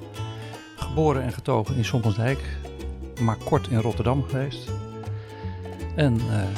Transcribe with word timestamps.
Geboren 0.77 1.23
en 1.23 1.33
getogen 1.33 1.77
in 1.77 1.85
Sommelsdijk, 1.85 2.39
maar 3.21 3.37
kort 3.37 3.69
in 3.69 3.79
Rotterdam 3.79 4.23
geweest. 4.23 4.71
En 5.97 6.19
eh, 6.21 6.49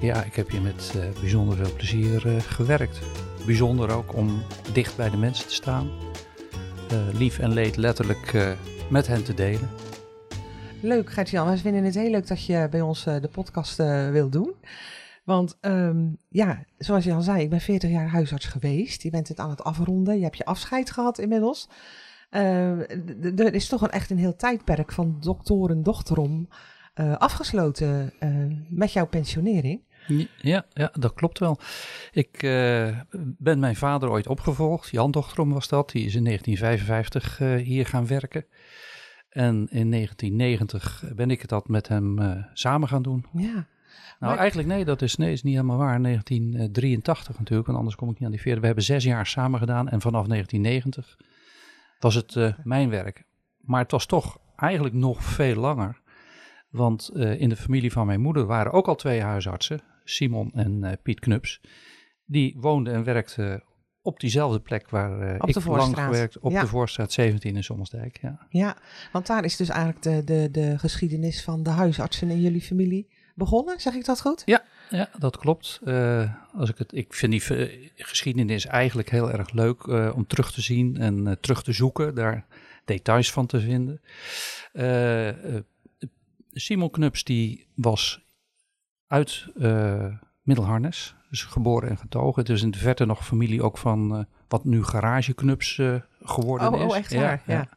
ja, 0.00 0.22
ik 0.22 0.34
heb 0.34 0.50
hier 0.50 0.62
met 0.62 0.94
eh, 0.96 1.20
bijzonder 1.20 1.56
veel 1.56 1.74
plezier 1.74 2.26
eh, 2.26 2.40
gewerkt. 2.40 2.98
Bijzonder 3.46 3.90
ook 3.90 4.14
om 4.14 4.42
dicht 4.72 4.96
bij 4.96 5.10
de 5.10 5.16
mensen 5.16 5.48
te 5.48 5.54
staan. 5.54 5.90
Lief 7.12 7.38
en 7.38 7.52
leed 7.52 7.76
letterlijk 7.76 8.56
met 8.90 9.06
hen 9.06 9.24
te 9.24 9.34
delen. 9.34 9.68
Leuk 10.80 11.10
Gert-Jan, 11.10 11.50
we 11.50 11.56
vinden 11.56 11.84
het 11.84 11.94
heel 11.94 12.10
leuk 12.10 12.26
dat 12.26 12.44
je 12.44 12.66
bij 12.70 12.80
ons 12.80 13.04
de 13.04 13.28
podcast 13.32 13.76
wil 14.10 14.28
doen. 14.28 14.54
Want 15.24 15.56
ehm, 15.60 16.06
ja, 16.28 16.64
zoals 16.78 17.04
je 17.04 17.12
al 17.12 17.20
zei, 17.20 17.42
ik 17.42 17.50
ben 17.50 17.60
40 17.60 17.90
jaar 17.90 18.08
huisarts 18.08 18.46
geweest. 18.46 19.02
Je 19.02 19.10
bent 19.10 19.28
het 19.28 19.38
aan 19.38 19.50
het 19.50 19.64
afronden, 19.64 20.16
je 20.16 20.24
hebt 20.24 20.36
je 20.36 20.44
afscheid 20.44 20.90
gehad 20.90 21.18
inmiddels. 21.18 21.68
Er 22.30 23.54
is 23.54 23.68
toch 23.68 23.82
een, 23.82 23.90
echt 23.90 24.10
een 24.10 24.18
heel 24.18 24.36
tijdperk 24.36 24.92
van 24.92 25.16
doktoren, 25.20 25.82
dochterom 25.82 26.48
uh, 26.94 27.16
afgesloten 27.16 28.12
uh, 28.20 28.30
met 28.68 28.92
jouw 28.92 29.06
pensionering. 29.06 29.86
Ja, 30.36 30.66
ja, 30.72 30.90
dat 30.92 31.14
klopt 31.14 31.38
wel. 31.38 31.58
Ik 32.12 32.38
ben 33.38 33.58
mijn 33.58 33.76
vader 33.76 34.10
ooit 34.10 34.26
opgevolgd. 34.26 34.90
Jan 34.90 35.10
Dochterom 35.10 35.52
was 35.52 35.68
dat. 35.68 35.90
Die 35.90 36.04
is 36.04 36.14
in 36.14 36.24
1955 36.24 37.38
hier 37.64 37.86
gaan 37.86 38.06
werken. 38.06 38.44
En 39.28 39.54
in 39.70 39.90
1990 39.90 41.04
ben 41.14 41.30
ik 41.30 41.48
dat 41.48 41.68
met 41.68 41.88
hem 41.88 42.18
samen 42.52 42.88
gaan 42.88 43.02
doen. 43.02 43.24
Ja. 43.32 43.66
Nou, 44.18 44.36
eigenlijk 44.36 44.68
nee, 44.68 44.84
dat 44.84 45.02
is, 45.02 45.16
nee, 45.16 45.32
is 45.32 45.42
niet 45.42 45.54
helemaal 45.54 45.76
waar. 45.76 46.02
1983 46.02 47.38
natuurlijk, 47.38 47.66
want 47.66 47.78
anders 47.78 47.96
kom 47.96 48.10
ik 48.10 48.14
niet 48.14 48.24
aan 48.24 48.30
die 48.30 48.40
40. 48.40 48.60
We 48.60 48.66
hebben 48.66 48.84
zes 48.84 49.04
jaar 49.04 49.26
samen 49.26 49.58
gedaan 49.58 49.88
en 49.88 50.00
vanaf 50.00 50.26
1990 50.26 51.16
was 51.98 52.14
het 52.14 52.54
mijn 52.64 52.90
werk. 52.90 53.24
Maar 53.60 53.82
het 53.82 53.90
was 53.90 54.06
toch 54.06 54.38
eigenlijk 54.56 54.94
nog 54.94 55.22
veel 55.22 55.54
langer. 55.54 56.00
Want 56.70 57.10
uh, 57.14 57.40
in 57.40 57.48
de 57.48 57.56
familie 57.56 57.92
van 57.92 58.06
mijn 58.06 58.20
moeder 58.20 58.46
waren 58.46 58.72
ook 58.72 58.88
al 58.88 58.94
twee 58.94 59.22
huisartsen, 59.22 59.80
Simon 60.04 60.50
en 60.54 60.84
uh, 60.84 60.92
Piet 61.02 61.20
Knups. 61.20 61.60
Die 62.24 62.56
woonden 62.60 62.94
en 62.94 63.04
werkten 63.04 63.62
op 64.02 64.20
diezelfde 64.20 64.60
plek 64.60 64.90
waar 64.90 65.22
uh, 65.22 65.34
ik 65.34 65.64
lang 65.64 65.98
gewerkt, 65.98 66.38
op 66.38 66.52
ja. 66.52 66.60
de 66.60 66.66
Voorstraat 66.66 67.12
17 67.12 67.56
in 67.56 67.64
Sommersdijk. 67.64 68.18
Ja. 68.22 68.46
ja, 68.48 68.76
want 69.12 69.26
daar 69.26 69.44
is 69.44 69.56
dus 69.56 69.68
eigenlijk 69.68 70.02
de, 70.02 70.24
de, 70.24 70.50
de 70.50 70.78
geschiedenis 70.78 71.44
van 71.44 71.62
de 71.62 71.70
huisartsen 71.70 72.30
in 72.30 72.40
jullie 72.40 72.62
familie 72.62 73.08
begonnen, 73.38 73.80
zeg 73.80 73.94
ik 73.94 74.04
dat 74.04 74.20
goed? 74.20 74.42
Ja, 74.44 74.64
ja 74.90 75.10
dat 75.18 75.38
klopt. 75.38 75.80
als 76.54 76.70
ik, 76.70 76.78
het, 76.78 76.92
ik 76.92 77.14
vind 77.14 77.32
die 77.32 77.92
geschiedenis 77.96 78.66
eigenlijk 78.66 79.10
heel 79.10 79.32
erg 79.32 79.50
leuk 79.50 79.86
om 80.14 80.26
terug 80.26 80.52
te 80.52 80.60
zien 80.60 80.96
en 80.96 81.38
terug 81.40 81.62
te 81.62 81.72
zoeken, 81.72 82.14
daar 82.14 82.46
details 82.84 83.32
van 83.32 83.46
te 83.46 83.60
vinden. 83.60 84.00
Simon 86.52 86.90
Knups 86.90 87.24
die 87.24 87.66
was 87.74 88.24
uit 89.06 89.46
Middelharnis, 90.42 91.14
dus 91.30 91.42
geboren 91.44 91.88
en 91.88 91.98
getogen. 91.98 92.42
Het 92.42 92.50
is 92.50 92.62
in 92.62 92.70
de 92.70 92.78
verte 92.78 93.04
nog 93.04 93.26
familie 93.26 93.62
ook 93.62 93.78
van 93.78 94.26
wat 94.48 94.64
nu 94.64 94.84
Garage 94.84 95.34
Knups 95.34 95.76
uh, 95.76 95.94
geworden 96.20 96.72
oh, 96.72 96.80
is. 96.80 96.90
Oh, 96.90 96.96
echt 96.96 97.14
waar, 97.14 97.42
ja. 97.46 97.54
ja. 97.54 97.68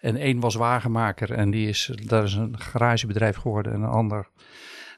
En 0.00 0.16
één 0.16 0.40
was 0.40 0.54
wagenmaker 0.54 1.32
en 1.32 1.50
die 1.50 1.68
is, 1.68 1.92
daar 2.04 2.24
is 2.24 2.34
een 2.34 2.60
garagebedrijf 2.60 3.36
geworden. 3.36 3.72
En 3.72 3.82
een 3.82 3.88
ander, 3.88 4.28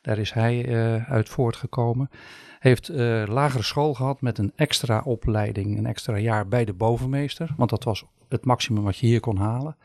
daar 0.02 0.18
is 0.18 0.32
hij 0.32 0.76
uit 1.06 1.28
voortgekomen. 1.28 2.10
Heeft 2.58 2.88
lagere 3.28 3.62
school 3.62 3.94
gehad 3.94 4.20
met 4.20 4.38
een 4.38 4.52
extra 4.56 5.00
opleiding, 5.04 5.78
een 5.78 5.86
extra 5.86 6.16
jaar 6.16 6.48
bij 6.48 6.64
de 6.64 6.72
bovenmeester. 6.72 7.54
Want 7.56 7.70
dat 7.70 7.84
was 7.84 8.04
het 8.28 8.44
maximum 8.44 8.84
wat 8.84 8.96
je 8.96 9.06
hier 9.06 9.20
kon 9.20 9.36
halen. 9.36 9.76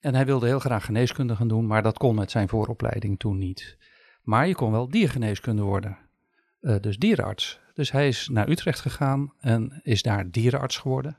En 0.00 0.14
hij 0.14 0.26
wilde 0.26 0.46
heel 0.46 0.58
graag 0.58 0.84
geneeskunde 0.84 1.36
gaan 1.36 1.48
doen, 1.48 1.66
maar 1.66 1.82
dat 1.82 1.98
kon 1.98 2.14
met 2.14 2.30
zijn 2.30 2.48
vooropleiding 2.48 3.18
toen 3.18 3.38
niet. 3.38 3.76
Maar 4.22 4.48
je 4.48 4.54
kon 4.54 4.70
wel 4.70 4.88
diergeneeskunde 4.88 5.62
worden, 5.62 5.98
uh, 6.60 6.76
dus 6.80 6.98
dierenarts. 6.98 7.60
Dus 7.74 7.92
hij 7.92 8.08
is 8.08 8.28
naar 8.32 8.48
Utrecht 8.48 8.80
gegaan 8.80 9.32
en 9.40 9.80
is 9.82 10.02
daar 10.02 10.30
dierenarts 10.30 10.78
geworden. 10.78 11.18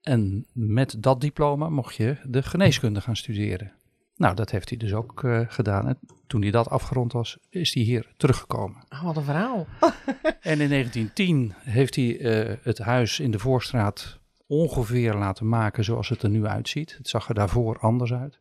En 0.00 0.46
met 0.52 0.96
dat 0.98 1.20
diploma 1.20 1.68
mocht 1.68 1.94
je 1.94 2.16
de 2.24 2.42
geneeskunde 2.42 3.00
gaan 3.00 3.16
studeren. 3.16 3.72
Nou, 4.16 4.34
dat 4.34 4.50
heeft 4.50 4.68
hij 4.68 4.78
dus 4.78 4.92
ook 4.92 5.22
uh, 5.22 5.40
gedaan. 5.48 5.88
En 5.88 5.98
toen 6.26 6.42
hij 6.42 6.50
dat 6.50 6.68
afgerond 6.68 7.12
was, 7.12 7.38
is 7.48 7.74
hij 7.74 7.82
hier 7.82 8.12
teruggekomen. 8.16 8.84
Oh, 8.88 9.02
wat 9.02 9.16
een 9.16 9.22
verhaal. 9.22 9.66
en 10.40 10.60
in 10.60 10.68
1910 10.68 11.52
heeft 11.56 11.94
hij 11.94 12.18
uh, 12.18 12.56
het 12.62 12.78
huis 12.78 13.20
in 13.20 13.30
de 13.30 13.38
Voorstraat 13.38 14.18
ongeveer 14.46 15.14
laten 15.14 15.48
maken 15.48 15.84
zoals 15.84 16.08
het 16.08 16.22
er 16.22 16.30
nu 16.30 16.46
uitziet. 16.46 16.96
Het 16.96 17.08
zag 17.08 17.28
er 17.28 17.34
daarvoor 17.34 17.78
anders 17.78 18.12
uit. 18.12 18.40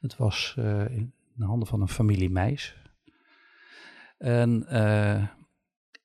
Het 0.00 0.16
was 0.16 0.54
uh, 0.58 0.90
in 0.90 1.12
de 1.34 1.44
handen 1.44 1.68
van 1.68 1.80
een 1.80 1.88
familie 1.88 2.30
Meis. 2.30 2.76
En 4.18 4.66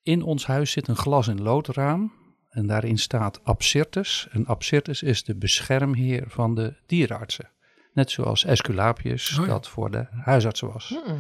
in 0.04 0.22
ons 0.22 0.46
huis 0.46 0.72
zit 0.72 0.88
een 0.88 0.96
glas- 0.96 1.28
en 1.28 1.42
loodraam. 1.42 2.12
En 2.50 2.68
daarin 2.68 2.98
staat 2.98 3.44
Absirtus. 3.44 4.28
En 4.32 4.46
Absirtus 4.46 5.04
is 5.04 5.24
de 5.24 5.36
beschermheer 5.36 6.24
van 6.28 6.56
de 6.56 6.76
dierenartsen. 6.86 7.50
Net 7.94 8.12
zoals 8.12 8.46
Esculapius 8.46 9.38
oh 9.40 9.46
ja. 9.46 9.52
dat 9.52 9.68
voor 9.68 9.92
de 9.92 10.08
huisartsen 10.12 10.74
was. 10.74 11.00
Mm. 11.08 11.18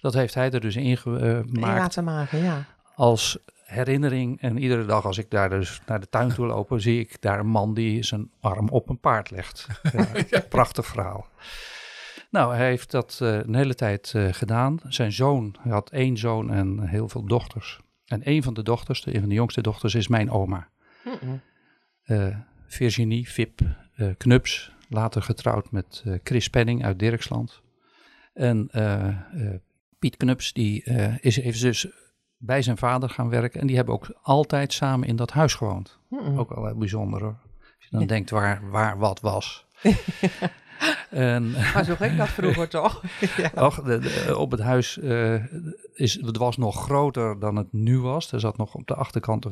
Dat 0.00 0.14
heeft 0.14 0.34
hij 0.34 0.50
er 0.50 0.60
dus 0.60 0.76
in 0.76 0.96
gemaakt. 0.96 1.48
In 1.52 1.60
laten 1.60 2.04
maken, 2.04 2.42
ja. 2.42 2.64
Als 2.94 3.38
herinnering. 3.70 4.40
En 4.40 4.58
iedere 4.58 4.84
dag 4.84 5.04
als 5.04 5.18
ik 5.18 5.30
daar 5.30 5.50
dus 5.50 5.80
naar 5.86 6.00
de 6.00 6.08
tuin 6.08 6.34
toe 6.34 6.46
loop, 6.46 6.72
zie 6.76 7.00
ik 7.00 7.20
daar 7.20 7.38
een 7.38 7.46
man 7.46 7.74
die 7.74 8.02
zijn 8.02 8.30
arm 8.40 8.68
op 8.68 8.88
een 8.88 9.00
paard 9.00 9.30
legt. 9.30 9.66
Ja. 10.30 10.40
Prachtig 10.48 10.86
verhaal. 10.86 11.26
Nou, 12.30 12.54
hij 12.54 12.66
heeft 12.66 12.90
dat 12.90 13.18
uh, 13.22 13.34
een 13.34 13.54
hele 13.54 13.74
tijd 13.74 14.12
uh, 14.16 14.32
gedaan. 14.32 14.80
Zijn 14.88 15.12
zoon, 15.12 15.56
hij 15.60 15.72
had 15.72 15.90
één 15.90 16.16
zoon 16.16 16.50
en 16.50 16.88
heel 16.88 17.08
veel 17.08 17.24
dochters. 17.24 17.80
En 18.06 18.20
een 18.24 18.42
van 18.42 18.54
de 18.54 18.62
dochters, 18.62 19.02
de, 19.02 19.14
een 19.14 19.20
van 19.20 19.28
de 19.28 19.34
jongste 19.34 19.60
dochters, 19.60 19.94
is 19.94 20.08
mijn 20.08 20.30
oma. 20.30 20.68
Mm 21.04 21.12
-mm. 21.20 21.40
Uh, 22.06 22.36
Virginie 22.66 23.30
Vip 23.30 23.60
Knups, 24.16 24.72
later 24.90 25.22
getrouwd 25.22 25.70
met 25.70 26.04
Chris 26.22 26.50
Penning 26.50 26.84
uit 26.84 26.98
Dirksland. 26.98 27.62
En 28.32 28.70
Piet 29.98 30.16
Knups, 30.16 30.52
die 30.52 30.82
is, 31.20 31.40
heeft 31.42 31.60
dus 31.60 31.88
bij 32.42 32.62
zijn 32.62 32.76
vader 32.76 33.08
gaan 33.08 33.28
werken. 33.28 33.60
En 33.60 33.66
die 33.66 33.76
hebben 33.76 33.94
ook 33.94 34.14
altijd 34.22 34.72
samen 34.72 35.08
in 35.08 35.16
dat 35.16 35.30
huis 35.30 35.54
gewoond. 35.54 35.98
Mm 36.08 36.38
ook 36.38 36.54
wel 36.54 36.66
heel 36.66 36.76
bijzonder 36.76 37.22
hoor. 37.22 37.38
Als 37.60 37.84
je 37.84 37.88
dan 37.90 38.00
ja. 38.00 38.06
denkt 38.14 38.30
waar, 38.30 38.70
waar 38.70 38.98
wat 38.98 39.20
was. 39.20 39.66
en, 41.10 41.50
maar 41.50 41.84
zo 41.84 41.94
ging 41.94 42.16
dat 42.16 42.28
vroeger 42.28 42.68
toch? 42.78 43.02
ja. 43.36 43.50
Och, 43.54 43.82
de, 43.82 43.98
de, 43.98 44.36
op 44.38 44.50
het 44.50 44.60
huis 44.60 44.96
uh, 44.96 45.44
is, 45.92 46.20
het 46.20 46.36
was 46.36 46.56
nog 46.56 46.82
groter 46.82 47.38
dan 47.38 47.56
het 47.56 47.72
nu 47.72 48.00
was. 48.00 48.32
Er 48.32 48.40
zat 48.40 48.56
nog 48.56 48.74
op 48.74 48.86
de 48.86 48.94
achterkant 48.94 49.46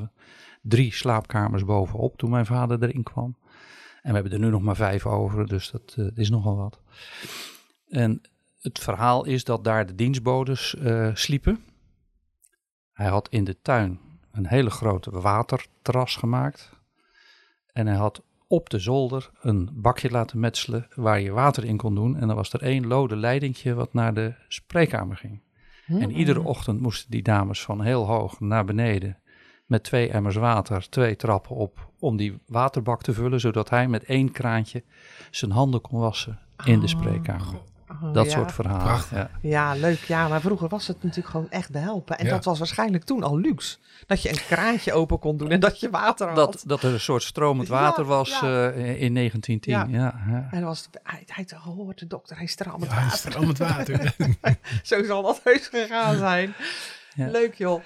drie 0.63 0.93
slaapkamers 0.95 1.65
bovenop 1.65 2.17
toen 2.17 2.31
mijn 2.31 2.47
vader 2.47 2.83
erin 2.83 3.03
kwam. 3.03 3.37
En 4.03 4.09
we 4.09 4.15
hebben 4.15 4.33
er 4.33 4.39
nu 4.39 4.51
nog 4.51 4.63
maar 4.63 4.77
vijf 4.77 5.07
over, 5.07 5.47
dus 5.47 5.71
dat 5.71 5.95
uh, 5.99 6.07
is 6.15 6.31
nogal 6.31 6.57
wat. 6.57 6.81
En 7.89 8.21
het 8.61 8.79
verhaal 8.79 9.25
is 9.25 9.45
dat 9.45 9.65
daar 9.65 9.87
de 9.87 9.95
dienstbodes 9.95 10.75
uh, 10.75 11.15
sliepen. 11.15 11.65
Hij 12.93 13.09
had 13.09 13.29
in 13.29 13.45
de 13.45 13.61
tuin 13.63 14.01
een 14.33 14.47
hele 14.47 14.71
grote 14.71 15.11
waterterras 15.11 16.17
gemaakt. 16.17 16.71
En 17.73 17.87
hij 17.87 17.97
had 17.97 18.23
op 18.47 18.71
de 18.71 18.79
zolder 18.79 19.31
een 19.41 19.71
bakje 19.73 20.11
laten 20.11 20.41
metselen 20.41 20.87
waar 20.95 21.21
je 21.21 21.31
water 21.31 21.65
in 21.65 21.77
kon 21.77 21.95
doen. 21.95 22.17
En 22.17 22.27
dan 22.27 22.37
was 22.37 22.53
er 22.53 22.63
één 22.63 22.87
lode 22.87 23.17
leidingje 23.17 23.75
wat 23.75 23.93
naar 23.93 24.15
de 24.15 24.35
spreekkamer 24.49 25.17
ging. 25.17 25.41
Hmm. 25.85 26.01
En 26.01 26.11
iedere 26.11 26.43
ochtend 26.43 26.81
moesten 26.81 27.11
die 27.11 27.23
dames 27.23 27.63
van 27.63 27.83
heel 27.83 28.07
hoog 28.07 28.41
naar 28.41 28.65
beneden 28.65 29.19
met 29.69 29.83
twee 29.85 30.11
emmers 30.11 30.37
water, 30.37 30.89
twee 30.89 31.17
trappen 31.17 31.57
op, 31.57 31.89
om 31.99 32.17
die 32.17 32.39
waterbak 32.47 33.03
te 33.03 33.13
vullen, 33.13 33.41
zodat 33.41 33.71
hij 33.71 33.89
met 33.89 34.05
één 34.05 34.33
kraantje 34.33 34.83
zijn 35.31 35.51
handen 35.51 35.81
kon 35.81 35.99
wassen 36.01 36.39
in 36.65 36.81
de 36.81 36.89
spreekkamer. 36.89 37.47
Oh, 37.55 37.67
Oh, 38.03 38.13
Dat 38.15 38.25
ja. 38.25 38.31
soort 38.31 38.53
verhalen. 38.53 39.05
Ja. 39.13 39.31
Ja, 39.41 39.75
leuk. 39.75 39.99
Ja, 39.99 40.29
maar 40.29 40.41
vroeger 40.41 40.69
was 40.69 40.87
het 40.87 41.03
natuurlijk 41.03 41.29
gewoon 41.29 41.51
echt 41.51 41.71
behelpen. 41.71 42.19
En 42.19 42.25
Ja. 42.27 42.31
dat 42.31 42.45
was 42.45 42.59
waarschijnlijk 42.59 43.05
toen 43.05 43.23
al 43.23 43.39
luxe. 43.39 43.77
Dat 44.07 44.23
je 44.23 44.29
een 44.29 44.41
kraantje 44.49 44.93
open 44.93 45.19
kon 45.19 45.37
doen 45.37 45.51
en 45.51 45.61
dat 45.61 45.81
je 45.81 45.91
water 45.91 46.27
had. 46.27 46.37
Dat, 46.37 46.63
dat 46.67 46.83
er 46.83 46.93
een 46.93 47.01
soort 47.01 47.23
stromend 47.23 47.69
Ja, 47.69 47.75
water 47.75 48.05
was 48.05 48.29
ja. 48.41 48.69
eh, 48.71 49.01
in 49.03 49.15
1910. 49.15 49.73
Ja. 49.73 49.87
Ja. 49.91 50.15
Ja, 50.31 50.49
En 50.51 50.65
was 50.65 50.79
het, 50.85 51.01
hij, 51.03 51.23
hij 51.27 51.47
had 51.51 51.61
gehoord, 51.63 51.99
de 51.99 52.07
dokter, 52.07 52.37
hij 52.37 52.49
Ja, 52.57 52.79
water. 52.79 53.37
er 53.37 53.47
met 53.47 53.59
water. 53.59 54.15
Zo 54.83 55.05
zal 55.05 55.23
dat 55.23 55.41
heus 55.45 55.67
gegaan 55.67 56.17
zijn. 56.17 56.55
Ja. 57.15 57.31
Leuk 57.31 57.55
joh. 57.55 57.83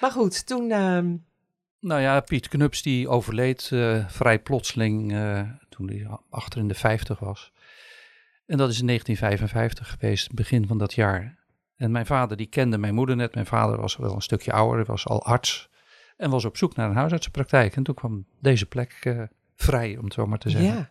Maar 0.00 0.10
goed, 0.10 0.46
toen... 0.46 0.70
ehm, 0.70 1.16
Nou 1.80 2.00
ja, 2.00 2.20
Piet 2.20 2.48
Knups 2.48 2.82
die 2.82 3.08
overleed 3.08 3.70
eh, 3.72 4.08
vrij 4.08 4.38
plotseling 4.38 5.12
eh, 5.12 5.40
toen 5.68 5.88
hij 5.88 6.06
achter 6.30 6.60
in 6.60 6.68
de 6.68 6.74
50 6.74 7.18
was. 7.18 7.52
En 8.46 8.58
dat 8.58 8.70
is 8.70 8.80
in 8.80 8.86
1955 8.86 9.90
geweest, 9.90 10.32
begin 10.34 10.66
van 10.66 10.78
dat 10.78 10.94
jaar. 10.94 11.38
En 11.76 11.90
mijn 11.90 12.06
vader 12.06 12.36
die 12.36 12.46
kende 12.46 12.78
mijn 12.78 12.94
moeder 12.94 13.16
net. 13.16 13.34
Mijn 13.34 13.46
vader 13.46 13.80
was 13.80 13.96
wel 13.96 14.14
een 14.14 14.20
stukje 14.20 14.52
ouder, 14.52 14.84
was 14.84 15.06
al 15.06 15.24
arts. 15.24 15.68
En 16.16 16.30
was 16.30 16.44
op 16.44 16.56
zoek 16.56 16.76
naar 16.76 16.88
een 16.90 16.96
huisartsenpraktijk. 16.96 17.76
En 17.76 17.82
toen 17.82 17.94
kwam 17.94 18.26
deze 18.40 18.66
plek 18.66 18.98
eh, 19.00 19.22
vrij, 19.56 19.96
om 19.96 20.04
het 20.04 20.12
zo 20.12 20.26
maar 20.26 20.38
te 20.38 20.50
zeggen. 20.50 20.70
ja, 20.70 20.90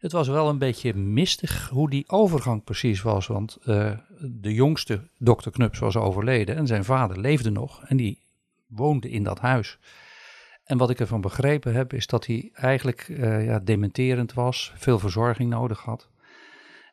Het 0.00 0.12
was 0.12 0.28
wel 0.28 0.48
een 0.48 0.58
beetje 0.58 0.94
mistig 0.94 1.68
hoe 1.68 1.90
die 1.90 2.08
overgang 2.08 2.64
precies 2.64 3.02
was. 3.02 3.26
Want 3.26 3.58
eh, 3.64 3.92
de 4.18 4.54
jongste 4.54 5.02
dokter 5.18 5.50
Knups 5.50 5.78
was 5.78 5.96
overleden 5.96 6.56
en 6.56 6.66
zijn 6.66 6.84
vader 6.84 7.18
leefde 7.18 7.50
nog. 7.50 7.84
En 7.84 7.96
die 7.96 8.22
woonde 8.66 9.10
in 9.10 9.22
dat 9.22 9.38
huis. 9.38 9.78
En 10.64 10.78
wat 10.78 10.90
ik 10.90 11.00
ervan 11.00 11.20
begrepen 11.20 11.74
heb, 11.74 11.92
is 11.92 12.06
dat 12.06 12.26
hij 12.26 12.50
eigenlijk 12.52 13.08
eh, 13.08 13.44
ja, 13.44 13.58
dementerend 13.58 14.32
was, 14.32 14.72
veel 14.76 14.98
verzorging 14.98 15.50
nodig 15.50 15.80
had. 15.80 16.08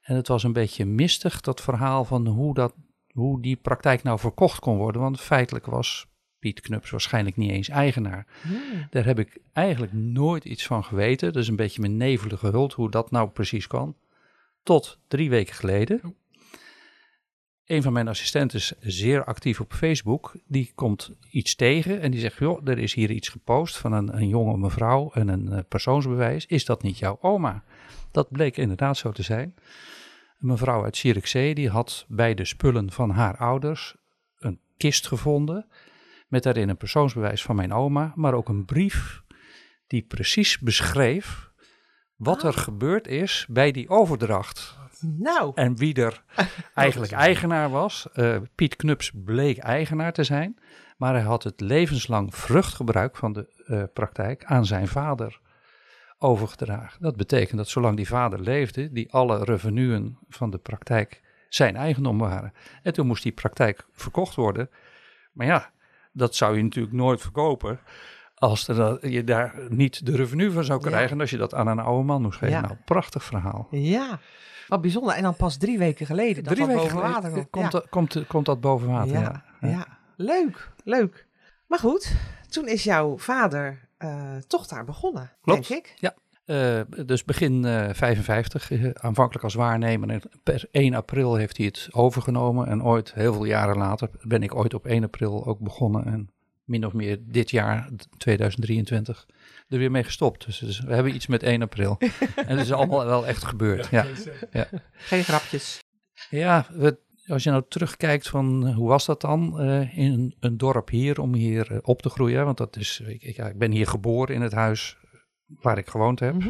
En 0.01 0.15
het 0.15 0.27
was 0.27 0.44
een 0.44 0.54
beetje 0.54 0.86
mistig, 0.86 1.42
dat 1.42 1.62
verhaal 1.62 2.06
van 2.06 2.27
hoe, 2.27 2.54
dat, 2.54 2.74
hoe 3.12 3.42
die 3.42 3.56
praktijk 3.56 4.04
nou 4.04 4.19
verkocht 4.19 4.59
kon 4.59 4.77
worden. 4.77 5.01
Want 5.01 5.21
feitelijk 5.21 5.65
was 5.65 6.07
Piet 6.39 6.62
Knups 6.62 6.89
waarschijnlijk 6.89 7.36
niet 7.36 7.51
eens 7.51 7.69
eigenaar. 7.69 8.25
Hmm. 8.42 8.88
Daar 8.89 9.06
heb 9.06 9.19
ik 9.19 9.38
eigenlijk 9.54 9.94
nooit 9.94 10.45
iets 10.45 10.66
van 10.66 10.84
geweten. 10.84 11.34
Dat 11.34 11.42
is 11.42 11.48
een 11.50 11.56
beetje 11.56 11.81
mijn 11.81 11.98
nevelige 11.98 12.48
hult, 12.48 12.74
hoe 12.74 12.92
dat 12.92 13.12
nou 13.12 13.30
precies 13.30 13.68
kan. 13.68 13.95
Tot 14.63 15.00
drie 15.07 15.30
weken 15.30 15.56
geleden. 15.56 16.01
Oh. 16.04 16.16
Een 17.68 17.81
van 17.81 17.94
mijn 17.94 18.07
assistenten 18.07 18.57
is 18.57 18.74
zeer 18.80 19.24
actief 19.24 19.60
op 19.60 19.74
Facebook. 19.74 20.36
Die 20.45 20.72
komt 20.75 21.12
iets 21.30 21.56
tegen 21.56 22.01
en 22.01 22.12
die 22.12 22.19
zegt: 22.19 22.38
Joh, 22.38 22.68
er 22.68 22.78
is 22.78 22.94
hier 22.94 23.12
iets 23.12 23.30
gepost 23.30 23.78
van 23.78 23.92
een, 23.92 24.18
een 24.18 24.28
jonge 24.28 24.57
mevrouw 24.57 25.12
en 25.13 25.28
een 25.28 25.51
eh, 25.51 25.60
persoonsbewijs. 25.68 26.45
Is 26.45 26.66
dat 26.66 26.83
niet 26.83 26.98
jouw 26.98 27.18
oma? 27.22 27.63
Dat 28.12 28.31
bleek 28.31 28.57
inderdaad 28.57 28.98
zo 28.98 29.12
te 29.12 29.22
zijn. 29.22 29.56
Een 30.40 30.48
mevrouw 30.48 30.83
uit 30.83 30.98
Zierikzee 30.98 31.56
die 31.56 31.69
had 31.69 32.06
bij 32.07 32.33
de 32.33 32.45
spullen 32.45 32.92
van 32.92 33.10
haar 33.10 33.38
ouders 33.38 33.95
een 34.40 34.60
kist 34.78 35.07
gevonden. 35.07 35.66
Met 36.27 36.44
daarin 36.44 36.69
een 36.69 36.77
persoonsbewijs 36.77 37.41
van 37.41 37.56
mijn 37.56 37.74
oma, 37.74 38.12
maar 38.15 38.33
ook 38.33 38.50
een 38.50 38.65
brief 38.65 39.21
die 39.88 40.01
precies 40.01 40.59
beschreef 40.59 41.51
wat 42.15 42.44
er 42.44 42.53
gebeurd 42.53 43.07
is 43.07 43.45
bij 43.50 43.71
die 43.71 43.89
overdracht. 43.89 44.77
Nou, 45.00 45.51
En 45.56 45.77
wie 45.77 45.94
er 45.94 46.24
eigenlijk 46.74 47.12
eigenaar 47.12 47.69
was. 47.69 48.07
Eh, 48.13 48.38
Piet 48.56 48.75
Knups 48.75 49.12
bleek 49.24 49.57
eigenaar 49.57 50.13
te 50.13 50.24
zijn, 50.24 50.59
maar 50.97 51.13
hij 51.13 51.24
had 51.24 51.44
het 51.44 51.62
levenslang 51.62 52.35
vruchtgebruik 52.35 53.15
van 53.15 53.33
de 53.33 53.63
eh, 53.65 53.83
praktijk 53.94 54.45
aan 54.45 54.65
zijn 54.65 54.88
vader 54.88 55.39
overgedragen. 56.18 57.01
Dat 57.01 57.15
betekent 57.15 57.57
dat 57.57 57.68
zolang 57.68 57.95
die 57.95 58.07
vader 58.07 58.39
leefde, 58.41 58.91
die 58.91 59.13
alle 59.13 59.44
revenuen 59.44 60.18
van 60.30 60.50
de 60.50 60.57
praktijk 60.57 61.21
zijn 61.50 61.75
eigendom 61.75 62.18
waren. 62.18 62.53
En 62.83 62.94
toen 62.94 63.07
moest 63.07 63.23
die 63.23 63.31
praktijk 63.31 63.85
verkocht 63.91 64.35
worden. 64.35 64.69
Maar 65.33 65.47
ja, 65.47 65.71
dat 66.18 66.36
zou 66.36 66.58
je 66.58 66.64
natuurlijk 66.64 66.96
nooit 66.96 67.22
verkopen 67.22 67.80
als 68.36 68.68
er 68.68 69.10
je 69.10 69.24
daar 69.24 69.54
niet 69.69 70.06
de 70.06 70.16
revenue 70.16 70.52
van 70.52 70.64
zou 70.64 70.81
Ja. 70.84 70.88
krijgen. 70.90 71.12
En 71.12 71.19
als 71.22 71.30
je 71.30 71.38
dat 71.38 71.54
aan 71.54 71.68
een 71.68 71.80
oude 71.80 72.04
man 72.04 72.22
moest 72.22 72.38
geven. 72.38 72.56
Ja. 72.56 72.62
Nou, 72.62 72.75
prachtig 72.86 73.24
verhaal. 73.24 73.68
ja. 73.72 74.19
Wat 74.68 74.81
bijzonder. 74.81 75.14
En 75.16 75.24
dan 75.24 75.36
pas 75.36 75.58
drie 75.58 75.78
weken 75.78 76.06
geleden 76.06 76.44
dat 76.44 76.54
Drie 76.56 76.66
weken 76.68 76.81
boven 76.81 76.98
water 77.02 77.14
geleden 77.14 77.31
kwam. 77.50 77.50
komt, 77.50 77.66
Ja. 77.74 77.80
dat- 77.80 77.90
komt, 77.90 78.28
komt 78.28 78.46
dat 78.46 78.62
boven 78.62 78.88
water. 78.88 79.12
Ja, 79.14 79.44
Ja, 79.62 79.68
ja. 79.68 79.88
leuk, 80.16 80.72
leuk. 80.84 81.25
Maar 81.68 81.80
goed, 81.80 82.16
toen 82.50 82.68
is 82.68 82.84
jouw 82.84 83.18
vader 83.18 83.88
eh, 83.98 84.36
toch 84.48 84.68
daar 84.68 84.86
begonnen, 84.86 85.31
Klopt. 85.42 85.68
denk 85.68 85.84
ik. 85.86 85.96
Eh, 86.47 86.81
dus 87.05 87.23
begin 87.23 87.65
eh 87.65 87.89
55, 87.94 88.71
eh, 88.71 88.89
aanvankelijk 88.94 89.44
als 89.44 89.53
waarnemer. 89.53 90.09
En 90.09 90.21
per 90.44 90.65
1 90.71 90.94
april 90.94 91.35
heeft 91.35 91.57
hij 91.57 91.65
het 91.65 91.88
overgenomen. 91.91 92.67
En 92.67 92.83
ooit, 92.83 93.13
heel 93.13 93.33
veel 93.33 93.45
jaren 93.45 93.77
later, 93.77 94.09
ben 94.21 94.44
ik 94.44 94.55
ooit 94.55 94.73
op 94.73 94.85
1 94.85 95.03
april 95.03 95.45
ook 95.45 95.59
begonnen. 95.59 96.05
En 96.05 96.29
min 96.63 96.85
of 96.85 96.94
meer 96.94 97.17
dit 97.21 97.49
jaar, 97.49 97.89
2023, 98.17 99.25
er 99.67 99.77
weer 99.77 99.91
mee 99.91 100.03
gestopt. 100.03 100.45
Dus, 100.45 100.59
dus 100.59 100.79
we 100.79 100.94
hebben 100.94 101.15
iets 101.15 101.27
met 101.27 101.44
1 101.44 101.61
april. 101.61 101.97
en 102.35 102.47
het 102.57 102.59
is 102.59 102.71
allemaal 102.71 103.05
wel 103.05 103.27
echt 103.27 103.44
gebeurd. 103.44 103.88
Ja, 103.88 104.05
Geen 104.91 105.23
grapjes. 105.23 105.79
ja 106.29 106.65
we- 106.73 107.05
als 107.27 107.44
je 107.44 107.49
nou 107.49 107.63
terugkijkt 107.69 108.27
van 108.29 108.67
hoe 108.73 108.88
was 108.88 109.05
dat 109.05 109.21
dan 109.21 109.59
eh, 109.59 109.97
in 109.97 110.35
een, 110.39 110.57
dorp 110.57 110.89
hier 110.89 111.19
om 111.21 111.33
hier 111.33 111.79
op 111.81 112.01
te 112.01 112.09
groeien. 112.09 112.45
Want 112.45 112.57
dat 112.57 112.75
is, 112.75 113.01
ik, 113.07 113.21
ik- 113.23 113.35
ja, 113.35 113.47
ik 113.47 113.57
ben 113.57 113.71
hier 113.71 113.88
geboren 113.88 114.35
in 114.35 114.41
het 114.41 114.51
huis 114.53 114.97
waar 115.47 115.77
ik 115.77 115.88
gewoond 115.88 116.19
heb. 116.19 116.33
Mhm. 116.33 116.49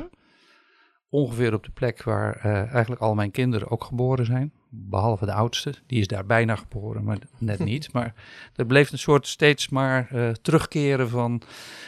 ongeveer 1.09 1.53
op 1.53 1.63
de 1.63 1.71
plek 1.71 2.03
waar 2.03 2.35
eh, 2.35 2.71
eigenlijk 2.73 3.01
al 3.01 3.15
mijn 3.15 3.31
kinderen 3.31 3.69
ook 3.69 3.83
geboren 3.83 4.25
zijn. 4.25 4.51
Behalve 4.69 5.25
de 5.25 5.33
oudste, 5.33 5.73
die 5.85 5.99
is 5.99 6.07
daar 6.07 6.25
bijna 6.25 6.55
geboren, 6.55 7.03
maar 7.03 7.17
net 7.37 7.59
niet. 7.71 7.93
Maar 7.93 8.13
er 8.55 8.65
bleef 8.65 8.91
een 8.91 8.97
soort 8.99 9.27
steeds 9.27 9.69
maar 9.69 10.07
eh, 10.11 10.29
terugkeren 10.29 11.09
van 11.09 11.41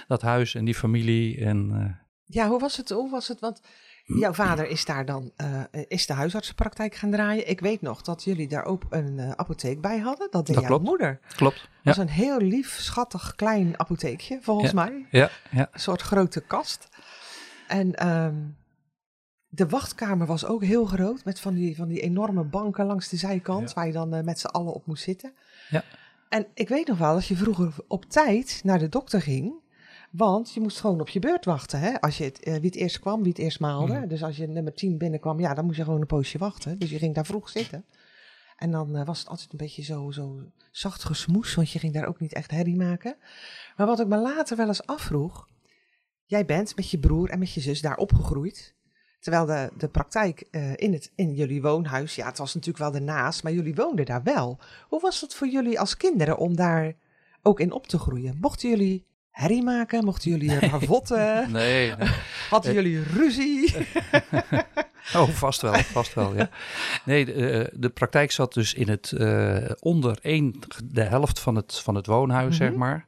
dat 0.08 0.22
huis 0.22 0.56
en 0.56 0.66
die 0.66 0.76
familie. 0.76 1.46
En, 1.46 1.72
eh, 1.74 2.06
Ja, 2.26 2.48
hoe 2.48 2.60
was 2.60 2.78
het? 2.78 2.90
Hoe 2.90 3.10
was 3.10 3.28
het? 3.28 3.40
Want 3.40 3.62
jouw 4.04 4.34
vader 4.44 4.68
is 4.68 4.86
daar 4.86 5.06
dan 5.06 5.32
is 5.88 6.06
de 6.06 6.14
huisartsenpraktijk 6.14 6.96
gaan 6.96 7.12
draaien. 7.12 7.50
Ik 7.50 7.60
weet 7.60 7.82
nog 7.82 8.02
dat 8.02 8.24
jullie 8.24 8.48
daar 8.48 8.66
ook 8.66 8.84
een 8.90 9.34
apotheek 9.38 9.82
bij 9.82 9.98
hadden. 10.00 10.28
Dat 10.32 10.46
deed 10.46 10.56
Dat 10.56 10.64
jouw 10.66 10.74
klopt. 10.76 10.90
moeder. 10.90 11.20
klopt. 11.36 11.60
Dat 11.84 11.96
was 11.96 11.98
een 11.98 12.10
heel 12.14 12.38
lief, 12.40 12.70
schattig, 12.80 13.34
klein 13.36 13.80
apotheekje, 13.80 14.40
volgens 14.42 14.72
Ja. 14.72 14.76
mij. 14.84 15.06
ja, 15.12 15.30
ja. 15.52 15.70
Een 15.72 15.80
soort 15.80 16.02
grote 16.02 16.42
kast. 16.42 16.88
En 17.70 17.96
ehm, 17.96 18.36
de 19.48 19.68
wachtkamer 19.68 20.28
was 20.28 20.46
ook 20.46 20.64
heel 20.64 20.86
groot, 20.86 21.26
met 21.26 21.40
van 21.40 21.54
die, 21.54 21.76
van 21.76 21.88
die 21.88 22.00
enorme 22.00 22.44
banken 22.44 22.86
langs 22.86 23.10
de 23.10 23.18
zijkant, 23.18 23.70
Ja. 23.70 23.76
waar 23.76 23.88
je 23.88 23.94
dan 23.94 24.14
eh, 24.14 24.24
met 24.24 24.40
z'n 24.40 24.48
allen 24.48 24.74
op 24.74 24.86
moest 24.86 25.04
zitten. 25.04 25.34
Ja. 25.70 25.84
En 26.30 26.48
ik 26.54 26.70
weet 26.70 26.88
nog 26.88 26.98
wel 26.98 27.14
dat 27.14 27.26
je 27.26 27.36
vroeger 27.36 27.74
op 27.88 28.06
tijd 28.06 28.62
naar 28.64 28.80
de 28.80 28.90
dokter 28.90 29.22
ging, 29.22 29.54
want 30.12 30.54
je 30.54 30.60
moest 30.60 30.80
gewoon 30.80 31.02
op 31.02 31.10
je 31.10 31.20
beurt 31.20 31.46
wachten. 31.46 31.80
Hè? 31.80 32.02
Als 32.02 32.18
je 32.18 32.24
het, 32.24 32.40
eh, 32.40 32.54
wie 32.54 32.66
het 32.66 32.76
eerst 32.76 33.00
kwam, 33.00 33.20
wie 33.20 33.32
het 33.32 33.38
eerst 33.42 33.60
maalde. 33.60 33.94
Mhm. 33.94 34.08
Dus 34.08 34.24
als 34.24 34.38
je 34.38 34.48
nummer 34.48 34.74
10 34.74 34.98
binnenkwam, 34.98 35.40
ja, 35.40 35.54
dan 35.54 35.66
moest 35.66 35.78
je 35.78 35.84
gewoon 35.84 36.02
een 36.02 36.08
poosje 36.08 36.38
wachten. 36.38 36.80
Dus 36.80 36.90
je 36.90 36.98
ging 36.98 37.16
daar 37.16 37.26
vroeg 37.26 37.50
zitten. 37.50 37.86
En 38.58 38.72
dan 38.72 38.96
eh, 38.96 39.06
was 39.06 39.20
het 39.20 39.28
altijd 39.28 39.52
een 39.52 39.58
beetje 39.58 39.84
zo, 39.84 40.12
zo 40.12 40.42
zacht 40.72 41.04
gesmoes, 41.04 41.56
want 41.56 41.72
je 41.72 41.80
ging 41.80 41.94
daar 41.94 42.08
ook 42.08 42.20
niet 42.20 42.34
echt 42.34 42.52
herrie 42.52 42.76
maken. 42.76 43.16
Maar 43.78 43.88
wat 43.88 44.00
ik 44.00 44.08
me 44.08 44.18
later 44.18 44.58
wel 44.58 44.68
eens 44.68 44.86
afvroeg, 44.86 45.48
jij 46.30 46.46
bent 46.46 46.76
met 46.76 46.90
je 46.92 46.98
broer 47.00 47.30
en 47.30 47.40
met 47.40 47.54
je 47.54 47.62
zus 47.62 47.82
daar 47.82 47.98
opgegroeid. 47.98 48.74
Terwijl 49.20 49.46
de, 49.46 49.70
de 49.78 49.88
praktijk 49.88 50.44
eh, 50.52 50.72
in, 50.76 50.94
het, 50.94 51.12
in 51.16 51.34
jullie 51.34 51.62
woonhuis, 51.62 52.16
ja, 52.16 52.26
het 52.26 52.38
was 52.38 52.54
natuurlijk 52.54 52.84
wel 52.84 52.94
ernaast, 52.94 53.44
maar 53.44 53.52
jullie 53.54 53.76
woonden 53.76 54.06
daar 54.06 54.24
wel. 54.24 54.60
Hoe 54.88 55.02
was 55.02 55.22
het 55.22 55.34
voor 55.36 55.48
jullie 55.48 55.80
als 55.80 55.98
kinderen 55.98 56.38
om 56.38 56.56
daar 56.56 56.94
ook 57.42 57.60
in 57.60 57.72
op 57.72 57.88
te 57.88 58.00
groeien? 58.00 58.38
Mochten 58.42 58.70
jullie 58.70 59.06
herrie 59.32 59.64
maken? 59.64 60.06
Mochten 60.06 60.32
jullie 60.32 60.60
ravotten? 60.60 61.18
Nee, 61.52 61.96
nee. 61.96 62.10
Hadden 62.50 62.74
jullie 62.74 63.04
ruzie? 63.04 63.74
Oh, 65.16 65.28
vast 65.30 65.62
wel, 65.62 65.74
vast 65.74 66.14
wel, 66.14 66.36
ja. 66.36 66.50
Nee, 67.06 67.26
de, 67.26 67.34
eh, 67.34 67.68
de 67.80 67.90
praktijk 67.90 68.32
zat 68.32 68.54
dus 68.54 68.74
in 68.74 68.90
het, 68.90 69.12
eh, 69.12 69.58
onder 69.80 70.18
één, 70.22 70.60
de 70.84 71.02
helft 71.02 71.40
van 71.40 71.56
het, 71.56 71.80
van 71.80 71.96
het 71.96 72.06
woonhuis, 72.06 72.58
zeg 72.58 72.70
Mhm. 72.70 72.78
maar. 72.80 73.06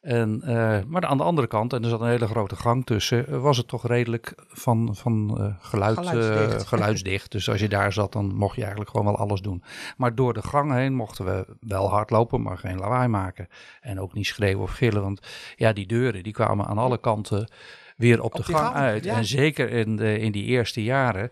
En, 0.00 0.42
eh, 0.42 0.78
maar 0.86 1.06
aan 1.06 1.16
de 1.16 1.22
andere 1.22 1.46
kant, 1.46 1.72
en 1.72 1.82
er 1.82 1.88
zat 1.88 2.00
een 2.00 2.08
hele 2.08 2.26
grote 2.26 2.56
gang 2.56 2.86
tussen, 2.86 3.26
eh, 3.26 3.40
was 3.40 3.56
het 3.56 3.68
toch 3.68 3.86
redelijk 3.86 4.34
van, 4.48 4.96
van 4.96 5.38
eh, 5.38 5.54
geluid, 5.60 5.98
Geluidsdicht. 5.98 6.66
geluidsdicht. 6.72 7.32
Dus 7.32 7.48
als 7.50 7.60
je 7.60 7.68
daar 7.68 7.92
zat, 7.92 8.12
dan 8.12 8.34
mocht 8.34 8.54
je 8.54 8.60
eigenlijk 8.60 8.90
gewoon 8.90 9.06
wel 9.06 9.16
alles 9.16 9.40
doen. 9.40 9.62
Maar 9.96 10.14
door 10.14 10.34
de 10.34 10.42
gang 10.42 10.72
heen 10.72 10.94
mochten 10.94 11.24
we 11.24 11.46
wel 11.60 11.90
hardlopen, 11.90 12.42
maar 12.42 12.58
geen 12.58 12.78
lawaai 12.78 13.08
maken. 13.08 13.48
En 13.80 14.00
ook 14.00 14.12
niet 14.12 14.26
schreeuwen 14.26 14.62
of 14.62 14.70
gillen, 14.70 15.02
want 15.02 15.20
ja, 15.56 15.72
die 15.72 15.86
deuren 15.86 16.22
die 16.22 16.32
kwamen 16.32 16.66
aan 16.66 16.78
alle 16.78 16.98
kanten 16.98 17.48
weer 17.96 18.22
op, 18.22 18.34
de 18.34 18.42
gang, 18.42 18.58
gang, 18.58 18.74
uit. 18.74 19.04
ja. 19.04 19.16
En 19.16 19.24
zeker 19.24 19.70
in, 19.70 19.96
de, 19.96 20.18
in 20.18 20.32
die 20.32 20.44
eerste 20.44 20.82
jaren 20.82 21.30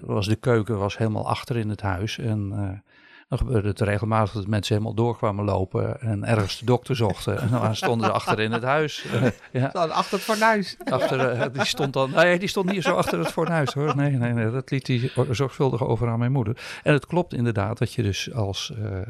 was 0.00 0.26
de 0.26 0.36
keuken 0.36 0.78
was 0.78 0.98
helemaal 0.98 1.28
achter 1.28 1.56
in 1.56 1.68
het 1.68 1.80
huis. 1.80 2.18
En 2.18 2.82
Dan 3.28 3.38
gebeurde 3.38 3.68
het 3.68 3.80
regelmatig 3.80 4.32
dat 4.32 4.46
mensen 4.46 4.74
helemaal 4.74 4.96
doorkwamen 4.96 5.44
lopen 5.44 6.00
en 6.00 6.24
ergens 6.24 6.58
de 6.58 6.64
dokter 6.64 6.96
zochten. 6.96 7.40
En 7.40 7.48
dan 7.50 7.76
stonden 7.76 8.06
ze 8.06 8.12
achter 8.12 8.40
in 8.40 8.52
het 8.52 8.62
huis. 8.62 9.04
Uh, 9.04 9.26
ja. 9.62 9.66
Achter 9.66 10.12
het 10.12 10.22
fornuis. 10.22 10.76
Achter, 10.84 11.36
uh, 11.36 11.44
die 11.52 11.64
stond 11.64 11.92
dan, 11.92 12.10
nee, 12.10 12.38
die 12.38 12.48
stond 12.48 12.70
niet 12.70 12.82
zo 12.82 12.94
achter 12.94 13.18
het 13.18 13.32
fornuis 13.32 13.72
hoor. 13.72 13.96
Nee, 13.96 14.10
nee, 14.10 14.32
nee, 14.32 14.50
dat 14.50 14.70
liet 14.70 14.86
hij 14.86 15.10
zorgvuldig 15.30 15.84
over 15.84 16.08
aan 16.08 16.18
mijn 16.18 16.32
moeder. 16.32 16.80
En 16.82 16.92
het 16.92 17.06
klopt 17.06 17.34
inderdaad 17.34 17.78
dat 17.78 17.92
je 17.92 18.02
dus 18.02 18.32
als 18.32 18.72
uh, 18.78 19.00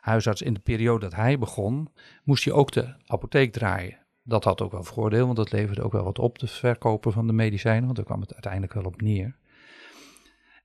huisarts 0.00 0.42
in 0.42 0.54
de 0.54 0.60
periode 0.60 1.00
dat 1.00 1.14
hij 1.14 1.38
begon, 1.38 1.88
moest 2.24 2.44
je 2.44 2.52
ook 2.52 2.72
de 2.72 2.94
apotheek 3.06 3.52
draaien. 3.52 3.98
Dat 4.22 4.44
had 4.44 4.62
ook 4.62 4.72
wel 4.72 4.84
voordeel, 4.84 5.24
want 5.24 5.36
dat 5.36 5.52
leverde 5.52 5.82
ook 5.82 5.92
wel 5.92 6.04
wat 6.04 6.18
op, 6.18 6.38
de 6.38 6.46
verkopen 6.46 7.12
van 7.12 7.26
de 7.26 7.32
medicijnen, 7.32 7.84
want 7.84 7.96
daar 7.96 8.04
kwam 8.04 8.20
het 8.20 8.32
uiteindelijk 8.32 8.72
wel 8.72 8.84
op 8.84 9.00
neer. 9.00 9.36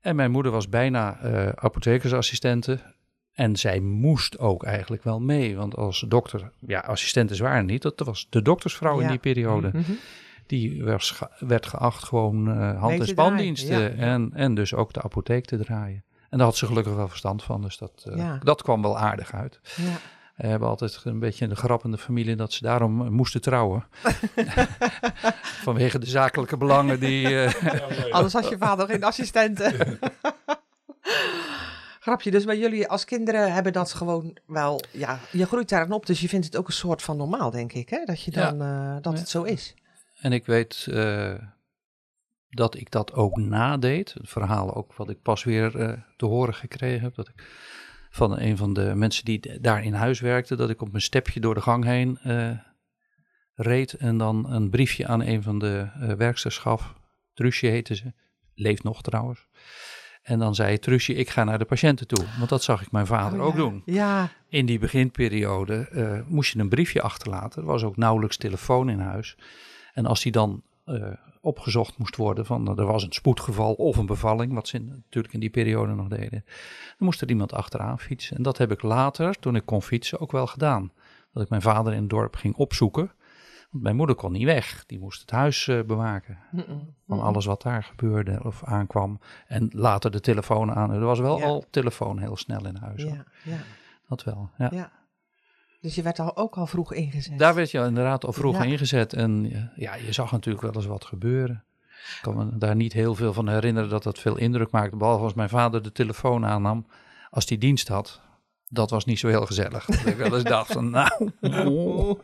En 0.01 0.15
mijn 0.15 0.31
moeder 0.31 0.51
was 0.51 0.69
bijna 0.69 1.23
uh, 1.23 1.49
apothekersassistente. 1.49 2.79
En 3.33 3.55
zij 3.55 3.79
moest 3.79 4.39
ook 4.39 4.63
eigenlijk 4.63 5.03
wel 5.03 5.19
mee. 5.19 5.55
Want 5.55 5.75
als 5.75 6.05
dokter, 6.07 6.51
ja, 6.59 6.79
assistenten 6.79 7.43
waren 7.43 7.65
niet. 7.65 7.81
Dat 7.81 7.99
was 7.99 8.27
de 8.29 8.41
doktersvrouw 8.41 8.97
ja. 8.97 9.03
in 9.03 9.09
die 9.09 9.19
periode. 9.19 9.69
Mm 9.73 9.81
-hmm. 9.81 9.97
Die 10.45 10.83
was, 10.83 11.19
werd 11.39 11.65
geacht 11.65 12.03
gewoon 12.03 12.49
uh, 12.49 12.79
hand- 12.79 12.99
en 12.99 13.07
spandiensten. 13.07 13.81
Ja. 13.81 13.89
En, 13.89 14.31
en 14.33 14.55
dus 14.55 14.73
ook 14.73 14.93
de 14.93 15.01
apotheek 15.01 15.45
te 15.45 15.57
draaien. 15.57 16.03
En 16.29 16.37
daar 16.37 16.47
had 16.47 16.57
ze 16.57 16.65
gelukkig 16.65 16.95
wel 16.95 17.07
verstand 17.07 17.43
van. 17.43 17.61
Dus 17.61 17.77
dat, 17.77 18.05
uh, 18.09 18.17
ja. 18.17 18.37
dat 18.43 18.61
kwam 18.61 18.81
wel 18.81 18.97
aardig 18.97 19.33
uit. 19.33 19.59
Ja. 19.75 19.97
We 20.39 20.47
hebben 20.47 20.67
altijd 20.67 21.01
een 21.03 21.19
beetje 21.19 21.47
de 21.47 21.55
grap 21.55 21.83
in 21.83 21.91
de 21.91 21.97
familie 21.97 22.35
dat 22.35 22.53
ze 22.53 22.63
daarom 22.63 23.11
moesten 23.11 23.41
trouwen. 23.41 23.85
Vanwege 25.67 25.99
de 25.99 26.05
zakelijke 26.05 26.57
belangen 26.57 26.99
die... 26.99 27.29
Uh... 27.29 27.53
Anders 28.15 28.33
had 28.33 28.49
je 28.49 28.57
vader 28.57 28.87
geen 28.87 29.03
assistenten. 29.03 29.73
Grapje, 31.99 32.31
dus 32.31 32.45
bij 32.45 32.57
jullie 32.57 32.87
als 32.87 33.05
kinderen 33.05 33.53
hebben 33.53 33.73
dat 33.73 33.93
gewoon 33.93 34.37
wel... 34.45 34.81
Ja, 34.91 35.19
je 35.31 35.45
groeit 35.45 35.69
daar 35.69 35.91
op, 35.91 36.05
dus 36.05 36.21
je 36.21 36.29
vindt 36.29 36.45
het 36.45 36.57
ook 36.57 36.67
een 36.67 36.73
soort 36.73 37.01
van 37.01 37.17
normaal, 37.17 37.51
denk 37.51 37.73
ik. 37.73 37.89
Hè? 37.89 38.05
Dat, 38.05 38.23
je 38.23 38.31
dan, 38.31 38.57
ja. 38.57 38.95
uh, 38.95 39.01
dat 39.01 39.13
ja. 39.13 39.19
het 39.19 39.29
zo 39.29 39.43
is. 39.43 39.73
En 40.19 40.31
ik 40.31 40.45
weet 40.45 40.85
uh, 40.89 41.33
dat 42.49 42.75
ik 42.75 42.91
dat 42.91 43.13
ook 43.13 43.37
nadeed. 43.37 44.13
Het 44.13 44.29
verhaal 44.29 44.75
ook 44.75 44.93
wat 44.93 45.09
ik 45.09 45.21
pas 45.21 45.43
weer 45.43 45.71
te 46.17 46.25
horen 46.25 46.53
gekregen 46.53 47.01
heb. 47.01 47.15
Dat 47.15 47.27
ik 47.27 47.43
van 48.09 48.39
een 48.39 48.57
van 48.57 48.73
de 48.73 48.91
mensen 48.95 49.25
die 49.25 49.59
daar 49.61 49.83
in 49.83 49.93
huis 49.93 50.19
werkte, 50.19 50.55
dat 50.55 50.69
ik 50.69 50.81
op 50.81 50.89
mijn 50.91 51.03
stepje 51.03 51.39
door 51.39 51.53
de 51.53 51.61
gang 51.61 51.83
heen 51.83 52.19
uh, 52.25 52.49
reed 53.53 53.93
en 53.93 54.17
dan 54.17 54.51
een 54.51 54.69
briefje 54.69 55.07
aan 55.07 55.21
een 55.21 55.43
van 55.43 55.59
de 55.59 55.87
uh, 56.01 56.11
werksters 56.13 56.57
gaf. 56.57 56.93
Trusje 57.33 57.67
heette 57.67 57.95
ze, 57.95 58.13
leeft 58.53 58.83
nog 58.83 59.01
trouwens. 59.01 59.47
En 60.21 60.39
dan 60.39 60.55
zei 60.55 60.79
Trusje, 60.79 61.13
ik 61.13 61.29
ga 61.29 61.43
naar 61.43 61.59
de 61.59 61.65
patiënten 61.65 62.07
toe. 62.07 62.25
Want 62.37 62.49
dat 62.49 62.63
zag 62.63 62.81
ik 62.81 62.91
mijn 62.91 63.05
vader 63.05 63.39
Oh, 63.39 63.45
ook 63.45 63.51
ja. 63.53 63.57
doen. 63.57 63.81
Ja, 63.85 64.29
In 64.47 64.65
die 64.65 64.79
beginperiode 64.79 65.89
uh, 65.91 66.19
moest 66.27 66.53
je 66.53 66.59
een 66.59 66.69
briefje 66.69 67.01
achterlaten. 67.01 67.61
Er 67.61 67.67
was 67.67 67.83
ook 67.83 67.97
nauwelijks 67.97 68.37
telefoon 68.37 68.89
in 68.89 68.99
huis. 68.99 69.37
En 69.93 70.05
als 70.05 70.21
die 70.21 70.31
dan 70.31 70.63
opgezocht 71.41 71.97
moest 71.97 72.15
worden 72.15 72.45
van 72.45 72.77
er 72.79 72.85
was 72.85 73.03
een 73.03 73.11
spoedgeval 73.13 73.73
of 73.73 73.97
een 73.97 74.05
bevalling, 74.05 74.53
wat 74.53 74.67
ze 74.67 74.79
natuurlijk 74.79 75.33
in 75.33 75.39
die 75.39 75.49
periode 75.49 75.93
nog 75.93 76.07
deden, 76.07 76.43
dan 76.45 76.95
moest 76.97 77.21
er 77.21 77.29
iemand 77.29 77.53
achteraan 77.53 77.99
fietsen. 77.99 78.37
En 78.37 78.43
dat 78.43 78.57
heb 78.57 78.71
ik 78.71 78.81
later, 78.81 79.39
toen 79.39 79.55
ik 79.55 79.65
kon 79.65 79.81
fietsen, 79.81 80.19
ook 80.19 80.31
wel 80.31 80.47
gedaan. 80.47 80.91
Dat 81.33 81.43
ik 81.43 81.49
mijn 81.49 81.61
vader 81.61 81.93
in 81.93 81.99
het 82.01 82.09
dorp 82.09 82.35
ging 82.35 82.55
opzoeken. 82.55 83.11
Want 83.71 83.83
mijn 83.83 83.95
moeder 83.95 84.15
kon 84.15 84.31
niet 84.31 84.45
weg. 84.45 84.83
Die 84.85 84.99
moest 84.99 85.21
het 85.21 85.31
huis 85.31 85.67
uh, 85.67 85.83
bewaken. 85.83 86.37
Mm 86.51 86.63
-mm. 86.67 86.95
Van 87.07 87.19
alles 87.21 87.45
wat 87.45 87.61
daar 87.61 87.83
gebeurde 87.83 88.39
of 88.43 88.63
aankwam. 88.63 89.19
En 89.47 89.69
later 89.71 90.11
de 90.11 90.19
telefoon 90.19 90.71
aan. 90.73 90.91
Er 90.91 90.99
was 90.99 91.19
wel 91.19 91.37
Ja. 91.37 91.45
al 91.45 91.65
telefoon 91.69 92.19
heel 92.19 92.37
snel 92.37 92.65
in 92.65 92.75
huis. 92.75 93.03
ja, 93.03 93.25
ja, 93.43 93.57
Dat 94.07 94.23
wel. 94.23 94.49
Ja. 94.57 94.91
Dus 95.81 95.95
je 95.95 96.01
werd 96.01 96.19
al, 96.19 96.37
ook 96.37 96.55
al 96.57 96.67
vroeg 96.67 96.93
ingezet. 96.93 97.39
Daar 97.39 97.55
werd 97.55 97.71
je 97.71 97.79
inderdaad 97.79 98.25
al 98.25 98.33
vroeg 98.33 98.57
Ja. 98.57 98.63
ingezet. 98.63 99.13
En 99.13 99.49
ja, 99.75 99.95
je 99.95 100.11
zag 100.13 100.31
natuurlijk 100.31 100.63
wel 100.65 100.75
eens 100.75 100.85
wat 100.85 101.05
gebeuren. 101.05 101.63
Ik 102.15 102.19
kan 102.21 102.35
me 102.37 102.57
daar 102.57 102.75
niet 102.75 102.93
heel 102.93 103.15
veel 103.15 103.33
van 103.33 103.49
herinneren 103.49 103.89
dat 103.89 104.03
dat 104.03 104.19
veel 104.19 104.37
indruk 104.37 104.71
maakte. 104.71 104.95
Behalve 104.97 105.23
als 105.23 105.33
mijn 105.33 105.49
vader 105.49 105.83
de 105.83 105.91
telefoon 105.91 106.45
aannam. 106.45 106.85
Als 107.29 107.45
die 107.45 107.57
dienst 107.57 107.87
had. 107.87 108.21
Dat 108.67 108.89
was 108.89 109.05
niet 109.05 109.19
zo 109.19 109.27
heel 109.27 109.45
gezellig. 109.45 109.85
Dat 109.85 110.05
ik 110.05 110.17
wel 110.17 110.33
eens 110.33 110.43
dacht 110.57 110.71
van 110.71 110.89
nou, 110.89 111.31
oh, 111.41 112.19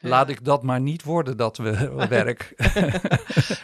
laat 0.00 0.28
ik 0.28 0.44
dat 0.44 0.62
maar 0.62 0.80
niet 0.80 1.02
worden 1.02 1.36
dat 1.36 1.56
we 1.56 1.94
werk. 2.08 2.54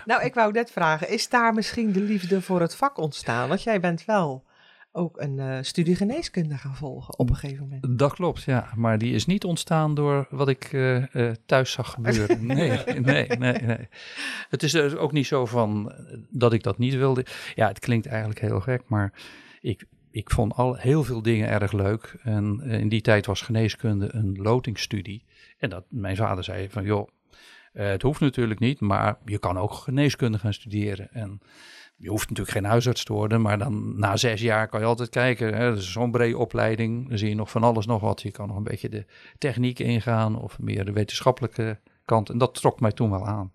Nou, 0.04 0.22
ik 0.24 0.34
wou 0.34 0.52
net 0.52 0.70
vragen, 0.70 1.08
is 1.08 1.28
daar 1.28 1.54
misschien 1.54 1.92
de 1.92 2.00
liefde 2.00 2.42
voor 2.42 2.60
het 2.60 2.74
vak 2.76 2.98
ontstaan? 2.98 3.48
Want 3.48 3.62
jij 3.62 3.80
bent 3.80 4.04
wel 4.04 4.44
ook 4.92 5.20
een 5.20 5.38
eh, 5.38 5.58
studie 5.60 5.96
geneeskunde 5.96 6.56
gaan 6.56 6.76
volgen 6.76 7.18
op 7.18 7.30
een 7.30 7.36
gegeven 7.36 7.62
moment. 7.62 7.98
Dat 7.98 8.12
klopt, 8.12 8.42
ja. 8.42 8.72
Maar 8.74 8.98
die 8.98 9.14
is 9.14 9.26
niet 9.26 9.44
ontstaan 9.44 9.94
door 9.94 10.26
wat 10.30 10.48
ik 10.48 10.72
eh, 10.72 11.14
eh, 11.14 11.34
thuis 11.46 11.72
zag 11.72 11.90
gebeuren. 11.90 12.46
Nee, 12.46 13.00
nee, 13.00 13.26
nee, 13.26 13.52
nee. 13.52 13.88
Het 14.48 14.62
is 14.62 14.72
dus 14.72 14.94
ook 14.94 15.12
niet 15.12 15.26
zo 15.26 15.46
van 15.46 15.92
dat 16.30 16.52
ik 16.52 16.62
dat 16.62 16.78
niet 16.78 16.94
wilde. 16.94 17.26
Ja, 17.54 17.68
het 17.68 17.78
klinkt 17.78 18.06
eigenlijk 18.06 18.40
heel 18.40 18.60
gek, 18.60 18.82
maar 18.86 19.12
ik, 19.60 19.84
ik 20.10 20.30
vond 20.30 20.54
al 20.54 20.76
heel 20.76 21.04
veel 21.04 21.22
dingen 21.22 21.48
erg 21.48 21.72
leuk. 21.72 22.18
En 22.22 22.60
in 22.60 22.88
die 22.88 23.00
tijd 23.00 23.26
was 23.26 23.42
geneeskunde 23.42 24.14
een 24.14 24.36
lotingsstudie. 24.42 25.24
En 25.58 25.70
dat 25.70 25.84
mijn 25.88 26.16
vader 26.16 26.44
zei 26.44 26.68
van, 26.70 26.84
joh, 26.84 27.08
het 27.72 28.02
hoeft 28.02 28.20
natuurlijk 28.20 28.60
niet, 28.60 28.80
maar 28.80 29.18
je 29.24 29.38
kan 29.38 29.58
ook 29.58 29.72
geneeskunde 29.72 30.38
gaan 30.38 30.54
studeren. 30.54 31.12
En 31.12 31.40
je 32.00 32.08
hoeft 32.08 32.28
natuurlijk 32.28 32.56
geen 32.56 32.64
huisarts 32.64 33.04
te 33.04 33.12
worden, 33.12 33.40
maar 33.40 33.58
dan 33.58 33.98
na 33.98 34.16
zes 34.16 34.40
jaar 34.40 34.68
kan 34.68 34.80
je 34.80 34.86
altijd 34.86 35.08
kijken. 35.08 35.54
Hè, 35.54 35.68
dat 35.68 35.78
is 35.78 35.92
zo'n 35.92 36.10
brede 36.10 36.38
opleiding. 36.38 37.08
Dan 37.08 37.18
zie 37.18 37.28
je 37.28 37.34
nog 37.34 37.50
van 37.50 37.62
alles 37.62 37.86
nog 37.86 38.00
wat. 38.00 38.22
Je 38.22 38.30
kan 38.30 38.48
nog 38.48 38.56
een 38.56 38.62
beetje 38.62 38.88
de 38.88 39.06
techniek 39.38 39.78
ingaan 39.78 40.40
of 40.40 40.58
meer 40.58 40.84
de 40.84 40.92
wetenschappelijke 40.92 41.80
kant. 42.04 42.30
En 42.30 42.38
dat 42.38 42.54
trok 42.54 42.80
mij 42.80 42.92
toen 42.92 43.10
wel 43.10 43.26
aan. 43.26 43.52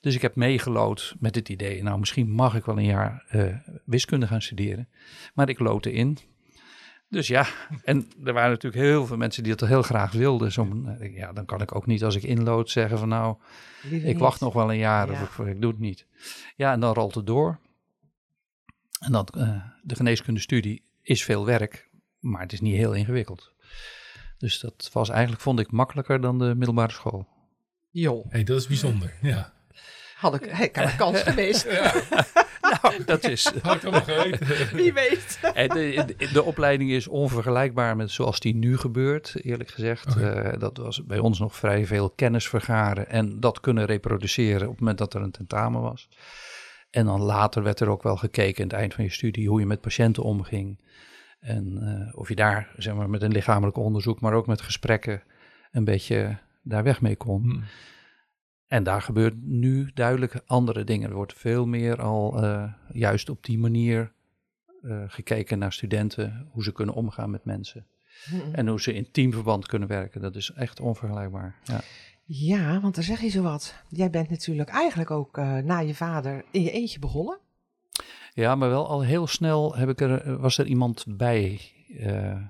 Dus 0.00 0.14
ik 0.14 0.22
heb 0.22 0.36
meegelood 0.36 1.14
met 1.20 1.34
het 1.34 1.48
idee, 1.48 1.82
nou 1.82 1.98
misschien 1.98 2.30
mag 2.30 2.54
ik 2.54 2.64
wel 2.64 2.78
een 2.78 2.84
jaar 2.84 3.24
eh, 3.28 3.44
wiskunde 3.84 4.26
gaan 4.26 4.42
studeren. 4.42 4.88
Maar 5.34 5.48
ik 5.48 5.58
loodde 5.58 5.92
in. 5.92 6.18
Dus 7.08 7.26
ja, 7.26 7.46
en 7.84 8.06
er 8.24 8.32
waren 8.32 8.50
natuurlijk 8.50 8.82
heel 8.82 9.06
veel 9.06 9.16
mensen 9.16 9.42
die 9.42 9.54
dat 9.56 9.68
heel 9.68 9.82
graag 9.82 10.12
wilden. 10.12 10.52
Zo, 10.52 10.68
ja, 11.14 11.32
dan 11.32 11.44
kan 11.44 11.60
ik 11.60 11.74
ook 11.74 11.86
niet 11.86 12.04
als 12.04 12.16
ik 12.16 12.22
inlood 12.22 12.70
zeggen 12.70 12.98
van 12.98 13.08
nou, 13.08 13.36
Liever 13.82 14.08
ik 14.08 14.14
niet. 14.14 14.22
wacht 14.22 14.40
nog 14.40 14.52
wel 14.52 14.70
een 14.70 14.78
jaar 14.78 15.10
Ja. 15.12 15.22
of 15.22 15.38
ik, 15.38 15.46
ik 15.46 15.60
doe 15.60 15.70
het 15.70 15.80
niet. 15.80 16.06
Ja, 16.56 16.72
en 16.72 16.80
dan 16.80 16.94
rolt 16.94 17.14
het 17.14 17.26
door. 17.26 17.58
En 19.02 19.12
dan, 19.12 19.26
eh, 19.26 19.62
de 19.82 19.94
geneeskundestudie 19.94 20.82
is 21.02 21.24
veel 21.24 21.46
werk, 21.46 21.88
maar 22.18 22.40
het 22.40 22.52
is 22.52 22.60
niet 22.60 22.76
heel 22.76 22.92
ingewikkeld. 22.92 23.52
Dus 24.38 24.60
dat 24.60 24.90
was 24.92 25.08
eigenlijk, 25.08 25.42
vond 25.42 25.58
ik, 25.58 25.70
makkelijker 25.70 26.20
dan 26.20 26.38
de 26.38 26.54
middelbare 26.54 26.92
school. 26.92 27.26
Joh, 27.90 28.26
hey, 28.28 28.44
dat 28.44 28.58
is 28.60 28.66
bijzonder. 28.66 29.14
Ja. 29.22 29.52
had 30.16 30.34
ik, 30.34 30.46
ik 30.58 30.76
had 30.76 30.90
een 30.90 30.96
kans 30.96 31.22
geweest. 31.28 31.66
Nou, 32.82 33.04
dat 33.04 33.24
is... 33.24 33.52
Had 33.62 33.84
ik 33.84 33.94
geweten. 33.94 34.76
Wie 34.76 34.92
weet. 34.92 35.38
En 35.54 35.68
de, 35.68 36.14
de, 36.16 36.32
de 36.32 36.42
opleiding 36.42 36.90
is 36.90 37.08
onvergelijkbaar 37.08 37.96
met 37.96 38.10
zoals 38.10 38.40
die 38.40 38.54
nu 38.54 38.78
gebeurt, 38.78 39.34
eerlijk 39.42 39.70
gezegd. 39.70 40.16
Eh, 40.16 40.52
dat 40.58 40.76
was 40.76 41.04
bij 41.06 41.18
ons 41.18 41.38
nog 41.38 41.56
vrij 41.56 41.86
veel 41.86 42.10
kennis 42.10 42.48
vergaren 42.48 43.08
en 43.08 43.40
dat 43.40 43.60
kunnen 43.60 43.84
reproduceren 43.84 44.62
op 44.62 44.70
het 44.70 44.78
moment 44.78 44.98
dat 44.98 45.14
er 45.14 45.22
een 45.22 45.30
tentamen 45.30 45.80
was. 45.80 46.08
En 46.92 47.06
dan 47.06 47.20
later 47.20 47.62
werd 47.62 47.80
er 47.80 47.88
ook 47.88 48.02
wel 48.02 48.16
gekeken 48.16 48.62
aan 48.62 48.68
het 48.68 48.78
eind 48.78 48.94
van 48.94 49.04
je 49.04 49.10
studie 49.10 49.48
hoe 49.48 49.60
je 49.60 49.66
met 49.66 49.80
patiënten 49.80 50.22
omging. 50.22 50.78
En 51.40 51.78
eh, 51.82 52.18
of 52.18 52.28
je 52.28 52.34
daar, 52.34 52.72
zeg 52.76 52.94
maar, 52.94 53.10
met 53.10 53.22
een 53.22 53.32
lichamelijk 53.32 53.76
onderzoek, 53.76 54.20
maar 54.20 54.32
ook 54.32 54.46
met 54.46 54.60
gesprekken 54.60 55.22
een 55.70 55.84
beetje 55.84 56.38
daar 56.62 56.82
weg 56.82 57.00
mee 57.00 57.16
kon. 57.16 57.42
Hm. 57.42 57.60
En 58.66 58.82
daar 58.82 59.02
gebeurt 59.02 59.34
nu 59.42 59.90
duidelijk 59.94 60.42
andere 60.46 60.84
dingen. 60.84 61.08
Er 61.08 61.14
wordt 61.14 61.34
veel 61.34 61.66
meer 61.66 62.02
al 62.02 62.42
eh, 62.42 62.72
juist 62.92 63.28
op 63.28 63.44
die 63.44 63.58
manier 63.58 64.12
eh, 64.82 65.02
gekeken 65.06 65.58
naar 65.58 65.72
studenten, 65.72 66.48
hoe 66.50 66.62
ze 66.62 66.72
kunnen 66.72 66.94
omgaan 66.94 67.30
met 67.30 67.44
mensen. 67.44 67.86
En 68.52 68.68
hoe 68.68 68.80
ze 68.80 68.94
in 68.94 69.10
teamverband 69.10 69.66
kunnen 69.66 69.88
werken. 69.88 70.20
Dat 70.20 70.36
is 70.36 70.50
echt 70.50 70.80
onvergelijkbaar. 70.80 71.54
Ja. 71.64 71.80
Ja, 72.24 72.80
want 72.80 72.94
dan 72.94 73.04
zeg 73.04 73.20
je 73.20 73.28
zo 73.28 73.42
wat. 73.42 73.74
Jij 73.88 74.10
bent 74.10 74.30
natuurlijk 74.30 74.68
eigenlijk 74.68 75.10
ook 75.10 75.38
eh, 75.38 75.56
na 75.56 75.78
je 75.78 75.94
vader 75.94 76.44
in 76.50 76.62
je 76.62 76.70
eentje 76.70 76.98
begonnen. 76.98 77.38
ja, 78.34 78.54
maar 78.54 78.68
wel 78.68 78.88
al 78.88 79.02
heel 79.02 79.26
snel 79.26 79.76
heb 79.76 79.88
ik 79.88 80.00
er, 80.00 80.38
was 80.38 80.58
er 80.58 80.66
iemand 80.66 81.04
bij. 81.08 81.60
eh, 81.98 82.40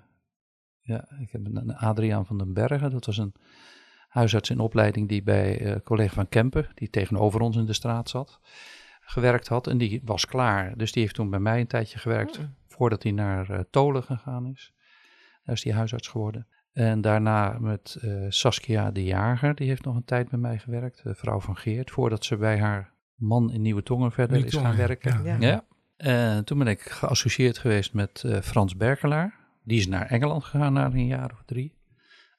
ja, 0.80 1.08
ik 1.20 1.30
heb 1.30 1.46
een, 1.46 1.76
Adriaan 1.76 2.26
van 2.26 2.38
den 2.38 2.52
Bergen. 2.52 2.90
Dat 2.90 3.06
was 3.06 3.18
een 3.18 3.34
huisarts 4.08 4.50
in 4.50 4.58
opleiding 4.60 5.08
die 5.08 5.22
bij 5.22 5.60
eh, 5.60 5.80
collega 5.84 6.14
van 6.14 6.28
Kempen, 6.28 6.68
die 6.74 6.90
tegenover 6.90 7.40
ons 7.40 7.56
in 7.56 7.64
de 7.66 7.72
straat 7.72 8.08
zat, 8.08 8.40
gewerkt 9.00 9.48
had. 9.48 9.66
En 9.66 9.78
die 9.78 10.00
was 10.04 10.26
klaar. 10.26 10.76
Dus 10.76 10.92
die 10.92 11.02
heeft 11.02 11.14
toen 11.14 11.30
bij 11.30 11.38
mij 11.38 11.60
een 11.60 11.66
tijdje 11.66 11.98
gewerkt. 11.98 12.38
Mm. 12.38 12.54
voordat 12.68 13.02
hij 13.02 13.12
naar 13.12 13.50
eh, 13.50 13.60
Tolen 13.70 14.02
gegaan 14.02 14.46
is. 14.46 14.72
Daar 15.44 15.54
is 15.54 15.64
hij 15.64 15.72
huisarts 15.72 16.08
geworden. 16.08 16.46
En 16.72 17.00
daarna 17.00 17.56
met 17.60 17.98
eh, 18.00 18.24
Saskia 18.28 18.90
de 18.90 19.04
Jager, 19.04 19.54
die 19.54 19.68
heeft 19.68 19.84
nog 19.84 19.96
een 19.96 20.04
tijd 20.04 20.28
bij 20.28 20.38
mij 20.38 20.58
gewerkt, 20.58 21.02
de 21.02 21.14
vrouw 21.14 21.40
van 21.40 21.56
Geert, 21.56 21.90
voordat 21.90 22.24
ze 22.24 22.36
bij 22.36 22.58
haar 22.58 22.92
man 23.14 23.52
in 23.52 23.62
Nieuwe 23.62 23.82
Tongen 23.82 24.12
verder 24.12 24.36
Nieuwe 24.36 24.50
is 24.50 24.56
gaan 24.56 24.76
werken. 24.76 25.24
ja. 25.24 25.36
Ja. 25.40 25.46
Ja. 25.46 25.64
En 25.96 26.44
toen 26.44 26.58
ben 26.58 26.66
ik 26.66 26.80
geassocieerd 26.80 27.58
geweest 27.58 27.94
met 27.94 28.22
eh, 28.24 28.40
Frans 28.40 28.76
Berkelaar. 28.76 29.34
Die 29.64 29.78
is 29.78 29.86
naar 29.86 30.06
Engeland 30.06 30.44
gegaan 30.44 30.72
na 30.72 30.86
een 30.86 31.06
jaar 31.06 31.30
of 31.32 31.42
drie. 31.46 31.80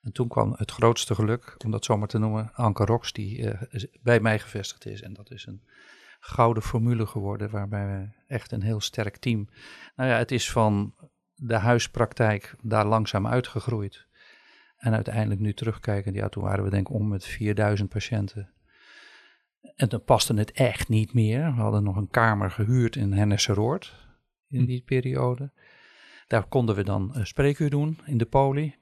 En 0.01 0.11
toen 0.11 0.27
kwam 0.27 0.53
het 0.57 0.71
grootste 0.71 1.15
geluk, 1.15 1.55
om 1.65 1.71
dat 1.71 1.85
zomaar 1.85 2.07
te 2.07 2.17
noemen, 2.17 2.53
Anke 2.53 2.85
Rox, 2.85 3.13
die 3.13 3.49
eh, 3.51 3.83
bij 4.01 4.19
mij 4.19 4.39
gevestigd 4.39 4.85
is. 4.85 5.01
En 5.01 5.13
dat 5.13 5.31
is 5.31 5.45
een 5.45 5.61
gouden 6.19 6.63
formule 6.63 7.05
geworden, 7.05 7.49
waarbij 7.49 7.85
we 7.85 8.07
echt 8.27 8.51
een 8.51 8.61
heel 8.61 8.81
sterk 8.81 9.17
team. 9.17 9.49
Nou 9.95 10.09
ja, 10.09 10.17
het 10.17 10.31
is 10.31 10.51
van 10.51 10.93
de 11.35 11.55
huispraktijk 11.55 12.55
daar 12.61 12.85
langzaam 12.85 13.27
uitgegroeid. 13.27 14.07
En 14.83 14.93
uiteindelijk 14.93 15.41
nu 15.41 15.53
terugkijken, 15.53 16.13
ja, 16.13 16.29
toen 16.29 16.43
waren 16.43 16.63
we 16.63 16.69
denk 16.69 16.87
ik 16.87 16.93
om 16.93 17.07
met 17.07 17.25
4000 17.25 17.89
patiënten. 17.89 18.49
En 19.75 19.89
toen 19.89 20.03
paste 20.03 20.33
het 20.33 20.51
echt 20.51 20.89
niet 20.89 21.13
meer. 21.13 21.55
We 21.55 21.61
hadden 21.61 21.83
nog 21.83 21.95
een 21.95 22.09
kamer 22.09 22.51
gehuurd 22.51 22.95
in 22.95 23.13
Hennesseroord 23.13 24.07
in 24.47 24.59
Hm. 24.59 24.65
die 24.65 24.81
periode. 24.81 25.51
Daar 26.27 26.43
konden 26.47 26.75
we 26.75 26.83
dan 26.83 27.09
een 27.13 27.27
spreekuur 27.27 27.69
doen 27.69 27.99
in 28.05 28.17
de 28.17 28.25
poli. 28.25 28.75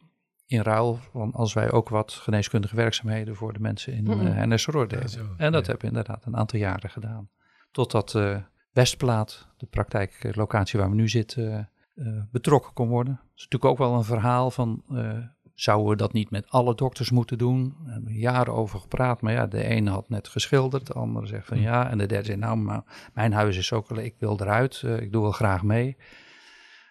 In 0.45 0.61
ruil 0.61 0.95
van 1.11 1.31
als 1.31 1.53
wij 1.53 1.71
ook 1.71 1.89
wat 1.89 2.11
geneeskundige 2.11 2.75
werkzaamheden 2.75 3.35
voor 3.35 3.53
de 3.53 3.59
mensen 3.59 3.93
in 3.93 4.05
uh, 4.11 4.33
Hennesseroord 4.35 4.91
Ja, 4.91 4.97
deden. 4.97 5.11
zo, 5.11 5.25
en 5.37 5.51
dat 5.51 5.65
ja. 5.65 5.71
heb 5.71 5.81
ik 5.81 5.87
inderdaad 5.87 6.25
een 6.25 6.35
aantal 6.37 6.59
jaren 6.59 6.89
gedaan. 6.89 7.29
Totdat 7.71 8.15
eh 8.15 8.37
Westplaat, 8.71 9.47
de 9.57 9.65
praktijklocatie 9.65 10.79
waar 10.79 10.89
we 10.89 10.95
nu 10.95 11.09
zitten, 11.09 11.69
eh, 11.95 12.21
betrokken 12.31 12.73
kon 12.73 12.87
worden. 12.89 13.13
Dat 13.13 13.23
is 13.35 13.43
natuurlijk 13.43 13.71
ook 13.71 13.77
wel 13.77 13.97
een 13.97 14.03
verhaal 14.03 14.51
van, 14.51 14.83
eh, 14.89 15.17
zouden 15.55 15.89
we 15.89 15.95
dat 15.95 16.13
niet 16.13 16.29
met 16.29 16.49
alle 16.49 16.75
dokters 16.75 17.11
moeten 17.11 17.37
doen? 17.37 17.75
Daar 17.83 17.93
hebben 17.93 18.11
we 18.11 18.19
jaren 18.19 18.53
over 18.53 18.79
gepraat, 18.79 19.21
maar 19.21 19.33
ja, 19.33 19.47
de 19.47 19.63
ene 19.63 19.89
had 19.89 20.09
net 20.09 20.27
geschilderd, 20.27 20.87
de 20.87 20.93
andere 20.93 21.25
zegt 21.27 21.47
van 21.47 21.57
Hm. 21.57 21.63
ja. 21.63 21.89
En 21.89 21.97
de 21.97 22.05
derde 22.05 22.25
zei, 22.25 22.37
nou, 22.37 22.57
maar 22.57 22.83
mijn 23.13 23.33
huis 23.33 23.57
is 23.57 23.73
ook, 23.73 23.91
ik 23.91 24.15
wil 24.17 24.39
eruit, 24.41 24.81
eh, 24.85 24.99
ik 24.99 25.11
doe 25.11 25.21
wel 25.21 25.31
graag 25.31 25.63
mee. 25.63 25.97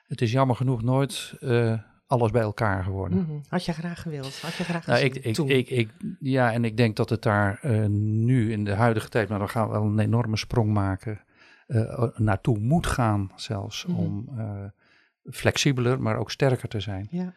Het 0.07 0.21
is 0.21 0.33
jammer 0.33 0.57
genoeg 0.57 0.83
nooit 0.83 1.35
eh, 1.41 1.79
alles 2.07 2.31
bij 2.31 2.43
elkaar 2.43 2.85
geworden. 2.85 3.19
Mhm. 3.19 3.33
Had 3.49 3.65
je 3.65 3.73
graag 3.73 4.03
gewild? 4.03 4.41
Had 4.41 4.55
je 4.55 4.65
graag 4.65 4.87
Nou, 4.87 5.01
ik, 5.01 5.15
ik, 5.17 5.39
ik, 5.39 5.69
ik, 5.71 5.91
ja, 6.21 6.53
en 6.53 6.65
ik 6.65 6.77
denk 6.77 6.97
dat 6.97 7.11
het 7.11 7.23
daar 7.23 7.59
eh, 7.63 7.87
nu 7.87 8.53
in 8.53 8.65
de 8.65 8.75
huidige 8.75 9.09
tijd, 9.09 9.29
maar 9.29 9.39
dan 9.39 9.49
gaan 9.49 9.67
we 9.67 9.73
wel 9.73 9.83
een 9.83 9.99
enorme 9.99 10.37
sprong 10.37 10.73
maken, 10.73 11.21
naartoe 12.15 12.59
moet 12.59 12.87
gaan 12.87 13.31
zelfs, 13.37 13.87
Mhm. 13.87 13.97
om 13.99 14.29
flexibeler, 15.25 16.03
maar 16.03 16.17
ook 16.17 16.31
sterker 16.31 16.69
te 16.69 16.81
zijn. 16.81 17.07
Ja. 17.11 17.33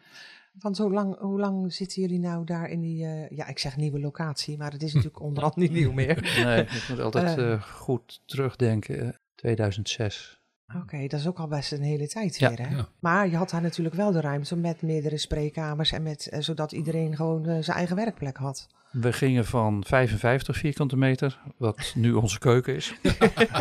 Want 0.58 0.76
zo 0.76 0.90
lang, 0.90 1.18
hoe 1.18 1.40
lang 1.40 1.72
zitten 1.72 2.02
jullie 2.02 2.18
nou 2.18 2.44
daar 2.44 2.68
in 2.68 2.80
die, 2.80 3.04
eh, 3.04 3.28
ja, 3.36 3.46
ik 3.46 3.58
zeg 3.58 3.76
nieuwe 3.76 4.00
locatie, 4.00 4.58
maar 4.58 4.72
het 4.72 4.82
is 4.82 4.92
natuurlijk 4.94 5.22
onderhand 5.22 5.56
niet 5.56 5.72
nieuw 5.72 5.92
meer. 5.92 6.42
Nee, 6.44 6.62
ik 6.62 6.86
moet 6.88 7.00
altijd 7.00 7.38
Eh. 7.38 7.52
eh, 7.52 7.62
goed 7.62 8.20
terugdenken. 8.24 9.00
eh, 9.06 9.08
2006. 9.34 10.42
Oké, 10.82 11.06
dat 11.06 11.20
is 11.20 11.26
ook 11.26 11.38
al 11.38 11.46
best 11.48 11.72
een 11.72 11.82
hele 11.82 12.08
tijd 12.08 12.36
Ja. 12.38 12.48
weer, 12.48 12.68
hè? 12.68 12.76
Ja. 12.76 12.88
Maar 13.00 13.28
je 13.28 13.36
had 13.36 13.50
daar 13.50 13.62
natuurlijk 13.62 13.96
wel 13.96 14.12
de 14.12 14.20
ruimte 14.20 14.56
met 14.56 14.82
meerdere 14.82 15.18
spreekkamers 15.18 15.92
en 15.92 16.02
met, 16.02 16.36
zodat 16.38 16.72
iedereen 16.72 17.16
gewoon 17.16 17.44
zijn 17.62 17.76
eigen 17.76 17.96
werkplek 17.96 18.36
had. 18.36 18.66
We 18.94 19.12
gingen 19.12 19.44
van 19.44 19.84
55 19.86 20.56
vierkante 20.56 20.96
meter, 20.96 21.38
wat 21.56 21.92
nu 21.96 22.12
onze 22.12 22.38
keuken 22.38 22.74
is, 22.74 22.94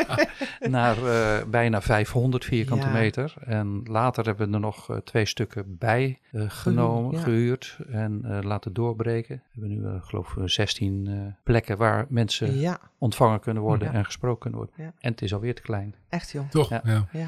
naar 0.60 0.98
eh, 1.06 1.46
bijna 1.48 1.82
500 1.82 2.46
vierkante 2.46 2.86
Ja. 2.88 2.92
meter. 2.94 3.34
En 3.46 3.82
later 3.84 4.26
hebben 4.26 4.48
we 4.48 4.54
er 4.54 4.60
nog 4.60 4.90
eh, 4.90 4.98
twee 4.98 5.26
stukken 5.26 5.78
bij 5.78 6.20
eh, 6.32 6.44
genomen, 6.48 7.12
ja. 7.18 7.20
gehuurd 7.24 7.78
en 7.90 8.22
eh, 8.26 8.40
laten 8.42 8.74
doorbreken. 8.74 9.36
We 9.36 9.60
hebben 9.62 9.78
nu, 9.82 9.86
eh, 9.86 10.02
geloof 10.04 10.36
ik, 10.36 10.50
16 10.50 11.08
eh, 11.08 11.14
plekken 11.44 11.78
waar 11.78 12.06
mensen 12.10 12.60
Ja, 12.60 12.80
ontvangen 12.98 13.40
kunnen 13.40 13.64
worden 13.64 13.88
Ja. 13.92 13.94
en 13.94 14.06
gesproken 14.06 14.40
kunnen 14.40 14.60
worden. 14.60 14.76
Ja. 14.78 14.94
En 15.00 15.12
het 15.12 15.22
is 15.22 15.34
alweer 15.34 15.56
te 15.56 15.62
klein. 15.62 15.96
echt 16.10 16.32
joh. 16.32 16.50
Toch? 16.50 16.70
Ja. 16.70 16.82
Ja. 16.86 17.08
Ja. 17.12 17.28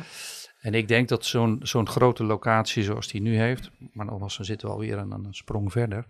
En 0.62 0.74
ik 0.74 0.88
denk 0.88 1.08
dat 1.10 1.26
zo'n 1.26 1.60
zo'n 1.64 1.88
grote 1.88 2.24
locatie 2.24 2.84
zoals 2.84 3.08
die 3.08 3.22
nu 3.22 3.38
heeft, 3.38 3.72
maar 3.94 4.06
nogmaals, 4.06 4.38
dan 4.38 4.46
zitten 4.46 4.68
we 4.68 4.74
alweer 4.74 4.98
aan 4.98 5.12
een 5.12 5.28
sprong 5.34 5.72
verder, 5.72 6.06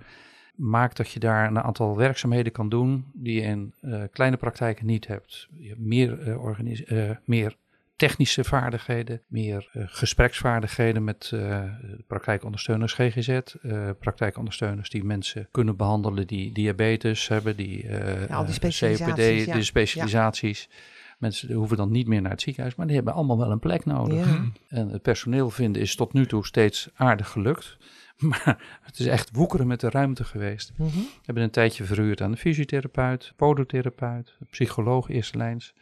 maakt 0.56 0.98
dat 0.98 1.12
je 1.12 1.20
daar 1.20 1.48
een 1.48 1.60
aantal 1.60 1.98
werkzaamheden 1.98 2.52
kan 2.52 2.70
doen 2.70 3.06
die 3.14 3.34
je 3.34 3.42
in 3.42 3.74
eh, 3.82 4.02
kleine 4.12 4.38
praktijken 4.38 4.86
niet 4.86 5.08
hebt. 5.08 5.48
Je 5.58 5.68
hebt 5.68 5.80
meer, 5.80 6.22
eh, 6.22 6.44
organis- 6.44 6.84
eh, 6.84 7.10
meer 7.26 7.56
technische 7.96 8.44
vaardigheden, 8.44 9.22
meer 9.28 9.70
gespreksvaardigheden 9.72 11.04
met 11.04 11.34
praktijkondersteuners 12.08 12.94
GGZ, 12.94 13.40
praktijkondersteuners 14.00 14.90
die 14.90 15.04
mensen 15.04 15.48
kunnen 15.52 15.76
behandelen 15.76 16.28
die 16.28 16.52
diabetes 16.52 17.28
hebben, 17.28 17.56
die 17.56 17.88
Ja, 17.88 18.44
die 18.44 19.46
ja. 19.46 19.54
de 19.54 19.64
specialisaties. 19.64 20.70
Mensen 21.18 21.54
hoeven 21.54 21.78
dan 21.78 21.92
niet 21.92 22.08
meer 22.08 22.22
naar 22.22 22.32
het 22.32 22.42
ziekenhuis, 22.42 22.76
maar 22.76 22.86
die 22.86 22.96
hebben 22.96 23.14
allemaal 23.14 23.38
wel 23.38 23.52
een 23.52 23.60
plek 23.60 23.86
nodig. 23.86 24.28
Ja. 24.28 24.46
En 24.68 24.90
het 24.90 25.02
personeel 25.02 25.50
vinden 25.50 25.82
is 25.82 25.96
tot 25.96 26.14
nu 26.14 26.26
toe 26.26 26.46
steeds 26.46 26.90
aardig 26.94 27.30
gelukt. 27.30 27.78
Maar 28.30 28.80
het 28.82 29.00
is 29.00 29.06
echt 29.06 29.32
woekeren 29.32 29.68
met 29.68 29.80
de 29.80 29.90
ruimte 29.90 30.24
geweest. 30.24 30.72
Mhm. 30.78 30.90
We 30.90 31.22
hebben 31.22 31.44
een 31.44 31.50
tijdje 31.50 31.84
verhuurd 31.84 32.22
aan 32.22 32.32
de 32.32 32.38
fysiotherapeut, 32.38 33.34
podotherapeut, 33.36 34.38
psycholoog 34.50 35.10
eerste 35.10 35.38
lijns. 35.38 35.74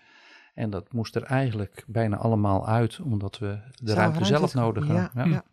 En 0.53 0.69
dat 0.69 0.93
moest 0.93 1.15
er 1.15 1.23
eigenlijk 1.23 1.83
bijna 1.87 2.17
allemaal 2.17 2.67
uit, 2.67 2.99
omdat 2.99 3.37
we 3.37 3.59
de 3.75 3.93
ruimte 3.93 4.25
zelf 4.25 4.53
nodig 4.53 4.87
ja, 4.87 4.93
hadden. 4.93 5.29
Ja. 5.29 5.35
ja. 5.35 5.43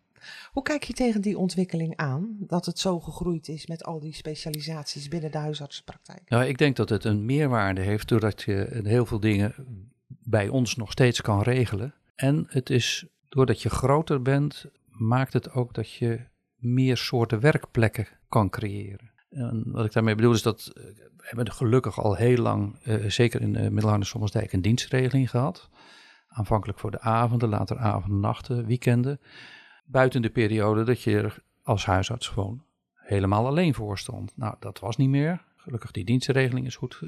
Hoe 0.51 0.63
kijk 0.63 0.83
je 0.83 0.93
tegen 0.93 1.21
die 1.21 1.37
ontwikkeling 1.37 1.95
aan? 1.95 2.35
Dat 2.39 2.65
het 2.65 2.79
zo 2.79 2.99
gegroeid 2.99 3.47
is 3.47 3.67
met 3.67 3.83
al 3.83 3.99
die 3.99 4.13
specialisaties 4.13 5.07
binnen 5.07 5.31
de 5.31 5.37
huisartsenpraktijk? 5.37 6.29
Nou, 6.29 6.45
ik 6.45 6.57
denk 6.57 6.75
dat 6.75 6.89
het 6.89 7.03
een 7.03 7.25
meerwaarde 7.25 7.81
heeft 7.81 8.07
doordat 8.07 8.41
je 8.41 8.81
heel 8.83 9.05
veel 9.05 9.19
dingen 9.19 9.53
bij 10.07 10.47
ons 10.47 10.75
nog 10.75 10.91
steeds 10.91 11.21
kan 11.21 11.41
regelen. 11.41 11.93
En 12.15 12.45
het 12.47 12.69
is, 12.69 13.05
doordat 13.29 13.61
je 13.61 13.69
groter 13.69 14.21
bent, 14.21 14.65
maakt 14.87 15.33
het 15.33 15.51
ook 15.51 15.73
dat 15.73 15.91
je 15.91 16.19
meer 16.61 16.97
soorten 16.97 17.39
werkplekken 17.39 18.07
kan 18.29 18.49
creëren. 18.49 19.11
En 19.29 19.63
wat 19.65 19.85
ik 19.85 19.93
daarmee 19.93 20.15
bedoel 20.15 20.33
is 20.33 20.41
dat 20.41 20.71
eh, 20.73 20.83
we 21.17 21.27
hebben 21.27 21.51
gelukkig 21.51 22.01
al 22.01 22.15
heel 22.15 22.37
lang, 22.37 22.79
eh, 22.83 23.05
zeker 23.05 23.41
in 23.41 23.53
uh, 23.53 23.61
Middelharnis 23.61 24.09
Sommersdijk, 24.09 24.53
een 24.53 24.61
dienstregeling 24.61 25.29
gehad. 25.29 25.69
Aanvankelijk 26.27 26.79
voor 26.79 26.91
de 26.91 26.99
avonden, 26.99 27.49
later 27.49 27.77
avonden, 27.77 28.19
nachten, 28.19 28.65
weekenden. 28.65 29.19
Buiten 29.85 30.21
de 30.21 30.29
periode 30.29 30.83
dat 30.83 31.01
je 31.01 31.17
er 31.17 31.43
als 31.63 31.85
huisarts 31.85 32.27
gewoon 32.27 32.63
helemaal 32.93 33.45
alleen 33.47 33.73
voor 33.73 33.97
stond. 33.97 34.37
Nou, 34.37 34.55
dat 34.59 34.79
was 34.79 34.97
niet 34.97 35.09
meer. 35.09 35.43
Gelukkig 35.55 35.91
die 35.91 36.05
dienstregeling 36.05 36.65
is 36.65 36.75
goed. 36.75 37.01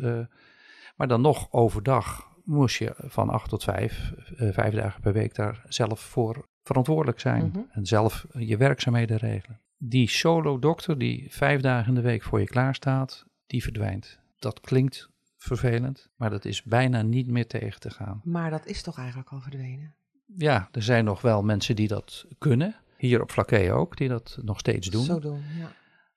Maar 0.95 1.07
dan 1.07 1.21
nog 1.21 1.51
overdag 1.51 2.33
moest 2.43 2.77
je 2.77 2.93
van 2.97 3.29
acht 3.29 3.49
tot 3.49 3.63
vijf, 3.63 4.13
uh, 4.37 4.53
vijf 4.53 4.73
dagen 4.73 5.01
per 5.01 5.13
week 5.13 5.35
daar 5.35 5.63
zelf 5.67 5.99
voor 5.99 6.47
verantwoordelijk 6.63 7.19
zijn. 7.19 7.47
Mhm. 7.47 7.59
En 7.71 7.85
zelf 7.85 8.25
je 8.37 8.57
werkzaamheden 8.57 9.17
regelen. 9.17 9.59
Die 9.77 10.09
solo 10.09 10.59
dokter 10.59 10.97
die 10.97 11.27
vijf 11.29 11.61
dagen 11.61 11.87
in 11.87 11.95
de 11.95 12.01
week 12.01 12.23
voor 12.23 12.39
je 12.39 12.45
klaar 12.45 12.75
staat, 12.75 13.25
die 13.47 13.63
verdwijnt. 13.63 14.19
Dat 14.39 14.61
klinkt 14.61 15.09
vervelend, 15.37 16.09
maar 16.15 16.29
dat 16.29 16.45
is 16.45 16.63
bijna 16.63 17.01
niet 17.01 17.27
meer 17.27 17.47
tegen 17.47 17.79
te 17.79 17.89
gaan. 17.89 18.21
Maar 18.23 18.49
dat 18.49 18.65
is 18.65 18.81
toch 18.81 18.97
eigenlijk 18.97 19.29
al 19.29 19.41
verdwenen? 19.41 19.95
Ja, 20.35 20.69
er 20.71 20.83
zijn 20.83 21.05
nog 21.05 21.21
wel 21.21 21.43
mensen 21.43 21.75
die 21.75 21.87
dat 21.87 22.25
kunnen. 22.37 22.75
Hier 22.97 23.21
op 23.21 23.31
Flaké 23.31 23.73
ook, 23.73 23.97
die 23.97 24.07
dat 24.07 24.37
nog 24.41 24.59
steeds 24.59 24.89
doen. 24.89 25.03
Zo 25.03 25.19
doen, 25.19 25.41
ja. 25.57 25.71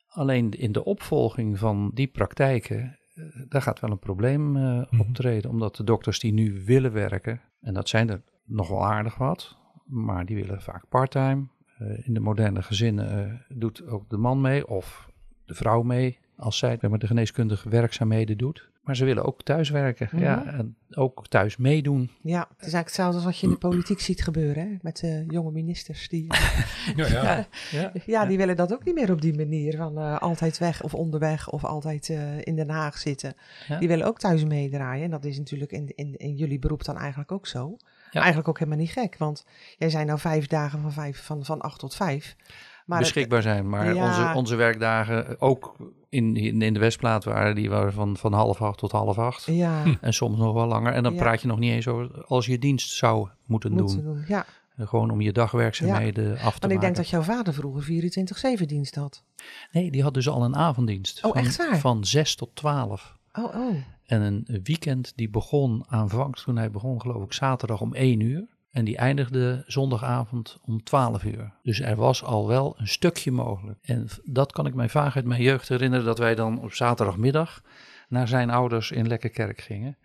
Alleen 0.09 0.51
in 0.51 0.73
de 0.73 0.85
opvolging 0.85 1.59
van 1.59 1.91
die 1.95 2.07
praktijken, 2.07 2.99
uh, 3.15 3.25
daar 3.49 3.63
gaat 3.63 3.81
wel 3.81 3.91
een 3.91 3.99
probleem 3.99 4.57
uh, 4.57 4.63
mm 4.63 4.87
-hmm. 4.89 5.01
optreden. 5.01 5.51
Omdat 5.51 5.77
de 5.77 5.85
dokters 5.85 6.19
die 6.19 6.33
nu 6.33 6.65
willen 6.65 6.93
werken, 6.93 7.41
en 7.61 7.75
dat 7.75 7.89
zijn 7.89 8.11
er 8.11 8.23
nog 8.45 8.69
wel 8.69 8.87
aardig 8.87 9.17
wat, 9.17 9.57
maar 9.87 10.27
die 10.27 10.37
willen 10.37 10.63
vaak 10.63 10.89
parttime. 10.89 11.47
Uh, 11.83 12.07
in 12.07 12.15
de 12.15 12.21
moderne 12.21 12.63
gezinnen 12.63 13.45
doet 13.49 13.87
ook 13.87 14.11
de 14.11 14.17
man 14.17 14.41
mee 14.41 14.69
of 14.69 15.11
de 15.45 15.55
vrouw 15.55 15.83
mee, 15.83 16.19
als 16.37 16.59
zij 16.59 16.79
met 16.81 17.01
de 17.01 17.07
geneeskundige 17.07 17.69
werkzaamheden 17.69 18.39
doet. 18.39 18.71
Maar 18.87 18.97
ze 18.97 19.05
willen 19.05 19.25
ook 19.25 19.43
thuiswerken, 19.43 20.09
mm 20.13 20.19
-hmm. 20.19 20.29
ja, 20.29 20.45
en 20.45 20.77
ook 20.91 21.27
thuis 21.29 21.57
meedoen. 21.57 22.11
Ja, 22.23 22.39
het 22.39 22.49
is 22.49 22.73
eigenlijk 22.73 22.87
hetzelfde 22.87 23.17
als 23.17 23.25
wat 23.25 23.39
je 23.39 23.47
in 23.47 23.53
de 23.53 23.59
politiek 23.59 24.01
ziet 24.01 24.23
gebeuren, 24.23 24.69
hè? 24.69 24.77
met 24.81 24.97
de 25.01 25.25
jonge 25.29 25.51
ministers. 25.51 26.09
Die, 26.09 26.27
ja, 26.97 27.07
ja. 27.07 27.07
ja, 27.07 27.47
ja, 27.71 27.93
ja, 28.07 28.27
die 28.27 28.37
willen 28.37 28.57
dat 28.57 28.73
ook 28.73 28.85
niet 28.85 28.95
meer 28.95 29.13
op 29.13 29.21
die 29.21 29.37
manier, 29.37 29.77
van 29.77 29.99
uh, 29.99 30.19
altijd 30.19 30.59
weg 30.59 30.83
of 30.83 30.95
onderweg 30.95 31.51
of 31.51 31.65
altijd 31.65 32.09
uh, 32.09 32.39
in 32.41 32.57
Den 32.57 32.71
Haag 32.71 32.99
zitten. 32.99 33.35
Die 33.79 33.89
willen 33.89 34.07
ook 34.07 34.19
thuis 34.19 34.45
meedraaien 34.45 35.05
en 35.05 35.11
dat 35.11 35.25
is 35.25 35.39
natuurlijk 35.39 35.73
in, 35.73 35.93
in, 35.95 36.17
in 36.17 36.35
jullie 36.35 36.59
beroep 36.59 36.85
dan 36.85 36.97
eigenlijk 36.97 37.33
ook 37.33 37.47
zo. 37.47 37.77
Eigenlijk 38.13 38.49
ook 38.49 38.59
helemaal 38.59 38.79
niet 38.79 38.91
gek, 38.91 39.17
want 39.19 39.45
jij 39.79 39.91
zijn 39.91 40.07
nou 40.07 40.19
vijf 40.19 40.47
dagen 40.47 40.81
van, 40.81 40.93
vijf, 40.93 41.25
van, 41.25 41.45
van 41.45 41.61
acht 41.61 41.79
tot 41.79 41.95
vijf. 41.95 42.37
Maar 42.87 42.99
beschikbaar 42.99 43.43
zijn. 43.43 43.69
Maar 43.69 43.95
ja. 43.95 44.09
onze, 44.09 44.33
onze 44.35 44.57
werkdagen, 44.57 45.41
ook 45.41 45.77
in, 46.09 46.37
in, 46.37 46.63
in 46.63 46.75
de 46.75 46.81
Westplaat 46.81 47.25
waren, 47.25 47.55
die 47.55 47.71
waren 47.71 47.93
van, 47.93 48.17
van 48.17 48.33
half 48.33 48.63
acht 48.63 48.79
tot 48.79 48.93
half 48.93 49.19
acht. 49.19 49.45
Ja. 49.45 49.83
En 50.01 50.13
soms 50.13 50.39
nog 50.39 50.55
wel 50.55 50.67
langer. 50.67 50.93
En 50.93 51.03
dan 51.03 51.15
ja. 51.15 51.19
praat 51.19 51.41
je 51.41 51.47
nog 51.47 51.59
niet 51.59 51.73
eens 51.73 51.89
over 51.89 52.25
als 52.25 52.47
je 52.47 52.59
dienst 52.59 52.91
zou 52.91 53.29
moeten, 53.47 53.73
moeten 53.73 54.05
doen. 54.05 54.15
doen. 54.15 54.25
Ja. 54.29 54.47
Gewoon 54.79 55.11
om 55.11 55.21
je 55.21 55.33
dagwerkzaamheden 55.33 56.33
af 56.33 56.39
te 56.39 56.43
Want 56.43 56.61
maken. 56.61 56.75
ik 56.75 56.81
denk 56.81 56.97
dat 56.97 57.09
jouw 57.09 57.23
vader 57.23 57.55
vroeger 57.55 57.85
24-7 58.61 58.65
dienst 58.67 58.95
had. 58.95 59.23
Nee, 59.73 59.91
die 59.91 60.03
had 60.03 60.15
dus 60.15 60.29
al 60.29 60.45
een 60.45 60.57
avonddienst. 60.57 61.25
Oh, 61.25 61.33
van, 61.33 61.41
echt 61.41 61.57
waar? 61.57 61.79
Van 61.79 62.05
6 62.05 62.35
tot 62.35 62.51
12. 62.55 63.17
Oh, 63.37 63.55
oh. 63.57 63.75
En 64.07 64.21
een 64.23 64.61
weekend 64.63 65.13
die 65.17 65.31
begon 65.31 65.85
aanvangs, 65.89 66.43
toen 66.43 66.57
hij 66.57 66.71
begon 66.71 67.01
geloof 67.01 67.25
ik 67.25 67.33
zaterdag 67.33 67.81
om 67.81 67.95
1 67.95 68.21
uur. 68.21 68.55
En 68.71 68.85
die 68.85 68.97
eindigde 68.97 69.63
zondagavond 69.67 70.59
om 70.63 70.83
12 70.83 71.25
uur. 71.25 71.53
Dus 71.63 71.81
er 71.81 71.97
was 71.97 72.25
al 72.25 72.47
wel 72.49 72.75
een 72.79 72.89
stukje 72.89 73.31
mogelijk. 73.33 73.79
En 73.83 74.09
dat 74.25 74.53
kan 74.53 74.67
ik 74.67 74.75
mij 74.75 74.89
vaag 74.89 75.17
uit 75.17 75.25
mijn 75.25 75.43
jeugd 75.43 75.69
herinneren. 75.69 76.05
Dat 76.05 76.19
wij 76.19 76.35
dan 76.35 76.61
op 76.61 76.73
zaterdagmiddag 76.73 77.63
naar 78.09 78.29
zijn 78.29 78.51
ouders 78.51 78.91
in 78.91 79.07
Lekkerkerk 79.07 79.61
gingen. 79.61 79.97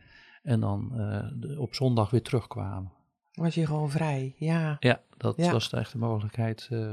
En 0.44 0.60
dan 0.60 0.91
eh, 1.00 1.60
op 1.60 1.76
zondag 1.76 2.10
weer 2.10 2.22
terugkwamen. 2.22 2.91
Was 3.32 3.56
je 3.56 3.65
gewoon 3.65 3.89
vrij, 3.89 4.36
ja. 4.38 4.78
Ja, 4.80 5.02
dat 5.17 5.36
Ja. 5.38 5.52
was 5.52 5.70
de 5.70 5.78
echte 5.78 5.98
mogelijkheid. 5.98 6.67
eh. 6.72 6.91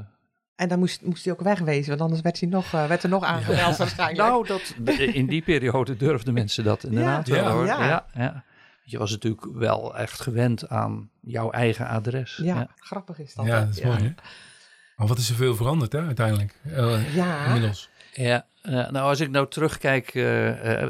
En 0.59 0.69
dan 0.69 0.79
moest, 0.79 1.03
moest 1.03 1.25
hij 1.25 1.33
ook 1.33 1.41
wegwezen, 1.41 1.89
want 1.89 2.01
anders 2.01 2.21
werd, 2.21 2.41
hij 2.41 2.49
nog, 2.49 2.73
eh, 2.75 2.87
werd 2.87 3.03
er 3.03 3.09
nog 3.09 3.25
aangemeld 3.25 3.77
waarschijnlijk. 3.85 4.29
Nou, 4.29 4.47
dat, 4.47 4.75
in 4.97 5.27
die 5.27 5.43
periode 5.43 5.97
durfden 5.97 6.35
mensen 6.35 6.65
dat 6.65 6.85
inderdaad 6.85 7.27
Ja. 7.27 7.35
wel 7.35 7.45
Ja. 7.45 7.51
hoor. 7.53 7.67
Ja. 7.67 7.87
Ja. 7.87 8.07
Ja, 8.15 8.45
Je 8.85 8.99
was 8.99 9.11
natuurlijk 9.11 9.47
wel 9.55 9.97
echt 9.97 10.21
gewend 10.21 10.69
aan 10.69 11.11
jouw 11.21 11.51
eigen 11.51 11.87
adres. 11.89 12.41
ja, 12.43 12.69
grappig 12.77 13.19
is 13.19 13.35
dat. 13.35 13.47
Ja, 13.47 13.61
dat 13.65 13.77
is 13.77 13.83
mooi, 13.83 13.99
hè? 14.03 14.13
Maar 14.97 15.07
wat 15.07 15.19
is 15.19 15.29
er 15.31 15.37
veel 15.37 15.55
veranderd, 15.57 15.93
hè, 15.93 16.01
uiteindelijk? 16.07 16.55
Eh, 16.65 17.15
Ja, 17.15 17.45
Inmiddels. 17.47 17.89
Ja, 18.13 18.47
eh, 18.63 18.73
nou 18.73 18.97
als 19.09 19.21
ik 19.21 19.31
nou 19.31 19.49
terugkijk, 19.49 20.13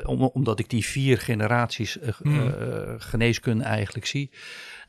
om, 0.04 0.22
omdat 0.22 0.58
ik 0.58 0.70
die 0.70 0.84
vier 0.84 1.18
generaties 1.18 1.98
Hmm. 2.22 2.48
eh, 2.48 2.94
geneeskunde 2.98 3.64
eigenlijk 3.64 4.06
zie, 4.06 4.30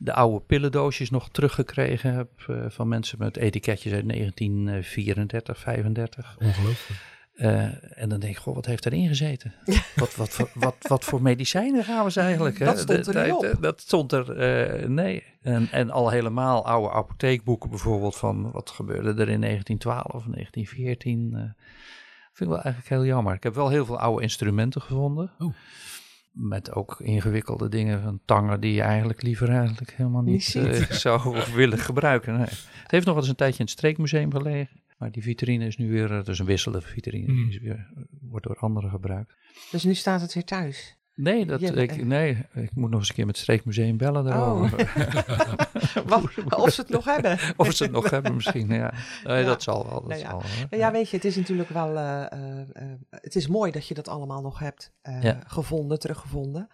de 0.02 0.12
oude 0.12 0.44
pillendoosjes 0.46 1.10
nog 1.10 1.28
teruggekregen 1.30 2.14
heb 2.14 2.30
eh, 2.46 2.64
van 2.68 2.88
mensen 2.88 3.18
met 3.18 3.36
etiketjes 3.36 3.92
uit 3.92 4.08
1934, 4.08 5.58
35. 5.58 6.36
Ongelooflijk. 6.38 7.00
Eh, 7.34 7.98
en 8.02 8.08
dan 8.08 8.20
denk 8.20 8.32
ik, 8.36 8.38
goh, 8.38 8.54
wat 8.54 8.66
heeft 8.66 8.86
erin 8.86 9.08
gezeten? 9.08 9.54
Wat, 9.96 10.16
wat, 10.16 10.28
voor- 10.30 10.50
wat, 10.54 10.76
wat 10.80 11.04
voor 11.04 11.22
medicijnen 11.22 11.84
gaan 11.84 12.06
we 12.06 12.20
eigenlijk? 12.20 12.58
hè? 12.58 12.64
Dat 12.64 12.78
stond 12.78 13.06
er 13.06 13.24
niet 13.24 13.32
op. 13.34 13.56
Dat 13.60 13.80
stond 13.80 14.12
er, 14.12 14.36
eh, 14.36 14.88
nee. 14.88 15.24
En, 15.40 15.68
en 15.70 15.90
al 15.90 16.10
helemaal 16.10 16.66
oude 16.66 16.90
apotheekboeken 16.94 17.70
bijvoorbeeld 17.70 18.16
van 18.16 18.50
wat 18.50 18.70
gebeurde 18.70 19.08
er 19.22 19.28
in 19.28 19.40
1912, 19.40 20.24
1914. 20.24 21.32
eh 21.34 21.40
vind 22.32 22.50
ik 22.50 22.56
wel 22.56 22.64
eigenlijk 22.64 22.88
heel 22.94 23.04
jammer. 23.14 23.34
Ik 23.34 23.42
heb 23.42 23.54
wel 23.54 23.68
heel 23.68 23.84
veel 23.84 23.98
oude 23.98 24.22
instrumenten 24.22 24.82
gevonden. 24.82 25.30
Oh. 25.38 25.54
Met 26.32 26.74
ook 26.74 27.00
ingewikkelde 27.00 27.68
dingen 27.68 28.02
van 28.02 28.20
tangen 28.24 28.60
die 28.60 28.72
je 28.72 28.82
eigenlijk 28.82 29.22
liever 29.22 29.48
eigenlijk 29.48 29.92
helemaal 29.92 30.22
niet, 30.22 30.54
eh, 30.54 30.90
zou 31.06 31.42
willen 31.54 31.78
gebruiken. 31.78 32.32
Nee. 32.34 32.46
Het 32.82 32.90
heeft 32.90 33.04
nog 33.04 33.14
wel 33.14 33.22
eens 33.22 33.28
een 33.28 33.36
tijdje 33.36 33.58
in 33.58 33.64
het 33.64 33.74
streekmuseum 33.74 34.32
gelegen. 34.32 34.80
Maar 34.98 35.10
die 35.10 35.22
vitrine 35.22 35.66
is 35.66 35.76
nu 35.76 35.90
weer, 35.90 36.12
eh, 36.12 36.26
is 36.26 36.38
een 36.38 36.46
wisselende 36.46 36.86
vitrine, 36.86 37.26
die 37.26 37.48
is 37.48 37.58
weer, 37.58 37.90
wordt 38.20 38.46
door 38.46 38.56
anderen 38.56 38.90
gebruikt. 38.90 39.34
dus 39.70 39.84
nu 39.84 39.94
staat 39.94 40.20
het 40.20 40.34
weer 40.34 40.44
thuis. 40.44 40.99
Nee, 41.22 41.46
dat, 41.46 41.60
ik, 41.62 42.04
nee, 42.04 42.46
ik 42.54 42.70
moet 42.74 42.90
nog 42.90 42.98
eens 43.00 43.08
een 43.08 43.14
keer 43.14 43.26
met 43.26 43.34
het 43.34 43.42
streekmuseum 43.44 43.96
bellen 43.96 44.24
daarover. 44.24 44.92
Wat, 46.06 46.22
of 46.56 46.70
ze 46.72 46.80
het 46.80 46.90
nog 46.90 47.04
hebben. 47.04 47.38
of 47.56 47.72
ze 47.72 47.82
het 47.82 47.92
nog 47.92 48.10
hebben 48.10 48.34
misschien, 48.34 48.68
ja. 48.68 48.92
Nee, 49.24 49.38
Ja. 49.40 49.46
dat 49.46 49.62
zal 49.62 49.84
wel, 49.88 50.00
dat 50.00 50.08
Nou 50.08 50.20
ja. 50.20 50.30
zal 50.30 50.38
wel. 50.40 50.50
Nou 50.70 50.82
ja, 50.82 50.90
weet 50.92 51.10
je, 51.10 51.16
het 51.16 51.24
is 51.24 51.36
natuurlijk 51.36 51.68
wel. 51.68 51.96
eh, 51.96 52.32
eh, 52.32 52.60
eh, 52.72 52.88
het 53.10 53.36
is 53.36 53.46
mooi 53.48 53.70
dat 53.72 53.86
je 53.86 53.94
dat 53.94 54.08
allemaal 54.08 54.40
nog 54.42 54.58
hebt 54.58 54.92
gevonden, 55.46 55.98
teruggevonden. 55.98 56.68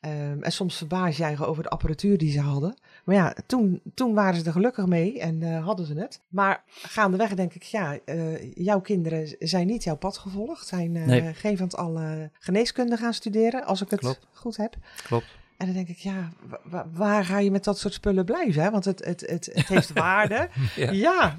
Ehm, 0.00 0.42
en 0.42 0.52
soms 0.52 0.76
verbaas 0.76 1.16
je 1.16 1.46
over 1.46 1.62
de 1.62 1.68
apparatuur 1.68 2.18
die 2.18 2.30
ze 2.32 2.40
hadden. 2.40 2.74
Maar 3.04 3.14
ja, 3.14 3.34
toen, 3.46 3.80
toen 3.94 4.14
waren 4.14 4.40
ze 4.40 4.44
er 4.46 4.52
gelukkig 4.52 4.86
mee 4.86 5.20
en 5.20 5.42
eh, 5.42 5.64
hadden 5.64 5.86
ze 5.86 5.94
het. 5.94 6.20
Maar 6.28 6.62
gaandeweg 6.66 7.34
denk 7.34 7.54
ik, 7.54 7.62
ja, 7.62 7.98
eh, 8.04 8.52
jouw 8.54 8.80
kinderen 8.80 9.36
zijn 9.38 9.66
niet 9.66 9.84
jouw 9.84 9.96
pad 9.96 10.18
gevolgd. 10.18 10.66
Zijn 10.66 10.96
eh, 10.96 11.04
Nee. 11.06 11.34
geen 11.34 11.56
van 11.56 11.66
het 11.66 11.76
alle 11.76 12.30
geneeskunde 12.38 12.96
gaan 12.96 13.14
studeren, 13.14 13.64
als 13.64 13.80
ik 13.82 13.90
het 13.90 14.00
Klopt. 14.00 14.26
goed 14.32 14.56
heb. 14.56 14.76
Klopt. 15.04 15.26
En 15.56 15.66
dan 15.66 15.74
denk 15.74 15.88
ik, 15.88 15.98
ja, 15.98 16.28
wa- 16.48 16.60
wa- 16.64 16.86
waar 16.92 17.24
ga 17.24 17.38
je 17.38 17.50
met 17.50 17.64
dat 17.64 17.78
soort 17.78 17.94
spullen 17.94 18.24
blijven? 18.24 18.62
Hè? 18.62 18.70
Want 18.70 18.84
het, 18.84 19.04
het, 19.04 19.20
het, 19.20 19.50
het 19.52 19.68
heeft 19.68 19.92
waarde. 19.98 20.48
Ja. 20.76 20.90
ja, 20.90 21.36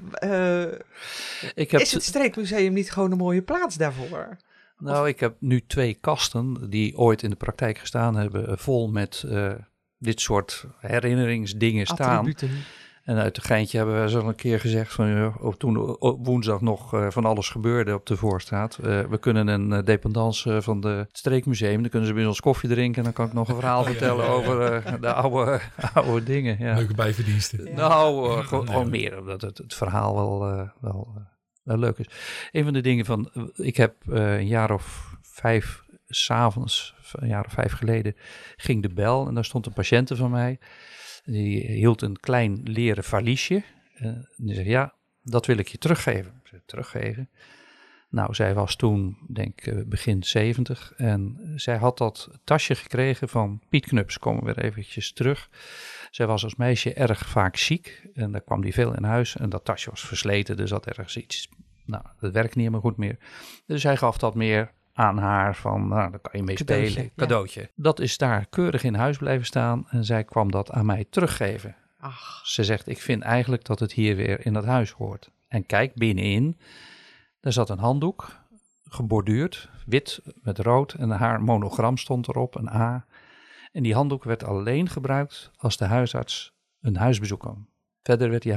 Ik 1.54 1.70
heb, 1.70 1.80
is 1.80 1.92
het 1.92 2.02
streekmuseum 2.02 2.72
niet 2.72 2.90
gewoon 2.92 3.10
een 3.12 3.18
mooie 3.18 3.42
plaats 3.42 3.76
daarvoor? 3.76 4.36
Nou, 4.78 5.08
ik 5.08 5.20
heb 5.20 5.36
nu 5.40 5.66
twee 5.66 5.94
kasten 5.94 6.70
die 6.70 6.98
ooit 6.98 7.22
in 7.22 7.30
de 7.30 7.36
praktijk 7.36 7.78
gestaan 7.78 8.16
hebben, 8.16 8.48
eh, 8.48 8.56
vol 8.56 8.88
met 8.88 9.24
eh, 9.28 9.52
dit 9.98 10.20
soort 10.20 10.66
herinneringsdingen 10.78 11.86
staan. 11.86 12.16
Attributen. 12.18 12.50
En 13.04 13.16
uit 13.16 13.34
de 13.34 13.40
geintje 13.40 13.76
hebben 13.76 14.02
we 14.02 14.08
zo 14.08 14.28
een 14.28 14.34
keer 14.34 14.60
gezegd 14.60 14.92
van 14.92 15.08
ja, 15.08 15.32
of 15.40 15.56
toen 15.56 15.98
op 15.98 16.26
woensdag 16.26 16.60
nog 16.60 16.94
eh, 16.94 17.06
van 17.10 17.24
alles 17.24 17.48
gebeurde 17.48 17.94
op 17.94 18.06
de 18.06 18.16
Voorstraat. 18.16 18.78
Eh, 18.82 19.00
we 19.00 19.18
kunnen 19.18 19.46
een 19.48 19.72
eh, 19.72 19.84
dependance 19.84 20.54
eh, 20.54 20.60
van 20.60 20.80
de, 20.80 20.88
het 20.88 21.08
streekmuseum, 21.18 21.80
dan 21.80 21.90
kunnen 21.90 22.08
ze 22.08 22.14
bij 22.14 22.26
ons 22.26 22.40
koffie 22.40 22.68
drinken 22.68 22.96
en 22.98 23.04
dan 23.04 23.12
kan 23.12 23.26
ik 23.26 23.32
nog 23.32 23.48
een 23.48 23.54
verhaal 23.54 23.84
vertellen 23.84 24.28
over 24.28 24.72
eh, 24.72 24.92
de 25.00 25.12
oude, 25.12 25.60
oude 25.94 26.22
dingen. 26.22 26.56
Ja. 26.58 26.74
Leuke 26.74 26.94
bijverdiensten. 26.94 27.74
Nou, 27.74 28.30
eh, 28.38 28.46
gewoon, 28.46 28.64
Nee. 28.64 28.84
meer 28.84 29.18
omdat 29.18 29.40
het, 29.40 29.58
het 29.58 29.74
verhaal 29.74 30.14
wel, 30.14 30.50
eh, 30.50 30.68
wel, 30.80 31.08
eh, 31.16 31.22
wel 31.22 31.22
leuk 31.76 31.98
is. 31.98 32.06
Een 32.52 32.64
van 32.64 32.72
de 32.72 32.80
dingen 32.80 33.04
van, 33.04 33.50
ik 33.54 33.76
heb 33.76 33.94
eh, 34.08 34.38
een 34.38 34.46
jaar 34.46 34.70
of 34.70 35.16
vijf, 35.22 35.84
s'avonds, 36.08 36.94
een 37.12 37.28
jaar 37.28 37.44
of 37.44 37.52
vijf 37.52 37.72
geleden, 37.72 38.16
ging 38.56 38.82
de 38.82 38.88
bel 38.94 39.26
en 39.26 39.34
daar 39.34 39.44
stond 39.44 39.66
een 39.66 39.72
patiënte 39.72 40.16
van 40.16 40.30
mij. 40.30 40.58
Die 41.24 41.66
hield 41.66 42.02
een 42.02 42.20
klein 42.20 42.60
leren 42.64 43.04
valiesje. 43.04 43.62
En 43.94 44.28
die 44.36 44.54
zei, 44.54 44.68
ja, 44.68 44.94
dat 45.22 45.46
wil 45.46 45.58
ik 45.58 45.68
je 45.68 45.78
teruggeven. 45.78 46.42
Teruggeven? 46.66 47.28
Nou, 48.10 48.34
zij 48.34 48.54
was 48.54 48.76
toen, 48.76 49.18
denk 49.28 49.60
ik, 49.60 49.66
eh, 49.66 49.84
begin 49.86 50.22
70. 50.22 50.92
En 50.96 51.52
zij 51.56 51.76
had 51.76 51.98
dat 51.98 52.28
tasje 52.44 52.74
gekregen 52.74 53.28
van 53.28 53.62
Piet 53.68 53.86
Knups. 53.86 54.18
Komen 54.18 54.44
we 54.44 54.52
weer 54.52 54.64
eventjes 54.64 55.12
terug. 55.12 55.48
Zij 56.10 56.26
was 56.26 56.44
als 56.44 56.56
meisje 56.56 56.92
erg 56.92 57.26
vaak 57.28 57.56
ziek. 57.56 58.08
En 58.14 58.32
daar 58.32 58.40
kwam 58.40 58.60
die 58.60 58.72
veel 58.72 58.94
in 58.94 59.04
huis. 59.04 59.36
En 59.36 59.48
dat 59.48 59.64
tasje 59.64 59.90
was 59.90 60.00
versleten, 60.06 60.56
dus 60.56 60.70
had 60.70 60.86
ergens 60.86 61.16
iets... 61.16 61.48
Nou, 61.84 62.02
dat 62.20 62.32
werkt 62.32 62.48
niet 62.48 62.56
helemaal 62.66 62.80
goed 62.80 62.96
meer. 62.96 63.16
Dus 63.66 63.82
hij 63.82 63.96
gaf 63.96 64.18
dat 64.18 64.34
meer 64.34 64.72
aan 64.92 65.18
haar 65.18 65.56
van, 65.56 65.88
nou, 65.88 66.10
daar 66.10 66.20
kan 66.20 66.40
je 66.40 66.42
mee 66.42 66.56
Cadeautje, 66.56 66.90
spelen. 66.90 67.10
ja. 67.16 67.22
Cadeautje. 67.22 67.70
Dat 67.74 68.00
is 68.00 68.18
daar 68.18 68.46
keurig 68.50 68.82
in 68.84 68.94
huis 68.94 69.16
blijven 69.16 69.46
staan. 69.46 69.86
En 69.90 70.04
zij 70.04 70.24
kwam 70.24 70.50
dat 70.50 70.70
aan 70.70 70.86
mij 70.86 71.06
teruggeven. 71.10 71.76
Ach, 72.00 72.40
Ze 72.46 72.64
zegt, 72.64 72.88
ik 72.88 72.98
vind 73.00 73.22
eigenlijk 73.22 73.64
dat 73.64 73.80
het 73.80 73.92
hier 73.92 74.16
weer 74.16 74.46
in 74.46 74.52
dat 74.52 74.64
huis 74.64 74.90
hoort. 74.90 75.30
En 75.48 75.66
kijk, 75.66 75.94
binnenin, 75.94 76.58
daar 77.40 77.52
zat 77.52 77.70
een 77.70 77.78
handdoek, 77.78 78.30
geborduurd, 78.88 79.68
wit 79.86 80.20
met 80.42 80.58
rood. 80.58 80.92
En 80.92 81.10
haar 81.10 81.42
monogram 81.42 81.96
stond 81.96 82.28
erop, 82.28 82.54
een 82.54 82.68
A. 82.68 83.06
En 83.72 83.82
die 83.82 83.94
handdoek 83.94 84.24
werd 84.24 84.44
alleen 84.44 84.88
gebruikt 84.88 85.50
als 85.56 85.76
de 85.76 85.84
huisarts 85.84 86.52
een 86.80 86.96
huisbezoek 86.96 87.40
kwam. 87.40 87.68
Verder 88.02 88.30
werd 88.30 88.42
die 88.42 88.54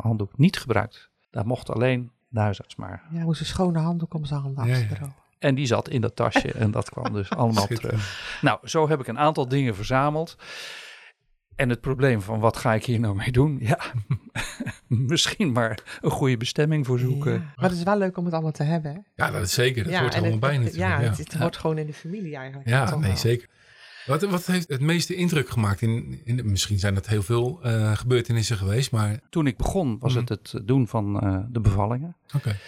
handdoek 0.00 0.38
niet 0.38 0.58
gebruikt. 0.58 1.10
Daar 1.30 1.46
mocht 1.46 1.70
alleen 1.70 2.10
de 2.28 2.40
huisarts 2.40 2.76
maar. 2.76 3.02
ja, 3.10 3.22
moest 3.24 3.40
een 3.40 3.46
schone 3.46 3.78
handdoek 3.78 4.14
om 4.14 4.24
zijn 4.24 4.40
handen 4.40 4.66
Ja. 4.66 5.14
En 5.38 5.54
die 5.54 5.66
zat 5.66 5.88
in 5.88 6.00
dat 6.00 6.16
tasje 6.16 6.52
en 6.52 6.70
dat 6.70 6.90
kwam 6.90 7.12
dus 7.12 7.30
allemaal 7.40 7.66
terug. 7.66 8.38
Nou, 8.40 8.58
zo 8.68 8.88
heb 8.88 9.00
ik 9.00 9.06
een 9.06 9.18
aantal 9.18 9.48
dingen 9.48 9.74
verzameld. 9.74 10.36
En 11.56 11.68
het 11.68 11.80
probleem 11.80 12.20
van 12.20 12.40
wat 12.40 12.56
ga 12.56 12.74
ik 12.74 12.84
hier 12.84 13.00
nou 13.00 13.14
mee 13.14 13.32
doen? 13.32 13.56
Ja, 13.60 13.78
misschien 14.86 15.52
maar 15.52 15.98
een 16.00 16.10
goede 16.10 16.36
bestemming 16.36 16.86
voor 16.86 16.98
zoeken. 16.98 17.32
Ja. 17.32 17.38
Maar 17.38 17.68
het 17.68 17.78
is 17.78 17.82
wel 17.84 17.98
leuk 17.98 18.16
om 18.16 18.24
het 18.24 18.34
allemaal 18.34 18.52
te 18.52 18.62
hebben. 18.62 18.92
Hè? 18.92 19.24
Ja, 19.24 19.30
dat 19.30 19.42
is 19.42 19.54
zeker. 19.54 19.82
Dat 19.84 19.92
ja, 19.92 20.00
hoort 20.00 20.14
er 20.14 20.18
en 20.22 20.28
allemaal 20.30 20.50
het, 20.50 20.58
bij 20.58 20.64
het- 20.66 20.76
natuurlijk. 20.76 21.00
Ja, 21.00 21.04
Ja, 21.04 21.08
het, 21.10 21.18
het 21.18 21.34
hoort 21.34 21.56
gewoon 21.56 21.78
in 21.78 21.86
de 21.86 21.92
familie 21.94 22.36
eigenlijk. 22.36 22.68
Ja, 22.68 22.94
nee, 22.96 23.08
wel. 23.08 23.16
zeker. 23.16 23.48
Wat, 24.06 24.22
wat 24.22 24.46
heeft 24.46 24.68
het 24.68 24.80
meeste 24.80 25.14
indruk 25.14 25.48
gemaakt? 25.48 25.82
In, 25.82 26.20
in, 26.24 26.40
misschien 26.44 26.78
zijn 26.78 26.94
dat 26.94 27.06
heel 27.06 27.22
veel 27.22 27.58
eh, 27.62 27.96
gebeurtenissen 27.96 28.56
geweest, 28.56 28.90
maar 28.90 29.10
oké, 29.10 29.20
Toen 29.30 29.46
ik 29.46 29.56
begon 29.56 29.98
was 30.00 30.14
het 30.14 30.28
het 30.28 30.54
doen 30.64 30.88
van 30.88 31.20
eh, 31.20 31.38
de 31.48 31.60
bevallingen. 31.60 32.16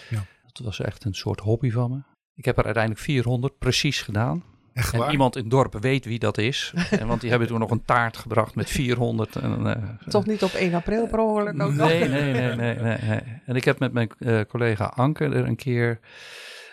ja. 0.09 0.25
Dat 0.51 0.65
was 0.65 0.79
echt 0.79 1.03
een 1.03 1.13
soort 1.13 1.39
hobby 1.39 1.71
van 1.71 1.91
me. 1.91 1.97
Ik 2.35 2.45
heb 2.45 2.57
er 2.57 2.63
uiteindelijk 2.63 3.03
400 3.03 3.57
precies 3.57 4.01
gedaan. 4.01 4.43
Echt 4.73 4.93
En 4.93 5.11
iemand 5.11 5.35
in 5.35 5.41
het 5.41 5.51
dorp 5.51 5.77
weet 5.79 6.05
wie 6.05 6.19
dat 6.19 6.37
is. 6.37 6.73
en, 6.91 7.07
want 7.07 7.21
die 7.21 7.29
hebben 7.29 7.47
toen 7.47 7.59
nog 7.59 7.71
een 7.71 7.85
taart 7.85 8.17
gebracht 8.17 8.55
met 8.55 8.69
400. 8.69 9.35
En, 9.35 9.67
eh, 9.67 9.83
Toch 10.07 10.25
niet 10.25 10.43
op 10.43 10.51
1 10.51 10.73
april 10.73 11.07
per 11.07 11.19
ongeluk 11.19 11.61
ook 11.61 11.73
nog? 11.73 11.87
Nee, 11.87 12.07
nee, 12.09 12.33
nee, 12.33 12.55
nee, 12.55 12.75
nee, 12.75 12.97
nee. 13.01 13.21
En 13.45 13.55
ik 13.55 13.63
heb 13.65 13.79
met 13.79 13.93
mijn 13.93 14.09
eh, 14.19 14.41
collega 14.47 14.85
Anke 14.85 15.23
er 15.25 15.45
een 15.47 15.55
keer, 15.55 15.99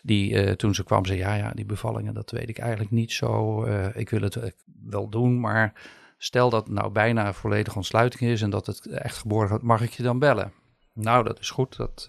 die 0.07 0.43
eh, 0.43 0.53
toen 0.53 0.75
ze 0.75 0.85
kwam 0.85 1.05
zei, 1.05 1.19
ja, 1.19 1.35
ja, 1.35 1.51
die 1.51 1.65
bevallingen, 1.65 2.15
dat 2.15 2.31
weet 2.31 2.49
ik 2.49 2.59
eigenlijk 2.59 2.91
niet 2.91 3.13
zo. 3.13 3.63
Eh, 3.65 3.97
ik 3.97 4.11
wil 4.11 4.21
het 4.21 4.37
eh, 4.37 4.51
wel 4.85 5.09
doen, 5.09 5.41
maar 5.41 5.73
stel 6.19 6.51
dat 6.51 6.67
het 6.67 6.75
nou 6.75 6.91
bijna 6.91 7.33
volledig 7.33 7.77
ontsluiting 7.77 8.31
is 8.31 8.43
en 8.43 8.51
dat 8.51 8.67
het 8.67 8.87
echt 8.87 9.17
geboren 9.17 9.49
gaat, 9.49 9.63
mag 9.63 9.81
ik 9.81 9.91
je 9.91 10.03
dan 10.03 10.19
bellen? 10.19 10.53
Nou, 10.93 11.25
dat 11.25 11.39
is 11.39 11.51
goed. 11.51 11.77
Dat, 11.77 12.09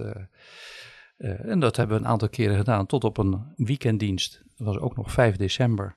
en 1.17 1.59
dat 1.59 1.75
hebben 1.75 1.97
we 1.97 2.03
een 2.03 2.09
aantal 2.09 2.29
keren 2.29 2.57
gedaan, 2.57 2.85
tot 2.85 3.03
op 3.03 3.17
een 3.17 3.53
weekenddienst. 3.55 4.41
Dat 4.55 4.67
was 4.67 4.77
ook 4.77 4.95
nog 4.95 5.11
5 5.11 5.35
december. 5.35 5.95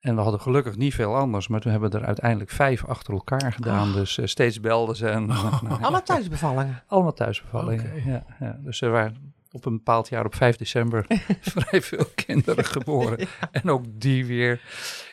En 0.00 0.14
we 0.14 0.20
hadden 0.20 0.40
gelukkig 0.40 0.76
niet 0.76 0.94
veel 0.94 1.16
anders, 1.16 1.48
maar 1.48 1.60
toen 1.60 1.70
hebben 1.72 1.90
we 1.90 1.98
er 1.98 2.04
uiteindelijk 2.04 2.50
vijf 2.50 2.84
achter 2.84 3.14
elkaar 3.14 3.52
gedaan. 3.52 3.92
Dus 3.92 4.18
eh, 4.18 4.26
steeds 4.26 4.60
belden 4.60 4.96
ze. 4.96 5.08
En, 5.08 5.26
nou, 5.26 5.68
Allemaal 5.80 6.02
thuisbevallingen. 6.02 6.82
allemaal 6.86 7.12
thuisbevallingen. 7.12 8.10
Ja, 8.10 8.24
ja. 8.40 8.58
Dus 8.64 8.80
er 8.80 8.90
waren 8.90 9.34
op 9.50 9.64
een 9.64 9.76
bepaald 9.76 10.08
jaar 10.08 10.24
op 10.24 10.34
5 10.34 10.56
december 10.56 11.06
vrij 11.40 11.82
veel 11.82 12.06
kinderen 12.14 12.64
geboren. 12.64 13.28
En 13.50 13.70
ook 13.70 13.84
die 14.00 14.26
weer. 14.26 14.60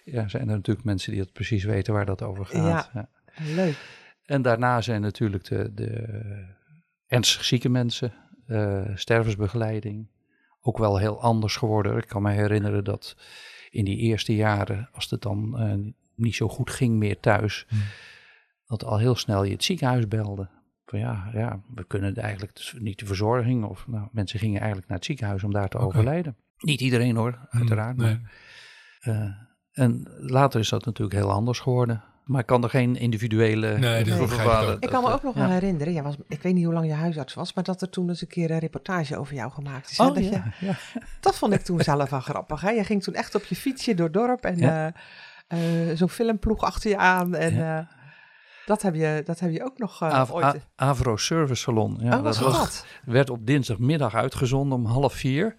Ja, 0.03 0.27
zijn 0.27 0.49
er 0.49 0.55
natuurlijk 0.55 0.85
mensen 0.85 1.11
die 1.11 1.21
het 1.21 1.33
precies 1.33 1.63
weten 1.63 1.93
waar 1.93 2.05
dat 2.05 2.21
over 2.21 2.45
gaat. 2.45 2.89
Ja. 2.93 3.09
Ja. 3.33 3.53
Leuk. 3.55 3.77
En 4.25 4.41
daarna 4.41 4.81
zijn 4.81 5.01
natuurlijk 5.01 5.43
de, 5.43 5.73
de 5.73 6.07
ernstig 7.07 7.43
zieke 7.43 7.69
mensen, 7.69 8.13
uh, 8.47 8.81
stervensbegeleiding, 8.95 10.07
ook 10.61 10.77
wel 10.77 10.97
heel 10.97 11.21
anders 11.21 11.55
geworden. 11.55 11.97
Ik 11.97 12.07
kan 12.07 12.21
me 12.21 12.31
herinneren 12.31 12.83
dat 12.83 13.15
in 13.69 13.85
die 13.85 13.97
eerste 13.97 14.35
jaren, 14.35 14.89
als 14.91 15.09
het 15.09 15.21
dan 15.21 15.63
uh, 15.63 15.93
niet 16.15 16.35
zo 16.35 16.47
goed 16.47 16.69
ging 16.69 16.95
meer 16.95 17.19
thuis, 17.19 17.65
hmm. 17.67 17.81
dat 18.65 18.83
al 18.83 18.97
heel 18.97 19.15
snel 19.15 19.43
je 19.43 19.51
het 19.51 19.63
ziekenhuis 19.63 20.07
belde. 20.07 20.49
Van 20.89 20.99
ja, 20.99 21.29
ja, 21.33 21.61
we 21.75 21.83
kunnen 21.87 22.15
eigenlijk 22.15 22.55
dus 22.55 22.75
niet 22.79 22.99
de 22.99 23.05
verzorging. 23.05 23.65
Of 23.65 23.87
nou, 23.87 24.07
mensen 24.11 24.39
gingen 24.39 24.57
eigenlijk 24.59 24.87
naar 24.87 24.97
het 24.97 25.05
ziekenhuis 25.05 25.43
om 25.43 25.51
daar 25.53 25.69
te 25.69 25.77
okay. 25.77 25.87
overlijden. 25.87 26.35
Niet 26.57 26.81
iedereen 26.81 27.15
hoor, 27.15 27.31
Hmm, 27.49 27.59
uiteraard. 27.59 27.97
nee. 27.97 28.19
Maar, 29.01 29.15
uh, 29.15 29.31
en 29.71 30.07
later 30.17 30.59
is 30.59 30.69
dat 30.69 30.85
natuurlijk 30.85 31.19
heel 31.19 31.31
anders 31.31 31.59
geworden. 31.59 32.03
Maar 32.23 32.41
ik 32.41 32.45
kan 32.45 32.63
er 32.63 32.69
geen 32.69 32.95
individuele 32.95 33.77
Nee, 33.77 34.03
ik 34.79 34.89
kan 34.89 35.03
me 35.03 35.11
ook 35.11 35.23
nog 35.23 35.35
ja. 35.35 35.39
wel 35.41 35.49
herinneren, 35.49 35.93
jij 35.93 36.03
was, 36.03 36.15
ik 36.27 36.41
weet 36.41 36.53
niet 36.53 36.65
hoe 36.65 36.73
lang 36.73 36.85
je 36.85 36.93
huisarts 36.93 37.33
was, 37.33 37.53
maar 37.53 37.63
dat 37.63 37.81
er 37.81 37.89
toen 37.89 38.09
eens 38.09 38.21
een 38.21 38.27
keer 38.27 38.51
een 38.51 38.59
reportage 38.59 39.17
over 39.17 39.33
jou 39.35 39.51
gemaakt 39.51 39.91
is. 39.91 39.99
Oh, 39.99 40.13
dat, 40.13 40.23
ja, 40.23 40.53
je, 40.59 40.65
ja. 40.65 40.75
dat 41.19 41.37
vond 41.37 41.53
ik 41.53 41.61
toen 41.61 41.79
zelf 41.81 42.09
wel 42.09 42.19
grappig. 42.19 42.61
Hè? 42.61 42.69
Je 42.69 42.83
ging 42.83 43.03
toen 43.03 43.13
echt 43.13 43.35
op 43.35 43.43
je 43.43 43.55
fietsje 43.55 43.93
door 43.93 44.05
het 44.05 44.13
dorp 44.13 44.43
en 44.43 44.57
Ja. 44.57 44.93
eh, 45.47 45.89
eh, 45.91 45.97
zo'n 45.97 46.09
filmploeg 46.09 46.61
achter 46.63 46.89
je 46.89 46.97
aan. 46.97 47.35
En 47.35 47.77
eh, 47.77 47.85
dat, 48.67 48.81
heb 48.81 48.95
je, 48.95 49.21
dat 49.25 49.39
heb 49.39 49.51
je 49.51 49.63
ook 49.63 49.77
nog 49.77 50.01
eh, 50.01 50.09
Av- 50.13 50.31
ooit... 50.31 50.43
A- 50.45 50.55
Avro 50.75 51.17
Service 51.17 51.61
Salon. 51.61 51.97
Ja, 52.01 52.17
oh, 52.17 52.23
was 52.23 52.39
dat 52.39 52.51
was, 52.57 52.83
werd 53.05 53.29
op 53.29 53.45
dinsdagmiddag 53.45 54.15
uitgezonden 54.15 54.77
om 54.77 54.85
half 54.85 55.13
vier. 55.13 55.55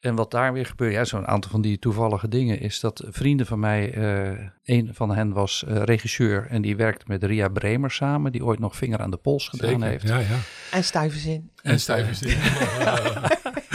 En 0.00 0.14
wat 0.14 0.30
daar 0.30 0.52
weer 0.52 0.66
gebeurde, 0.66 0.94
ja, 0.94 1.04
zo'n 1.04 1.26
aantal 1.26 1.50
van 1.50 1.60
die 1.60 1.78
toevallige 1.78 2.28
dingen, 2.28 2.60
is 2.60 2.80
dat 2.80 3.04
vrienden 3.08 3.46
van 3.46 3.58
mij, 3.60 3.92
eh, 3.94 4.46
een 4.64 4.90
van 4.94 5.14
hen 5.14 5.32
was 5.32 5.64
eh, 5.64 5.82
regisseur 5.82 6.46
en 6.50 6.62
die 6.62 6.76
werkte 6.76 7.04
met 7.08 7.22
Ria 7.24 7.48
Bremer 7.48 7.90
samen, 7.90 8.32
die 8.32 8.44
ooit 8.44 8.58
nog 8.58 8.76
vinger 8.76 8.98
aan 9.00 9.10
de 9.10 9.16
pols 9.16 9.48
gedaan 9.48 9.68
Zeker, 9.70 9.86
heeft. 9.86 10.08
ja, 10.08 10.18
ja. 10.18 10.38
En 10.70 10.84
stuivenzin. 10.84 11.50
En 11.62 11.80
stijvers 11.80 12.22
in. 12.22 12.36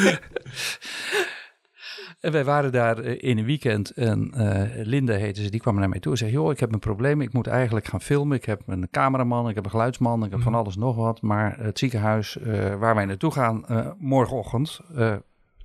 En 2.21 2.31
wij 2.31 2.43
waren 2.43 2.71
daar 2.71 2.97
eh, 2.97 3.29
in 3.29 3.37
een 3.37 3.45
weekend 3.45 3.89
en 3.91 4.31
eh 4.33 4.85
Linda 4.85 5.13
heette 5.13 5.43
ze, 5.43 5.49
die 5.49 5.59
kwam 5.59 5.75
naar 5.75 5.89
mij 5.89 5.99
toe 5.99 6.11
en 6.11 6.17
zei, 6.17 6.31
joh, 6.31 6.51
ik 6.51 6.59
heb 6.59 6.73
een 6.73 6.79
probleem, 6.79 7.21
ik 7.21 7.33
moet 7.33 7.47
eigenlijk 7.47 7.85
gaan 7.85 8.01
filmen. 8.01 8.37
Ik 8.37 8.45
heb 8.45 8.61
een 8.65 8.87
cameraman, 8.91 9.49
ik 9.49 9.55
heb 9.55 9.63
een 9.63 9.69
geluidsman, 9.71 10.23
ik 10.25 10.31
heb 10.31 10.41
van 10.41 10.51
Mhm. 10.51 10.61
alles 10.61 10.75
nog 10.75 10.95
wat. 10.95 11.21
Maar 11.21 11.57
het 11.59 11.79
ziekenhuis 11.79 12.37
eh, 12.37 12.75
waar 12.75 12.95
wij 12.95 13.05
naartoe 13.05 13.31
gaan 13.31 13.65
morgenochtend, 13.99 14.79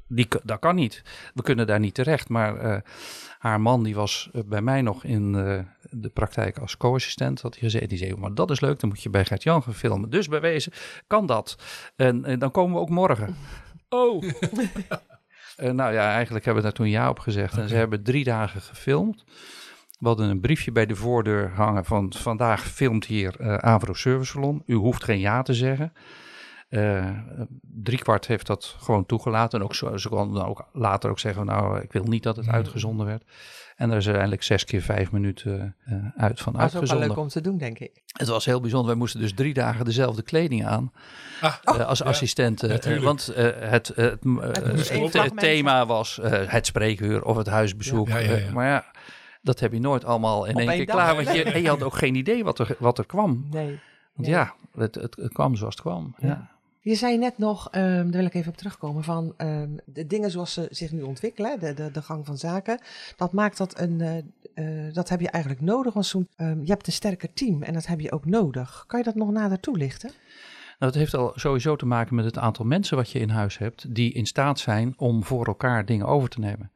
die, 0.09 0.29
dat 0.45 0.59
kan 0.59 0.75
niet. 0.75 1.03
We 1.35 1.43
kunnen 1.43 1.67
daar 1.67 1.81
niet 1.81 1.95
terecht. 1.95 2.29
Maar 2.29 2.83
haar 3.39 3.61
man, 3.61 3.83
die 3.83 3.95
was 3.95 4.31
bij 4.47 4.63
mij 4.63 4.83
nog 4.83 5.05
in 5.05 5.33
de 5.91 6.09
praktijk 6.13 6.59
als 6.59 6.77
co-assistent, 6.77 7.41
had 7.41 7.53
hij 7.55 7.63
gezegd. 7.63 7.89
Die 7.89 7.99
zei, 7.99 8.15
maar 8.17 8.35
dat 8.35 8.51
is 8.51 8.61
leuk, 8.61 8.81
dan 8.81 8.89
moet 8.89 9.03
je 9.03 9.11
bij 9.11 9.25
Gert-Jan 9.25 9.63
gaan 9.63 9.75
filmen. 9.75 10.11
Dus 10.11 10.29
bij 10.29 10.41
wezen 10.41 10.73
kan 11.07 11.27
dat. 11.27 11.59
En, 11.97 12.25
en 12.25 12.39
dan 12.39 12.51
komen 12.51 12.75
we 12.75 12.81
ook 12.81 12.91
morgen. 12.91 13.37
Oh! 13.89 14.23
Eh, 15.57 15.71
nou 15.71 15.93
ja, 15.93 16.13
eigenlijk 16.13 16.45
hebben 16.45 16.63
we 16.63 16.69
daar 16.69 16.79
toen 16.79 16.91
ja 16.91 17.09
op 17.09 17.19
gezegd. 17.19 17.59
En 17.59 17.69
ze 17.69 17.75
hebben 17.75 18.03
drie 18.03 18.25
dagen 18.25 18.61
gefilmd. 18.61 19.25
We 19.99 20.07
hadden 20.07 20.29
een 20.29 20.41
briefje 20.41 20.73
bij 20.73 20.87
de 20.87 20.97
voordeur 20.97 21.51
hangen 21.55 21.85
van 21.85 22.13
vandaag 22.17 22.67
filmt 22.67 23.05
hier 23.05 23.41
eh 23.41 23.55
Avro 23.55 23.95
Service 23.95 24.31
Salon. 24.31 24.63
U 24.67 24.75
hoeft 24.75 25.05
geen 25.05 25.19
ja 25.19 25.43
te 25.43 25.55
zeggen. 25.55 25.93
Eh 26.69 27.11
driekwart 27.83 28.27
heeft 28.27 28.47
dat 28.47 28.77
gewoon 28.81 29.07
toegelaten. 29.07 29.59
En 29.59 29.65
ook 29.65 29.75
zo, 29.75 29.97
ze 29.97 30.09
konden 30.09 30.35
dan 30.41 30.47
ook 30.49 30.69
later 30.73 31.11
ook 31.11 31.19
zeggen, 31.19 31.47
nou, 31.47 31.81
ik 31.81 31.93
wil 31.93 32.05
niet 32.05 32.23
dat 32.23 32.37
het 32.37 32.45
Ja. 32.45 32.53
uitgezonden 32.53 33.07
werd. 33.07 33.25
En 33.77 33.91
er 33.91 33.97
is 33.97 34.05
uiteindelijk 34.05 34.43
zes 34.43 34.65
keer 34.65 34.83
vijf 34.83 35.13
minuten 35.13 35.77
eh, 35.85 35.95
uit 36.17 36.41
van 36.41 36.53
Dat 36.53 36.63
was 36.63 36.71
ook 36.71 36.73
wel 36.73 36.81
uitgezonden. 36.81 37.09
leuk 37.09 37.17
om 37.19 37.29
te 37.29 37.41
doen, 37.41 37.59
denk 37.59 37.79
ik. 37.79 38.03
Het 38.07 38.29
was 38.29 38.45
heel 38.45 38.61
bijzonder. 38.61 38.89
Wij 38.89 38.99
moesten 38.99 39.21
dus 39.21 39.35
drie 39.35 39.55
dagen 39.55 39.85
dezelfde 39.85 40.23
kleding 40.23 40.67
aan 40.67 40.93
Ah, 41.41 41.55
eh, 41.65 41.87
als 41.87 41.99
ja, 41.99 42.05
assistenten. 42.05 42.69
natuurlijk. 42.69 43.05
want 43.05 43.27
het, 43.35 43.93
het, 43.97 45.37
thema 45.39 45.87
was 45.87 46.19
eh, 46.19 46.33
het 46.47 46.67
spreekuur 46.67 47.25
of 47.25 47.37
het 47.37 47.47
huisbezoek. 47.47 48.09
Ja, 48.09 48.19
ja, 48.19 48.31
ja, 48.31 48.37
ja. 48.37 48.53
Maar 48.53 48.67
ja, 48.67 48.85
dat 49.43 49.61
heb 49.61 49.73
je 49.73 49.81
nooit 49.81 50.05
allemaal 50.05 50.45
in 50.45 50.55
Op 50.55 50.61
één 50.61 50.69
keer 50.69 50.87
dag. 50.87 50.95
klaar. 50.95 51.15
Want 51.15 51.33
je, 51.37 51.43
en 51.43 51.63
je 51.63 51.69
had 51.69 51.83
ook 51.83 51.97
geen 51.97 52.15
idee 52.15 52.45
wat 52.45 52.59
er, 52.59 52.77
wat 52.79 52.99
er 52.99 53.07
kwam. 53.07 53.47
Nee. 53.51 53.79
Want 54.15 54.29
ja, 54.29 54.55
het, 54.77 54.95
het, 54.95 55.17
het 55.17 55.33
kwam 55.33 55.57
zoals 55.57 55.75
het 55.75 55.83
kwam. 55.83 56.15
Ja. 56.19 56.55
Je 56.87 56.95
zei 56.95 57.19
net 57.19 57.39
nog, 57.39 57.69
ehm, 57.71 57.85
daar 57.85 58.11
wil 58.11 58.25
ik 58.25 58.35
even 58.35 58.51
op 58.51 58.57
terugkomen, 58.57 59.05
van 59.05 59.35
ehm, 59.37 59.71
de 59.85 60.07
dingen 60.07 60.31
zoals 60.31 60.53
ze 60.53 60.67
zich 60.71 60.93
nu 60.93 61.03
ontwikkelen, 61.03 61.61
de, 61.61 61.75
de, 61.75 61.91
de 61.91 62.03
gang 62.03 62.27
van 62.27 62.39
zaken, 62.39 62.81
dat 63.17 63.33
maakt 63.33 63.59
dat 63.59 63.81
een, 63.81 64.01
eh, 64.01 64.17
eh, 64.87 64.95
dat 64.95 65.09
heb 65.09 65.21
je 65.21 65.31
eigenlijk 65.31 65.63
nodig. 65.65 65.95
Want 65.95 66.07
zo'n, 66.07 66.29
ehm, 66.37 66.61
je 66.61 66.71
hebt 66.71 66.87
een 66.87 66.93
sterker 66.93 67.33
team 67.33 67.63
en 67.63 67.73
dat 67.73 67.87
heb 67.87 68.01
je 68.01 68.13
ook 68.13 68.25
nodig. 68.25 68.85
Kan 68.87 68.99
je 68.99 69.05
dat 69.05 69.15
nog 69.15 69.31
nader 69.31 69.61
toelichten? 69.61 70.11
Nou, 70.79 70.93
het 70.93 70.95
heeft 70.95 71.15
al 71.15 71.33
sowieso 71.35 71.77
te 71.77 71.87
maken 71.87 72.15
met 72.15 72.25
het 72.25 72.39
aantal 72.39 72.65
mensen 72.65 72.97
wat 72.97 73.11
je 73.11 73.19
in 73.19 73.31
huis 73.31 73.59
hebt, 73.59 73.95
die 73.95 74.13
in 74.13 74.27
staat 74.27 74.59
zijn 74.59 74.95
om 74.97 75.25
voor 75.25 75.47
elkaar 75.47 75.85
dingen 75.85 76.07
over 76.07 76.29
te 76.29 76.41
nemen. 76.41 76.71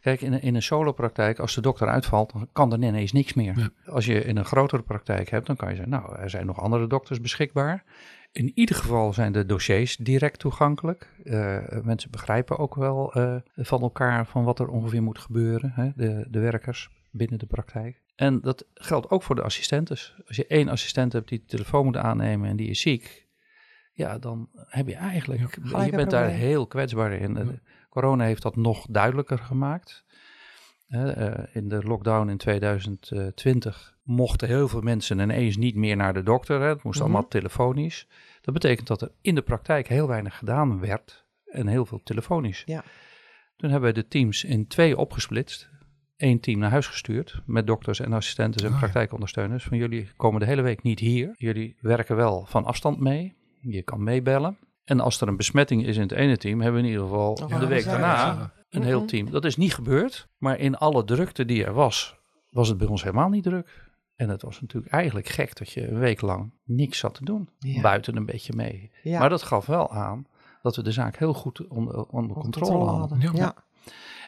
Kijk, 0.00 0.20
in 0.20 0.32
een, 0.32 0.42
in 0.42 0.54
een 0.54 0.62
solopraktijk, 0.62 1.38
als 1.38 1.54
de 1.54 1.60
dokter 1.60 1.88
uitvalt, 1.88 2.32
dan 2.32 2.48
kan 2.52 2.72
er 2.72 2.82
ineens 2.82 3.12
niks 3.12 3.34
meer. 3.34 3.58
Ja. 3.58 3.92
Als 3.92 4.06
je 4.06 4.24
in 4.24 4.36
een 4.36 4.44
grotere 4.44 4.82
praktijk 4.82 5.30
hebt, 5.30 5.46
dan 5.46 5.56
kan 5.56 5.68
je 5.68 5.74
zeggen, 5.74 5.92
nou, 5.92 6.16
er 6.16 6.30
zijn 6.30 6.46
nog 6.46 6.60
andere 6.60 6.86
dokters 6.86 7.20
beschikbaar. 7.20 7.84
In 8.32 8.52
ieder 8.54 8.76
geval 8.76 9.12
zijn 9.12 9.32
de 9.32 9.46
dossiers 9.46 9.96
direct 9.96 10.38
toegankelijk. 10.38 11.08
Eh, 11.24 11.58
mensen 11.82 12.10
begrijpen 12.10 12.58
ook 12.58 12.74
wel 12.74 13.12
eh, 13.12 13.36
van 13.56 13.80
elkaar 13.80 14.26
van 14.26 14.44
wat 14.44 14.58
er 14.58 14.68
ongeveer 14.68 15.02
moet 15.02 15.18
gebeuren, 15.18 15.72
hè? 15.74 15.90
De, 15.96 16.26
de 16.28 16.38
werkers 16.38 16.90
binnen 17.10 17.38
de 17.38 17.46
praktijk. 17.46 18.02
En 18.16 18.40
dat 18.40 18.66
geldt 18.74 19.10
ook 19.10 19.22
voor 19.22 19.34
de 19.34 19.42
assistentes. 19.42 20.14
Als 20.26 20.36
je 20.36 20.46
één 20.46 20.68
assistent 20.68 21.12
hebt 21.12 21.28
die 21.28 21.38
de 21.38 21.44
telefoon 21.44 21.84
moet 21.84 21.96
aannemen 21.96 22.48
en 22.48 22.56
die 22.56 22.68
is 22.68 22.80
ziek, 22.80 23.26
ja, 23.92 24.18
dan 24.18 24.48
heb 24.54 24.86
je 24.86 24.94
eigenlijk, 24.94 25.58
je 25.62 25.90
bent 25.90 26.10
daar 26.10 26.28
heel 26.28 26.66
kwetsbaar 26.66 27.12
in. 27.12 27.34
Ja. 27.34 27.44
De 27.44 27.60
Corona 27.88 28.24
heeft 28.24 28.42
dat 28.42 28.56
nog 28.56 28.86
duidelijker 28.90 29.38
gemaakt. 29.38 30.04
Eh, 30.90 31.32
in 31.52 31.68
de 31.68 31.82
lockdown 31.82 32.28
in 32.28 32.36
2020 32.36 33.96
mochten 34.02 34.48
heel 34.48 34.68
veel 34.68 34.80
mensen 34.80 35.18
ineens 35.18 35.56
niet 35.56 35.74
meer 35.74 35.96
naar 35.96 36.14
de 36.14 36.22
dokter. 36.22 36.60
Hè. 36.60 36.68
Het 36.68 36.82
moest 36.82 36.98
Mhm. 36.98 37.08
allemaal 37.08 37.28
telefonisch. 37.28 38.06
Dat 38.40 38.54
betekent 38.54 38.86
dat 38.86 39.02
er 39.02 39.10
in 39.20 39.34
de 39.34 39.42
praktijk 39.42 39.88
heel 39.88 40.08
weinig 40.08 40.38
gedaan 40.38 40.80
werd 40.80 41.24
en 41.44 41.66
heel 41.66 41.86
veel 41.86 42.00
telefonisch. 42.04 42.62
Ja. 42.66 42.84
Toen 43.56 43.70
hebben 43.70 43.88
we 43.94 44.00
de 44.00 44.08
teams 44.08 44.44
in 44.44 44.66
twee 44.66 44.96
opgesplitst. 44.96 45.68
Eén 46.16 46.40
team 46.40 46.58
naar 46.58 46.70
huis 46.70 46.86
gestuurd 46.86 47.42
met 47.46 47.66
dokters 47.66 48.00
en 48.00 48.12
assistenten 48.12 48.66
en 48.66 48.72
ja. 48.72 48.78
praktijkondersteuners. 48.78 49.64
Van 49.64 49.78
jullie 49.78 50.08
komen 50.16 50.40
de 50.40 50.46
hele 50.46 50.62
week 50.62 50.82
niet 50.82 50.98
hier. 50.98 51.34
Jullie 51.36 51.76
werken 51.80 52.16
wel 52.16 52.44
van 52.46 52.64
afstand 52.64 53.00
mee. 53.00 53.34
Je 53.60 53.82
kan 53.82 54.02
meebellen. 54.02 54.58
En 54.84 55.00
als 55.00 55.20
er 55.20 55.28
een 55.28 55.36
besmetting 55.36 55.86
is 55.86 55.96
in 55.96 56.02
het 56.02 56.12
ene 56.12 56.36
team, 56.36 56.60
hebben 56.60 56.80
we 56.80 56.86
in 56.86 56.92
ieder 56.92 57.06
geval 57.08 57.34
de 57.34 57.66
week 57.66 57.84
daarna. 57.84 58.52
Een 58.70 58.82
heel 58.82 58.98
Mhm. 58.98 59.08
team. 59.08 59.30
Dat 59.30 59.44
is 59.44 59.56
niet 59.56 59.74
gebeurd, 59.74 60.28
maar 60.38 60.58
in 60.58 60.76
alle 60.76 61.04
drukte 61.04 61.44
die 61.44 61.64
er 61.64 61.72
was, 61.72 62.18
was 62.50 62.68
het 62.68 62.78
bij 62.78 62.86
ons 62.86 63.02
helemaal 63.02 63.28
niet 63.28 63.42
druk. 63.42 63.88
En 64.16 64.28
het 64.28 64.42
was 64.42 64.60
natuurlijk 64.60 64.92
eigenlijk 64.92 65.28
gek 65.28 65.56
dat 65.56 65.70
je 65.72 65.88
een 65.88 65.98
week 65.98 66.20
lang 66.20 66.50
niks 66.64 66.98
zat 66.98 67.14
te 67.14 67.24
doen. 67.24 67.48
Ja. 67.58 67.80
Buiten 67.80 68.16
een 68.16 68.26
beetje 68.26 68.52
mee. 68.56 68.90
Ja. 69.02 69.18
Maar 69.18 69.28
dat 69.28 69.42
gaf 69.42 69.66
wel 69.66 69.90
aan 69.90 70.26
dat 70.62 70.76
we 70.76 70.82
de 70.82 70.92
zaak 70.92 71.16
heel 71.16 71.34
goed 71.34 71.66
onder, 71.68 71.94
onder 71.94 72.10
Onder 72.12 72.36
controle 72.36 72.84
hadden. 72.90 73.20
Ja. 73.20 73.30
Ja. 73.34 73.54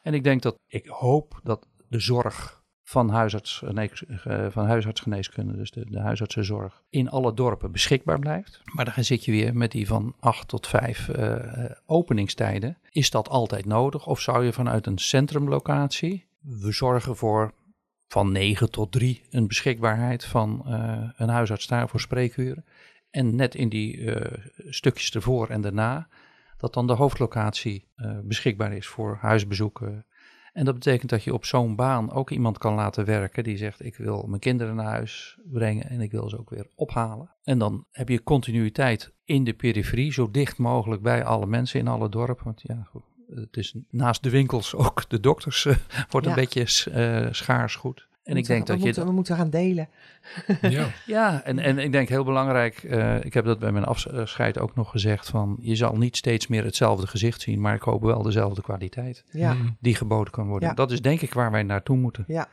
En 0.02 0.14
ik 0.14 0.24
denk 0.24 0.42
dat, 0.42 0.58
ik 0.66 0.86
hoop 0.86 1.40
dat 1.42 1.66
de 1.88 2.00
zorg 2.00 2.61
van, 2.82 3.10
huisarts, 3.10 3.62
nee, 3.72 3.90
eh, 4.24 4.46
van 4.50 4.66
huisartsgeneeskunde, 4.66 5.56
dus 5.56 5.70
de, 5.70 5.90
de 5.90 6.00
huisartsenzorg, 6.00 6.82
in 6.90 7.10
alle 7.10 7.34
dorpen 7.34 7.72
beschikbaar 7.72 8.18
blijft. 8.18 8.60
Maar 8.74 8.94
dan 8.94 9.04
zit 9.04 9.24
je 9.24 9.32
weer 9.32 9.56
met 9.56 9.70
die 9.70 9.86
van 9.86 10.14
8 10.20 10.48
tot 10.48 10.66
5 10.66 11.08
eh, 11.08 11.34
eh, 11.34 11.70
openingstijden. 11.86 12.78
Is 12.90 13.10
dat 13.10 13.28
altijd 13.28 13.64
nodig? 13.64 14.06
Of 14.06 14.20
zou 14.20 14.44
je 14.44 14.52
vanuit 14.52 14.86
een 14.86 14.98
centrumlocatie, 14.98 16.26
we 16.40 16.72
zorgen 16.72 17.16
voor 17.16 17.52
van 18.12 18.32
9 18.32 18.70
tot 18.70 18.92
3 18.92 19.22
een 19.30 19.46
beschikbaarheid 19.46 20.24
van 20.24 20.62
eh, 20.66 21.08
een 21.16 21.28
huisarts 21.28 21.66
daar 21.66 21.88
voor 21.88 22.00
spreekuren. 22.00 22.64
En 23.10 23.36
net 23.36 23.54
in 23.54 23.68
die 23.68 24.12
eh, 24.12 24.38
stukjes 24.56 25.10
ervoor 25.10 25.48
en 25.48 25.60
daarna, 25.60 26.08
dat 26.56 26.74
dan 26.74 26.86
de 26.86 26.92
hoofdlocatie 26.92 27.88
eh, 27.96 28.18
beschikbaar 28.22 28.72
is 28.72 28.86
voor 28.86 29.18
huisbezoeken. 29.20 30.06
En 30.52 30.64
dat 30.64 30.74
betekent 30.74 31.10
dat 31.10 31.24
je 31.24 31.34
op 31.34 31.44
zo'n 31.44 31.76
baan 31.76 32.12
ook 32.12 32.30
iemand 32.30 32.58
kan 32.58 32.74
laten 32.74 33.04
werken 33.04 33.44
die 33.44 33.56
zegt: 33.56 33.84
Ik 33.84 33.96
wil 33.96 34.24
mijn 34.28 34.40
kinderen 34.40 34.74
naar 34.74 34.86
huis 34.86 35.38
brengen 35.44 35.88
en 35.88 36.00
ik 36.00 36.10
wil 36.10 36.28
ze 36.28 36.38
ook 36.38 36.50
weer 36.50 36.66
ophalen. 36.74 37.30
En 37.44 37.58
dan 37.58 37.86
heb 37.90 38.08
je 38.08 38.22
continuïteit 38.22 39.12
in 39.24 39.44
de 39.44 39.52
periferie, 39.52 40.12
zo 40.12 40.30
dicht 40.30 40.58
mogelijk 40.58 41.02
bij 41.02 41.24
alle 41.24 41.46
mensen 41.46 41.80
in 41.80 41.88
alle 41.88 42.08
dorpen. 42.08 42.44
Want 42.44 42.62
ja, 42.62 42.82
goed, 42.90 43.02
het 43.34 43.56
is 43.56 43.74
naast 43.90 44.22
de 44.22 44.30
winkels 44.30 44.74
ook 44.74 45.08
de 45.10 45.20
dokters 45.20 45.64
eh, 45.66 45.76
wordt 46.10 46.26
Ja. 46.26 46.32
een 46.32 46.38
beetje 46.48 46.90
eh, 46.90 47.32
schaars 47.32 47.76
goed. 47.76 48.08
En 48.24 48.36
ik 48.36 48.46
denk 48.46 48.66
dat 48.66 48.76
we 48.76 48.80
je 48.80 48.86
moeten, 48.86 49.06
we 49.06 49.12
moeten 49.12 49.36
gaan 49.36 49.50
delen. 49.50 49.88
Ja. 50.60 50.86
ja, 51.06 51.42
en, 51.44 51.58
en 51.58 51.78
ik 51.78 51.92
denk 51.92 52.08
heel 52.08 52.24
belangrijk, 52.24 52.82
eh, 52.82 53.24
ik 53.24 53.34
heb 53.34 53.44
dat 53.44 53.58
bij 53.58 53.72
mijn 53.72 53.84
afscheid 53.84 54.58
ook 54.58 54.74
nog 54.74 54.90
gezegd, 54.90 55.28
van 55.28 55.56
je 55.60 55.76
zal 55.76 55.96
niet 55.96 56.16
steeds 56.16 56.46
meer 56.46 56.64
hetzelfde 56.64 57.06
gezicht 57.06 57.40
zien, 57.40 57.60
maar 57.60 57.74
ik 57.74 57.82
hoop 57.82 58.02
wel 58.02 58.22
dezelfde 58.22 58.62
kwaliteit 58.62 59.24
Ja. 59.30 59.52
Mm. 59.54 59.76
die 59.80 59.94
geboden 59.94 60.32
kan 60.32 60.48
worden. 60.48 60.68
Ja. 60.68 60.74
Dat 60.74 60.90
is 60.90 61.02
denk 61.02 61.20
ik 61.20 61.34
waar 61.34 61.50
wij 61.50 61.62
naartoe 61.62 61.96
moeten. 61.96 62.24
Ja. 62.26 62.48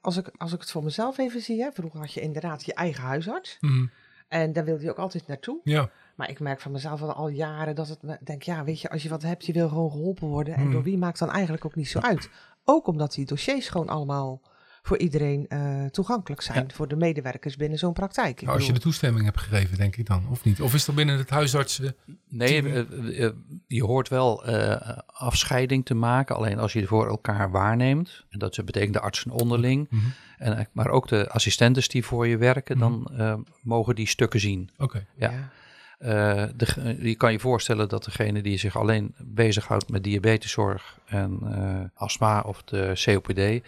als 0.00 0.16
ik, 0.16 0.30
als 0.36 0.52
ik 0.52 0.60
het 0.60 0.70
voor 0.70 0.84
mezelf 0.84 1.18
even 1.18 1.40
zie, 1.40 1.62
hè, 1.62 1.70
vroeger 1.72 2.00
had 2.00 2.12
je 2.12 2.20
inderdaad 2.20 2.64
je 2.64 2.74
eigen 2.74 3.02
huisarts. 3.04 3.56
Mhm. 3.60 3.86
En 4.28 4.52
daar 4.52 4.64
wilde 4.64 4.82
je 4.84 4.90
ook 4.90 4.98
altijd 4.98 5.26
naartoe. 5.26 5.60
Ja, 5.64 5.90
Maar 6.14 6.30
ik 6.30 6.40
merk 6.40 6.60
van 6.60 6.72
mezelf 6.72 7.02
al, 7.02 7.12
al 7.12 7.28
jaren 7.28 7.74
dat 7.74 7.88
het, 7.88 8.02
me- 8.02 8.18
denk 8.24 8.42
ja, 8.42 8.64
weet 8.64 8.80
je, 8.80 8.90
als 8.90 9.02
je 9.02 9.08
wat 9.08 9.22
hebt, 9.22 9.46
je 9.46 9.52
wil 9.52 9.68
gewoon 9.68 9.90
geholpen 9.90 10.28
worden. 10.28 10.54
En 10.54 10.60
Hmm. 10.62 10.70
door 10.72 10.82
wie 10.82 10.98
maakt 10.98 11.18
dan 11.18 11.30
eigenlijk 11.30 11.64
ook 11.64 11.74
niet 11.74 11.88
zo 11.88 11.98
uit. 11.98 12.30
Ook 12.64 12.86
omdat 12.86 13.12
die 13.14 13.26
dossiers 13.26 13.68
gewoon 13.68 13.88
allemaal 13.88 14.40
voor 14.86 14.98
iedereen 14.98 15.46
eh, 15.48 15.84
toegankelijk 15.84 16.40
zijn. 16.42 16.72
Voor 16.72 16.88
de 16.88 16.96
medewerkers 16.96 17.56
binnen 17.56 17.78
zo'n 17.78 17.92
praktijk. 17.92 18.42
Nou, 18.42 18.56
als 18.56 18.66
je 18.66 18.72
de 18.72 18.78
toestemming 18.80 19.24
hebt 19.24 19.40
gegeven, 19.40 19.76
denk 19.78 19.96
ik 19.96 20.06
dan, 20.06 20.26
of 20.30 20.44
niet? 20.44 20.60
Of 20.60 20.74
is 20.74 20.84
dat 20.84 20.94
binnen 20.94 21.18
het 21.18 21.30
huisartsen? 21.30 21.96
Nee, 22.28 22.62
Team. 22.62 22.66
eh, 22.66 23.24
eh, 23.24 23.32
je 23.66 23.84
hoort 23.84 24.08
wel 24.08 24.44
eh, 24.44 24.98
afscheiding 25.06 25.84
te 25.84 25.94
maken, 25.94 26.36
alleen 26.36 26.58
als 26.58 26.72
je 26.72 26.78
het 26.78 26.88
voor 26.88 27.06
elkaar 27.08 27.50
waarneemt. 27.50 28.24
En 28.30 28.38
dat 28.38 28.64
betekent 28.64 28.92
de 28.92 29.00
artsen 29.00 29.30
onderling, 29.30 29.86
Mhm. 29.90 30.04
en, 30.38 30.56
eh, 30.58 30.64
maar 30.72 30.88
ook 30.88 31.08
de 31.08 31.28
assistentes 31.30 31.88
die 31.88 32.04
voor 32.04 32.26
je 32.26 32.36
werken, 32.36 32.78
Mhm. 32.78 32.88
dan 32.88 33.10
eh, 33.18 33.34
mogen 33.62 33.94
die 33.94 34.08
stukken 34.08 34.40
zien. 34.40 34.70
Oké. 34.78 35.06
ja. 35.16 35.30
ja. 35.30 35.50
Eh, 35.98 36.44
de, 36.56 36.96
je 37.00 37.14
kan 37.14 37.32
je 37.32 37.38
voorstellen 37.40 37.88
dat 37.88 38.04
degene 38.04 38.42
die 38.42 38.58
zich 38.58 38.76
alleen 38.76 39.14
bezighoudt 39.18 39.88
met 39.90 40.04
diabeteszorg 40.04 40.98
en 41.06 41.38
eh, 41.44 41.80
astma 41.94 42.40
of 42.40 42.62
de 42.62 42.92
COPD, 43.04 43.66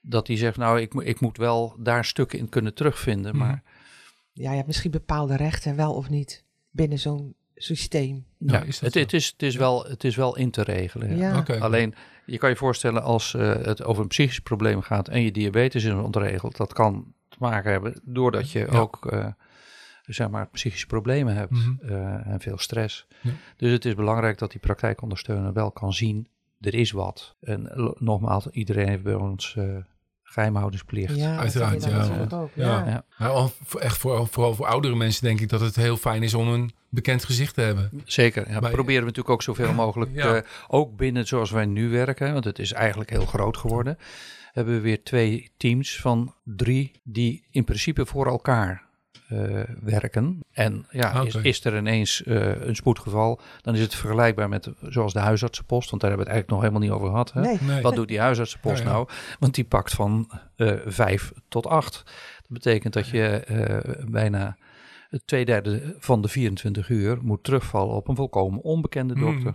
dat 0.00 0.26
die 0.26 0.36
zegt, 0.36 0.56
nou, 0.56 0.80
ik, 0.80 0.94
ik 0.94 1.20
moet 1.20 1.36
wel 1.36 1.74
daar 1.78 2.04
stukken 2.04 2.38
in 2.38 2.48
kunnen 2.48 2.74
terugvinden. 2.74 3.36
Mhm. 3.36 3.46
Maar 3.46 3.62
ja, 4.32 4.48
je 4.50 4.54
hebt 4.56 4.66
misschien 4.66 4.90
bepaalde 4.90 5.36
rechten, 5.36 5.76
wel 5.76 5.94
of 5.94 6.08
niet, 6.08 6.44
binnen 6.70 6.98
zo'n 6.98 7.34
systeem. 7.54 8.24
Ja, 8.38 8.52
ja, 8.52 8.62
is 8.62 8.78
dat 8.78 8.80
het, 8.80 8.92
zo? 8.92 8.98
het, 9.00 9.12
is, 9.12 9.26
het, 9.26 9.42
is 9.42 9.56
wel, 9.56 9.84
het 9.84 10.04
is 10.04 10.16
wel 10.16 10.36
in 10.36 10.50
te 10.50 10.62
regelen. 10.62 11.16
ja. 11.16 11.44
Alleen, 11.58 11.94
je 12.26 12.38
kan 12.38 12.50
je 12.50 12.56
voorstellen 12.56 13.02
als 13.02 13.34
eh, 13.34 13.54
het 13.62 13.84
over 13.84 14.02
een 14.02 14.08
psychisch 14.08 14.40
probleem 14.40 14.80
gaat 14.80 15.08
en 15.08 15.22
je 15.22 15.32
diabetes 15.32 15.84
is 15.84 15.92
ontregeld, 15.92 16.56
dat 16.56 16.72
kan 16.72 17.12
te 17.28 17.36
maken 17.40 17.70
hebben 17.70 18.00
doordat 18.04 18.50
je 18.50 18.58
Ja. 18.58 18.78
ook 18.78 19.06
eh, 19.06 19.26
zeg 20.06 20.30
maar 20.30 20.48
psychische 20.48 20.86
problemen 20.86 21.34
hebt 21.34 21.50
Mhm. 21.50 21.74
eh, 21.92 22.26
en 22.26 22.40
veel 22.40 22.58
stress. 22.58 23.06
Ja. 23.22 23.30
Dus 23.56 23.72
het 23.72 23.84
is 23.84 23.94
belangrijk 23.94 24.38
dat 24.38 24.50
die 24.50 24.60
praktijkondersteuner 24.60 25.52
wel 25.52 25.70
kan 25.70 25.92
zien, 25.92 26.28
er 26.60 26.74
is 26.74 26.90
wat. 26.90 27.36
En 27.40 27.94
nogmaals, 27.98 28.46
iedereen 28.46 28.88
heeft 28.88 29.02
bij 29.02 29.14
ons 29.14 29.54
eh 29.56 29.76
geheimhoudingsplicht. 30.32 31.16
Ja, 31.16 31.36
Uiteraard, 31.36 31.84
ja. 31.84 32.26
ook. 32.34 32.50
Ja. 32.54 32.84
Ja. 32.86 33.04
Nou, 33.18 33.50
echt 33.78 33.98
voor, 33.98 34.26
vooral 34.30 34.54
voor 34.54 34.66
oudere 34.66 34.94
mensen 34.96 35.24
denk 35.24 35.40
ik 35.40 35.48
dat 35.48 35.60
het 35.60 35.76
heel 35.76 35.96
fijn 35.96 36.22
is 36.22 36.34
om 36.34 36.48
een 36.48 36.70
bekend 36.88 37.24
gezicht 37.24 37.54
te 37.54 37.60
hebben. 37.60 37.90
Zeker, 38.04 38.50
ja, 38.50 38.58
Bij- 38.58 38.70
proberen 38.70 39.00
we 39.00 39.06
natuurlijk 39.06 39.34
ook 39.34 39.42
zoveel 39.42 39.72
mogelijk, 39.72 40.10
Ja. 40.14 40.34
eh, 40.34 40.42
ook 40.68 40.96
binnen 40.96 41.26
zoals 41.26 41.50
wij 41.50 41.66
nu 41.66 41.88
werken, 41.88 42.32
want 42.32 42.44
het 42.44 42.58
is 42.58 42.72
eigenlijk 42.72 43.10
heel 43.10 43.26
groot 43.26 43.56
geworden, 43.56 43.98
hebben 44.52 44.74
we 44.74 44.80
weer 44.80 45.02
twee 45.02 45.50
teams 45.56 46.00
van 46.00 46.34
drie 46.44 46.90
die 47.04 47.44
in 47.50 47.64
principe 47.64 48.06
voor 48.06 48.26
elkaar 48.26 48.88
eh, 49.30 49.60
werken. 49.80 50.38
En 50.52 50.86
ja, 50.90 51.22
is, 51.22 51.34
is 51.34 51.64
er 51.64 51.76
ineens 51.76 52.22
eh, 52.22 52.66
een 52.66 52.76
spoedgeval, 52.76 53.40
dan 53.60 53.74
is 53.74 53.80
het 53.80 53.94
vergelijkbaar 53.94 54.48
met 54.48 54.70
zoals 54.80 55.12
de 55.12 55.18
huisartsenpost, 55.18 55.90
want 55.90 56.02
daar 56.02 56.10
hebben 56.10 56.28
we 56.28 56.32
het 56.32 56.42
eigenlijk 56.42 56.50
nog 56.50 56.60
helemaal 56.60 56.80
niet 56.80 56.90
over 56.90 57.08
gehad. 57.08 57.32
Hè? 57.32 57.40
Nee, 57.58 57.58
Nee. 57.72 57.82
Wat 57.82 57.94
doet 57.94 58.08
die 58.08 58.20
huisartsenpost 58.20 58.78
Ja, 58.78 58.84
ja. 58.84 58.90
nou? 58.92 59.08
Want 59.38 59.54
die 59.54 59.64
pakt 59.64 59.92
van 59.92 60.30
eh, 60.56 60.72
vijf 60.86 61.32
tot 61.48 61.66
acht. 61.66 61.94
Dat 62.40 62.48
betekent 62.50 62.92
dat 62.92 63.08
je 63.08 63.26
eh, 63.28 64.04
bijna 64.10 64.56
twee 65.24 65.44
derde 65.44 65.96
van 65.98 66.22
de 66.22 66.28
24 66.28 66.88
uur 66.88 67.18
moet 67.22 67.44
terugvallen 67.44 67.94
op 67.94 68.08
een 68.08 68.16
volkomen 68.16 68.60
onbekende 68.62 69.14
Mm. 69.14 69.20
dokter. 69.20 69.54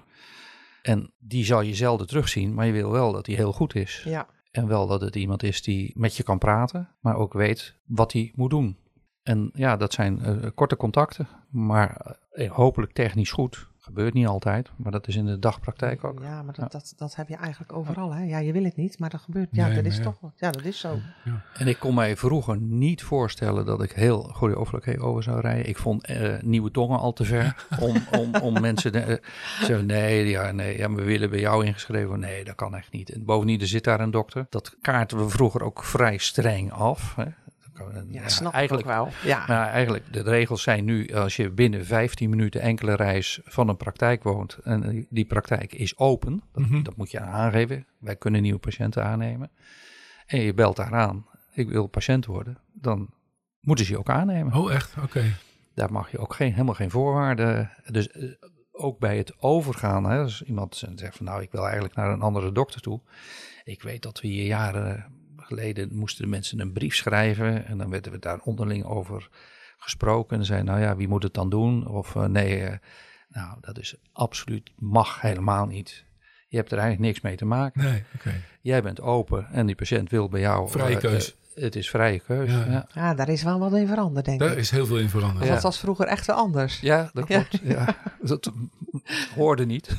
En 0.82 1.12
die 1.18 1.46
zal 1.46 1.62
je 1.62 1.76
zelden 1.76 2.08
terugzien, 2.08 2.54
maar 2.54 2.66
je 2.66 2.72
wil 2.72 2.92
wel 2.92 3.12
dat 3.12 3.26
hij 3.26 3.36
heel 3.36 3.52
goed 3.54 3.76
is. 3.76 4.02
ja. 4.06 4.28
En 4.52 4.68
wel 4.68 4.88
dat 4.88 5.02
het 5.02 5.16
iemand 5.16 5.44
is 5.44 5.62
die 5.62 5.92
met 5.96 6.16
je 6.18 6.24
kan 6.24 6.38
praten, 6.38 6.90
maar 7.00 7.16
ook 7.16 7.34
weet 7.34 7.76
wat 7.86 8.14
hij 8.14 8.32
moet 8.36 8.50
doen. 8.50 8.78
En 9.26 9.50
ja, 9.54 9.78
dat 9.78 9.94
zijn 9.94 10.22
eh, 10.24 10.34
korte 10.56 10.76
contacten, 10.78 11.28
maar 11.50 12.16
eh, 12.32 12.52
hopelijk 12.52 12.92
technisch 12.94 13.32
goed. 13.32 13.68
Gebeurt 13.80 14.14
niet 14.14 14.28
altijd, 14.28 14.72
maar 14.76 14.92
dat 14.92 15.08
is 15.08 15.16
in 15.16 15.26
de 15.26 15.40
dagpraktijk 15.40 16.04
ook. 16.04 16.20
Ja, 16.22 16.44
maar 16.44 16.54
Ja. 16.58 16.62
dat, 16.62 16.72
dat, 16.72 16.94
dat 16.98 17.16
heb 17.16 17.28
je 17.28 17.36
eigenlijk 17.36 17.74
overal. 17.74 18.14
Hè? 18.14 18.24
Ja, 18.24 18.38
je 18.38 18.52
wil 18.52 18.64
het 18.64 18.76
niet, 18.76 19.00
maar 19.00 19.10
dat 19.10 19.22
gebeurt. 19.22 19.48
Ja, 19.52 19.66
Nee, 19.68 19.76
dat 19.76 19.86
is 19.86 19.98
ja. 19.98 20.04
toch. 20.04 20.20
Ja, 20.36 20.52
dat 20.52 20.64
is 20.64 20.80
zo. 20.80 20.98
En 21.54 21.68
ik 21.68 21.80
kon 21.80 21.94
mij 21.96 22.18
vroeger 22.18 22.58
niet 22.58 23.04
voorstellen 23.04 23.66
dat 23.66 23.84
ik 23.84 23.92
heel 23.92 24.22
goede 24.22 24.56
overlijk 24.58 25.04
over 25.04 25.24
zou 25.24 25.40
rijden. 25.42 25.68
Ik 25.70 25.78
vond 25.78 26.06
eh, 26.06 26.42
nieuwe 26.42 26.72
tongen 26.72 27.00
al 27.00 27.14
te 27.14 27.24
ver 27.26 27.66
om, 27.80 27.96
om, 28.12 28.36
om 28.36 28.62
mensen 28.62 28.92
te 28.92 29.00
eh, 29.00 29.18
zeggen, 29.62 29.86
nee, 29.86 30.30
ja, 30.30 30.52
nee, 30.52 30.78
ja, 30.78 30.88
maar 30.88 30.98
we 30.98 31.04
willen 31.04 31.30
bij 31.30 31.40
jou 31.40 31.66
ingeschreven. 31.66 32.20
Nee, 32.20 32.44
dat 32.44 32.56
kan 32.56 32.76
echt 32.76 32.92
niet. 32.92 33.10
En 33.10 33.26
bovendien, 33.26 33.60
er 33.62 33.68
zit 33.68 33.84
daar 33.84 34.00
een 34.00 34.12
dokter. 34.12 34.46
Dat 34.50 34.76
kaarten 34.82 35.18
we 35.18 35.30
vroeger 35.30 35.64
ook 35.64 35.84
vrij 35.84 36.18
streng 36.18 36.72
af. 36.72 37.16
Hè. 37.16 37.26
Ja, 37.78 38.04
ja, 38.22 38.28
snap 38.28 38.54
eigenlijk, 38.54 38.88
ik 38.88 38.92
ook 38.94 38.98
wel. 38.98 39.12
Ja. 39.24 39.44
Maar 39.48 39.68
eigenlijk, 39.68 40.14
de 40.14 40.22
regels 40.22 40.62
zijn 40.64 40.86
nu, 40.86 41.08
als 41.14 41.36
je 41.36 41.50
binnen 41.52 41.86
15 41.86 42.30
minuten 42.30 42.62
enkele 42.62 42.96
reis 42.96 43.40
van 43.44 43.70
een 43.70 43.78
praktijk 43.78 44.24
woont 44.24 44.58
en 44.64 44.90
die- 44.90 45.08
die 45.10 45.26
praktijk 45.26 45.74
is 45.74 45.98
open, 45.98 46.42
dat, 46.54 46.64
Mhm. 46.64 46.84
dat 46.84 46.96
moet 46.96 47.12
je 47.12 47.20
aangeven. 47.20 47.86
Wij 48.00 48.16
kunnen 48.16 48.42
nieuwe 48.42 48.60
patiënten 48.60 49.04
aannemen. 49.04 49.52
En 50.26 50.40
je 50.42 50.54
belt 50.54 50.76
daar 50.76 50.94
aan, 50.94 51.26
ik 51.54 51.70
wil 51.70 51.88
patiënt 51.88 52.26
worden, 52.26 52.58
dan 52.74 53.10
moeten 53.62 53.86
ze 53.86 53.92
je 53.92 53.98
ook 54.00 54.10
aannemen. 54.10 54.54
Oh, 54.54 54.74
echt? 54.74 54.94
Oké. 55.04 55.24
Daar 55.74 55.92
mag 55.92 56.12
je 56.12 56.18
ook 56.18 56.34
geen, 56.34 56.52
helemaal 56.52 56.74
geen 56.74 56.92
voorwaarden. 56.92 57.72
Dus 57.92 58.12
eh, 58.12 58.30
ook 58.72 59.00
bij 59.00 59.18
het 59.18 59.42
overgaan, 59.42 60.04
hè, 60.10 60.20
als 60.22 60.44
iemand 60.44 60.84
zegt 60.96 61.18
van 61.18 61.26
nou, 61.26 61.42
ik 61.42 61.52
wil 61.52 61.64
eigenlijk 61.64 61.96
naar 61.96 62.10
een 62.12 62.22
andere 62.22 62.52
dokter 62.52 62.82
toe. 62.82 63.02
Ik 63.64 63.82
weet 63.84 64.02
dat 64.02 64.22
we 64.22 64.28
hier 64.28 64.46
jaren 64.46 65.06
geleden 65.46 65.96
moesten 65.96 66.24
de 66.24 66.30
mensen 66.30 66.60
een 66.60 66.74
brief 66.74 66.96
schrijven 66.96 67.66
en 67.66 67.78
dan 67.78 67.90
werden 67.90 68.12
we 68.12 68.20
daar 68.20 68.40
onderling 68.40 68.86
over 68.86 69.30
gesproken. 69.78 70.38
En 70.38 70.46
zei 70.46 70.64
nou 70.64 70.80
ja, 70.80 70.96
wie 70.96 71.08
moet 71.08 71.24
het 71.24 71.34
dan 71.34 71.50
doen? 71.50 71.88
Of 71.88 72.16
eh, 72.16 72.26
nee, 72.26 72.62
eh, 72.62 72.78
nou 73.30 73.58
dat 73.62 73.80
is 73.80 73.96
absoluut, 74.12 74.72
mag 74.76 75.22
helemaal 75.22 75.66
niet. 75.66 76.06
Je 76.48 76.58
hebt 76.58 76.72
er 76.72 76.78
eigenlijk 76.78 77.08
niks 77.08 77.22
mee 77.22 77.36
te 77.36 77.46
maken. 77.46 77.84
Nee. 77.84 78.04
Jij 78.62 78.82
bent 78.82 79.02
open 79.02 79.48
en 79.52 79.66
die 79.66 79.76
patiënt 79.76 80.10
wil 80.10 80.30
bij 80.30 80.40
jou. 80.40 80.70
Vrije 80.70 80.96
eh, 80.96 81.02
keus. 81.02 81.36
Het 81.56 81.76
is 81.76 81.90
vrije 81.90 82.20
keus. 82.20 82.50
Ja. 82.52 82.58
Ja, 82.66 82.72
ja. 82.72 82.88
ja, 82.94 83.14
daar 83.14 83.30
is 83.30 83.44
wel 83.44 83.60
wat 83.60 83.74
in 83.74 83.88
veranderd, 83.88 84.26
denk 84.26 84.40
Daar 84.40 84.52
ik. 84.52 84.58
is 84.58 84.70
heel 84.70 84.86
veel 84.86 84.98
in 84.98 85.10
veranderd. 85.10 85.46
Ja. 85.46 85.54
Dat 85.54 85.64
was 85.64 85.80
vroeger 85.80 86.06
echt 86.08 86.26
wel 86.28 86.36
anders. 86.36 86.80
dat 87.14 87.26
klopt. 87.26 87.60
Ja. 87.64 87.96
Dat 88.22 88.52
hoorde 89.36 89.66
niet. 89.66 89.90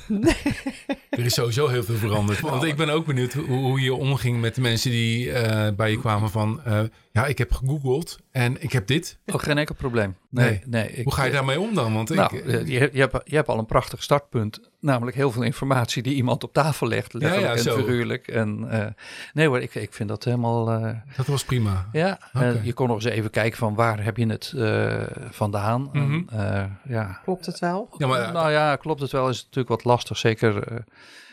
Er 1.10 1.24
is 1.24 1.34
sowieso 1.34 1.68
heel 1.68 1.82
veel 1.84 1.94
veranderd. 1.96 2.40
Want 2.40 2.62
ik 2.62 2.76
ben 2.76 2.88
ook 2.88 3.06
benieuwd 3.06 3.32
hoe, 3.32 3.44
hoe 3.46 3.80
je 3.80 3.94
omging 3.94 4.40
met 4.40 4.54
de 4.54 4.60
mensen 4.60 4.90
die 4.90 5.32
eh, 5.32 5.74
bij 5.74 5.90
je 5.90 5.98
kwamen 6.00 6.30
van... 6.30 6.60
eh, 6.64 6.80
ja, 7.12 7.26
ik 7.26 7.38
heb 7.38 7.52
gegoogeld 7.52 8.18
en 8.30 8.62
ik 8.62 8.72
heb 8.72 8.86
dit. 8.86 9.18
Ook 9.26 9.42
geen 9.42 9.58
enkel 9.58 9.74
probleem. 9.74 10.16
Nee, 10.30 10.48
Nee. 10.50 10.60
nee. 10.66 10.88
ik- 10.90 11.04
Hoe 11.04 11.12
ga 11.12 11.24
je 11.24 11.32
daarmee 11.32 11.60
om 11.60 11.74
dan? 11.74 11.94
Want 11.94 12.08
Nou, 12.08 12.36
ik, 12.36 12.46
je, 12.66 12.88
je, 12.92 13.00
hebt, 13.00 13.20
je 13.30 13.34
hebt 13.36 13.48
al 13.48 13.58
een 13.58 13.66
prachtig 13.66 14.02
startpunt. 14.02 14.60
Namelijk 14.86 15.16
heel 15.16 15.30
veel 15.32 15.42
informatie 15.42 16.02
die 16.02 16.14
iemand 16.14 16.44
op 16.44 16.52
tafel 16.52 16.86
legt. 16.88 17.12
Letterlijk 17.12 17.42
ja, 17.50 17.56
en 17.56 17.62
zo. 17.62 17.76
figuurlijk. 17.76 18.28
En, 18.28 18.70
eh, 18.70 18.86
nee 19.32 19.46
hoor, 19.48 19.60
ik, 19.60 19.74
ik 19.74 19.92
vind 19.94 20.08
dat 20.08 20.24
helemaal... 20.24 20.70
eh, 20.70 20.94
dat 21.16 21.26
was 21.26 21.44
prima. 21.44 21.88
ja, 21.92 22.18
Oké. 22.34 22.44
eh, 22.44 22.64
je 22.64 22.72
kon 22.72 22.86
nog 22.86 22.96
eens 22.96 23.04
even 23.14 23.30
kijken 23.30 23.58
van 23.58 23.74
waar 23.74 24.04
heb 24.04 24.16
je 24.16 24.26
het 24.26 24.52
eh, 24.56 25.02
vandaan. 25.30 25.88
En, 25.92 26.08
Mhm. 26.10 26.22
eh, 26.38 26.64
ja. 26.84 27.20
Klopt 27.24 27.46
het 27.46 27.58
wel? 27.58 27.88
Ja, 27.96 28.06
maar 28.06 28.32
nou 28.32 28.50
ja, 28.50 28.76
klopt 28.76 29.00
het 29.00 29.10
wel. 29.12 29.28
Is 29.28 29.38
natuurlijk 29.42 29.68
wat 29.68 29.84
lastig. 29.84 30.16
Zeker 30.18 30.62
eh, 30.68 30.76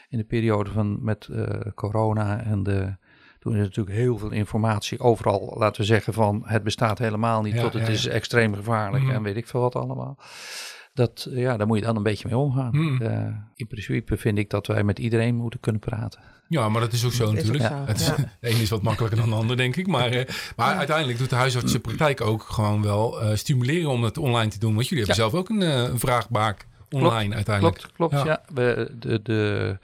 in 0.09 0.17
de 0.17 0.23
periode 0.23 0.69
van, 0.71 0.97
met 1.03 1.27
eh, 1.31 1.43
corona 1.75 2.43
en 2.43 2.63
de... 2.63 2.95
Toen 3.39 3.55
is 3.55 3.61
natuurlijk 3.61 3.95
heel 3.95 4.17
veel 4.17 4.31
informatie 4.31 4.99
overal, 4.99 5.55
laten 5.57 5.81
we 5.81 5.87
zeggen, 5.87 6.13
van 6.13 6.41
het 6.45 6.63
bestaat 6.63 6.97
helemaal 6.97 7.41
niet 7.41 7.53
Ja, 7.53 7.61
tot 7.61 7.73
het 7.73 7.85
ja, 7.87 7.93
is 7.93 8.03
ja. 8.03 8.11
extreem 8.11 8.55
gevaarlijk 8.55 9.03
Mhm. 9.03 9.13
en 9.13 9.23
weet 9.23 9.35
ik 9.37 9.47
veel 9.47 9.61
wat 9.61 9.75
allemaal. 9.75 10.17
Dat, 10.93 11.27
ja, 11.31 11.57
daar 11.57 11.67
moet 11.67 11.77
je 11.79 11.85
dan 11.85 11.95
een 11.95 12.03
beetje 12.03 12.27
mee 12.27 12.37
omgaan. 12.37 12.69
Mhm. 12.71 13.01
Eh, 13.03 13.25
in 13.55 13.67
principe 13.67 14.17
vind 14.17 14.37
ik 14.37 14.49
dat 14.49 14.67
wij 14.67 14.83
met 14.83 14.99
iedereen 14.99 15.35
moeten 15.35 15.59
kunnen 15.59 15.81
praten. 15.81 16.19
Ja, 16.47 16.69
maar 16.69 16.81
dat 16.81 16.93
is 16.93 17.05
ook 17.05 17.11
zo 17.11 17.23
Is 17.23 17.29
ook 17.29 17.35
natuurlijk. 17.35 17.63
zo, 17.63 17.73
Het 17.85 17.99
is, 17.99 18.05
ja. 18.07 18.15
De 18.39 18.49
een 18.49 18.61
is 18.61 18.69
wat 18.69 18.81
makkelijker 18.81 19.19
dan 19.19 19.29
de 19.29 19.35
ander, 19.35 19.57
denk 19.57 19.75
ik. 19.75 19.87
Maar, 19.87 20.09
eh, 20.11 20.25
maar 20.55 20.75
uiteindelijk 20.75 21.17
doet 21.17 21.29
de 21.29 21.35
huisartsenpraktijk 21.35 22.21
ook 22.21 22.41
gewoon 22.43 22.81
wel 22.81 23.21
eh, 23.21 23.35
stimuleren 23.35 23.89
om 23.89 24.03
het 24.03 24.17
online 24.17 24.51
te 24.51 24.59
doen. 24.59 24.73
Want 24.75 24.87
jullie 24.87 25.05
hebben 25.05 25.23
Ja. 25.23 25.29
zelf 25.29 25.41
ook 25.41 25.49
een, 25.49 25.61
eh, 25.61 25.83
een 25.83 25.99
vraagbaak 25.99 26.67
online 26.89 27.35
uiteindelijk. 27.35 27.77
Klopt, 27.77 27.93
klopt. 27.95 28.13
Ja. 28.13 28.25
Ja. 28.25 28.41
we, 28.53 28.91
de, 28.99 29.21
de, 29.21 29.77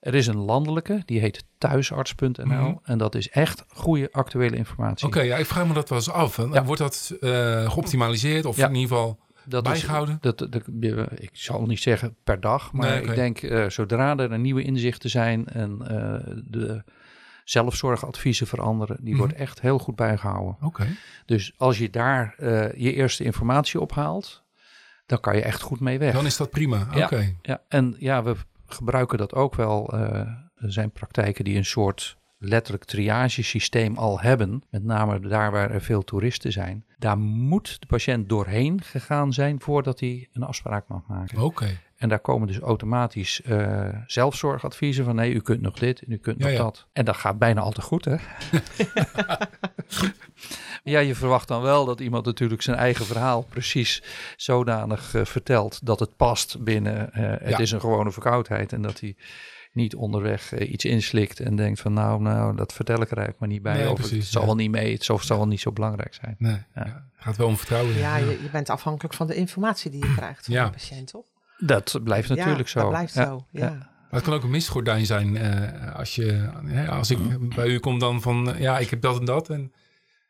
er 0.00 0.14
is 0.14 0.26
een 0.26 0.36
landelijke, 0.38 1.02
die 1.04 1.20
heet 1.20 1.44
thuisarts.nl. 1.58 2.44
Mhm. 2.44 2.74
En 2.84 2.98
dat 2.98 3.14
is 3.14 3.28
echt 3.30 3.64
goede 3.68 4.08
actuele 4.12 4.56
informatie. 4.56 5.06
Oké, 5.06 5.20
ja, 5.20 5.36
ik 5.36 5.46
vraag 5.46 5.66
me 5.66 5.72
dat 5.74 5.88
wel 5.88 5.98
eens 5.98 6.10
af. 6.10 6.36
Ja. 6.36 6.64
Wordt 6.64 6.80
dat 6.80 7.16
eh, 7.20 7.70
geoptimaliseerd 7.70 8.44
of 8.44 8.56
Ja. 8.56 8.68
in 8.68 8.74
ieder 8.74 8.88
geval 8.96 9.18
dat 9.46 9.62
bijgehouden? 9.64 10.14
Is, 10.14 10.20
dat, 10.20 10.38
dat, 10.52 10.62
ik 11.14 11.30
zal 11.32 11.66
niet 11.66 11.80
zeggen 11.80 12.16
per 12.24 12.40
dag, 12.40 12.72
maar 12.72 12.88
Nee, 12.90 13.02
ik 13.02 13.14
denk 13.14 13.38
eh, 13.42 13.68
zodra 13.68 14.16
er 14.16 14.32
een 14.32 14.40
nieuwe 14.40 14.62
inzichten 14.62 15.10
zijn 15.10 15.46
en 15.48 15.78
eh, 15.88 16.32
de 16.44 16.82
zelfzorgadviezen 17.44 18.46
veranderen, 18.46 18.96
die 19.00 19.08
Mhm. 19.14 19.18
wordt 19.18 19.34
echt 19.34 19.60
heel 19.60 19.78
goed 19.78 19.96
bijgehouden. 19.96 20.56
Oké. 20.60 20.86
Dus 21.26 21.52
als 21.56 21.78
je 21.78 21.90
daar 21.90 22.34
eh, 22.38 22.72
je 22.72 22.92
eerste 22.92 23.24
informatie 23.24 23.80
ophaalt, 23.80 24.42
dan 25.06 25.20
kan 25.20 25.36
je 25.36 25.42
echt 25.42 25.60
goed 25.62 25.80
mee 25.80 25.98
weg. 25.98 26.12
Dan 26.12 26.26
is 26.26 26.36
dat 26.36 26.50
prima. 26.50 26.86
Oké. 26.96 27.16
Ja. 27.16 27.32
Ja, 27.42 27.62
en 27.68 27.96
ja, 27.98 28.22
we 28.22 28.36
gebruiken 28.66 29.18
dat 29.18 29.34
ook 29.34 29.54
wel. 29.54 29.92
er 29.94 30.72
zijn 30.72 30.90
praktijken 30.90 31.44
die 31.44 31.56
een 31.56 31.64
soort 31.64 32.16
letterlijk 32.44 32.84
triagesysteem 32.84 33.96
al 33.96 34.20
hebben, 34.20 34.62
met 34.70 34.84
name 34.84 35.20
daar 35.20 35.50
waar 35.50 35.70
er 35.70 35.80
veel 35.82 36.02
toeristen 36.04 36.52
zijn, 36.52 36.84
daar 36.98 37.18
moet 37.18 37.76
de 37.80 37.86
patiënt 37.86 38.28
doorheen 38.28 38.82
gegaan 38.82 39.32
zijn 39.32 39.60
voordat 39.60 40.00
hij 40.00 40.28
een 40.32 40.42
afspraak 40.42 40.88
mag 40.88 41.02
maken. 41.08 41.38
Oké. 41.38 41.78
En 41.96 42.08
daar 42.08 42.18
komen 42.20 42.46
dus 42.46 42.58
automatisch 42.58 43.40
uh, 43.46 43.88
zelfzorgadviezen 44.06 45.04
van 45.04 45.14
nee, 45.14 45.32
u 45.32 45.40
kunt 45.40 45.60
nog 45.60 45.78
dit 45.78 46.02
en 46.02 46.12
u 46.12 46.16
kunt 46.16 46.38
Ja, 46.38 46.44
nog 46.44 46.52
ja. 46.52 46.58
dat. 46.62 46.86
En 46.92 47.04
dat 47.04 47.16
gaat 47.16 47.38
bijna 47.38 47.60
altijd 47.60 47.86
goed, 47.86 48.04
hè? 48.04 48.16
ja, 50.92 50.98
je 50.98 51.14
verwacht 51.14 51.48
dan 51.48 51.62
wel 51.62 51.84
dat 51.84 52.00
iemand 52.00 52.24
natuurlijk 52.24 52.62
zijn 52.62 52.76
eigen 52.76 53.06
verhaal 53.06 53.42
precies 53.42 54.02
zodanig 54.36 55.14
eh, 55.14 55.24
vertelt 55.24 55.86
dat 55.86 56.00
het 56.00 56.16
past 56.16 56.64
binnen 56.64 57.12
eh, 57.12 57.22
het 57.30 57.48
Ja. 57.50 57.58
is 57.58 57.70
een 57.70 57.80
gewone 57.80 58.10
verkoudheid 58.10 58.72
en 58.72 58.82
dat 58.82 59.00
hij 59.00 59.16
niet 59.74 59.94
onderweg 59.94 60.52
eh, 60.52 60.72
iets 60.72 60.84
inslikt 60.84 61.40
en 61.40 61.56
denkt 61.56 61.80
van 61.80 61.92
nou, 61.92 62.20
nou, 62.22 62.56
dat 62.56 62.72
vertel 62.72 62.94
ik 63.00 63.10
er 63.10 63.16
eigenlijk 63.16 63.38
maar 63.38 63.48
niet 63.48 63.62
bij. 63.62 63.76
Nee, 63.76 63.90
of 63.90 63.94
precies, 63.98 64.18
het 64.18 64.32
zal 64.32 64.40
ja. 64.40 64.46
wel 64.46 64.56
niet 64.56 64.70
mee, 64.70 64.92
het 64.92 65.04
zal, 65.04 65.18
zal 65.18 65.36
wel 65.36 65.46
niet 65.46 65.60
zo 65.60 65.72
belangrijk 65.72 66.14
zijn. 66.14 66.34
Nee, 66.38 66.52
Ja. 66.74 66.82
ja. 66.86 67.04
gaat 67.16 67.36
wel 67.36 67.46
om 67.46 67.56
vertrouwen. 67.56 67.96
Ja, 67.98 68.16
je, 68.16 68.38
je 68.42 68.48
bent 68.52 68.70
afhankelijk 68.70 69.14
van 69.14 69.26
de 69.26 69.34
informatie 69.34 69.90
die 69.90 70.04
je 70.06 70.14
krijgt 70.20 70.44
van 70.44 70.54
Ja. 70.54 70.64
de 70.64 70.70
patiënt, 70.70 71.08
toch? 71.10 71.24
Dat 71.58 72.00
blijft 72.04 72.28
natuurlijk 72.28 72.58
ja, 72.58 72.66
zo. 72.66 72.80
dat 72.80 72.88
blijft 72.88 73.14
Ja. 73.14 73.24
zo, 73.26 73.46
ja. 73.50 73.64
Ja. 73.64 73.70
Maar 73.70 74.22
het 74.22 74.22
kan 74.22 74.32
ook 74.32 74.42
een 74.42 74.50
misgordijn 74.50 75.06
zijn 75.06 75.36
eh, 75.36 75.94
als, 75.96 76.14
je, 76.14 76.50
hè, 76.64 76.88
als 76.88 77.10
ik 77.10 77.18
bij 77.56 77.66
u 77.68 77.78
kom 77.78 77.98
dan 77.98 78.22
van 78.22 78.52
eh, 78.54 78.60
ja, 78.60 78.78
ik 78.78 78.90
heb 78.90 79.00
dat 79.00 79.18
en 79.18 79.24
dat. 79.24 79.50
En 79.50 79.72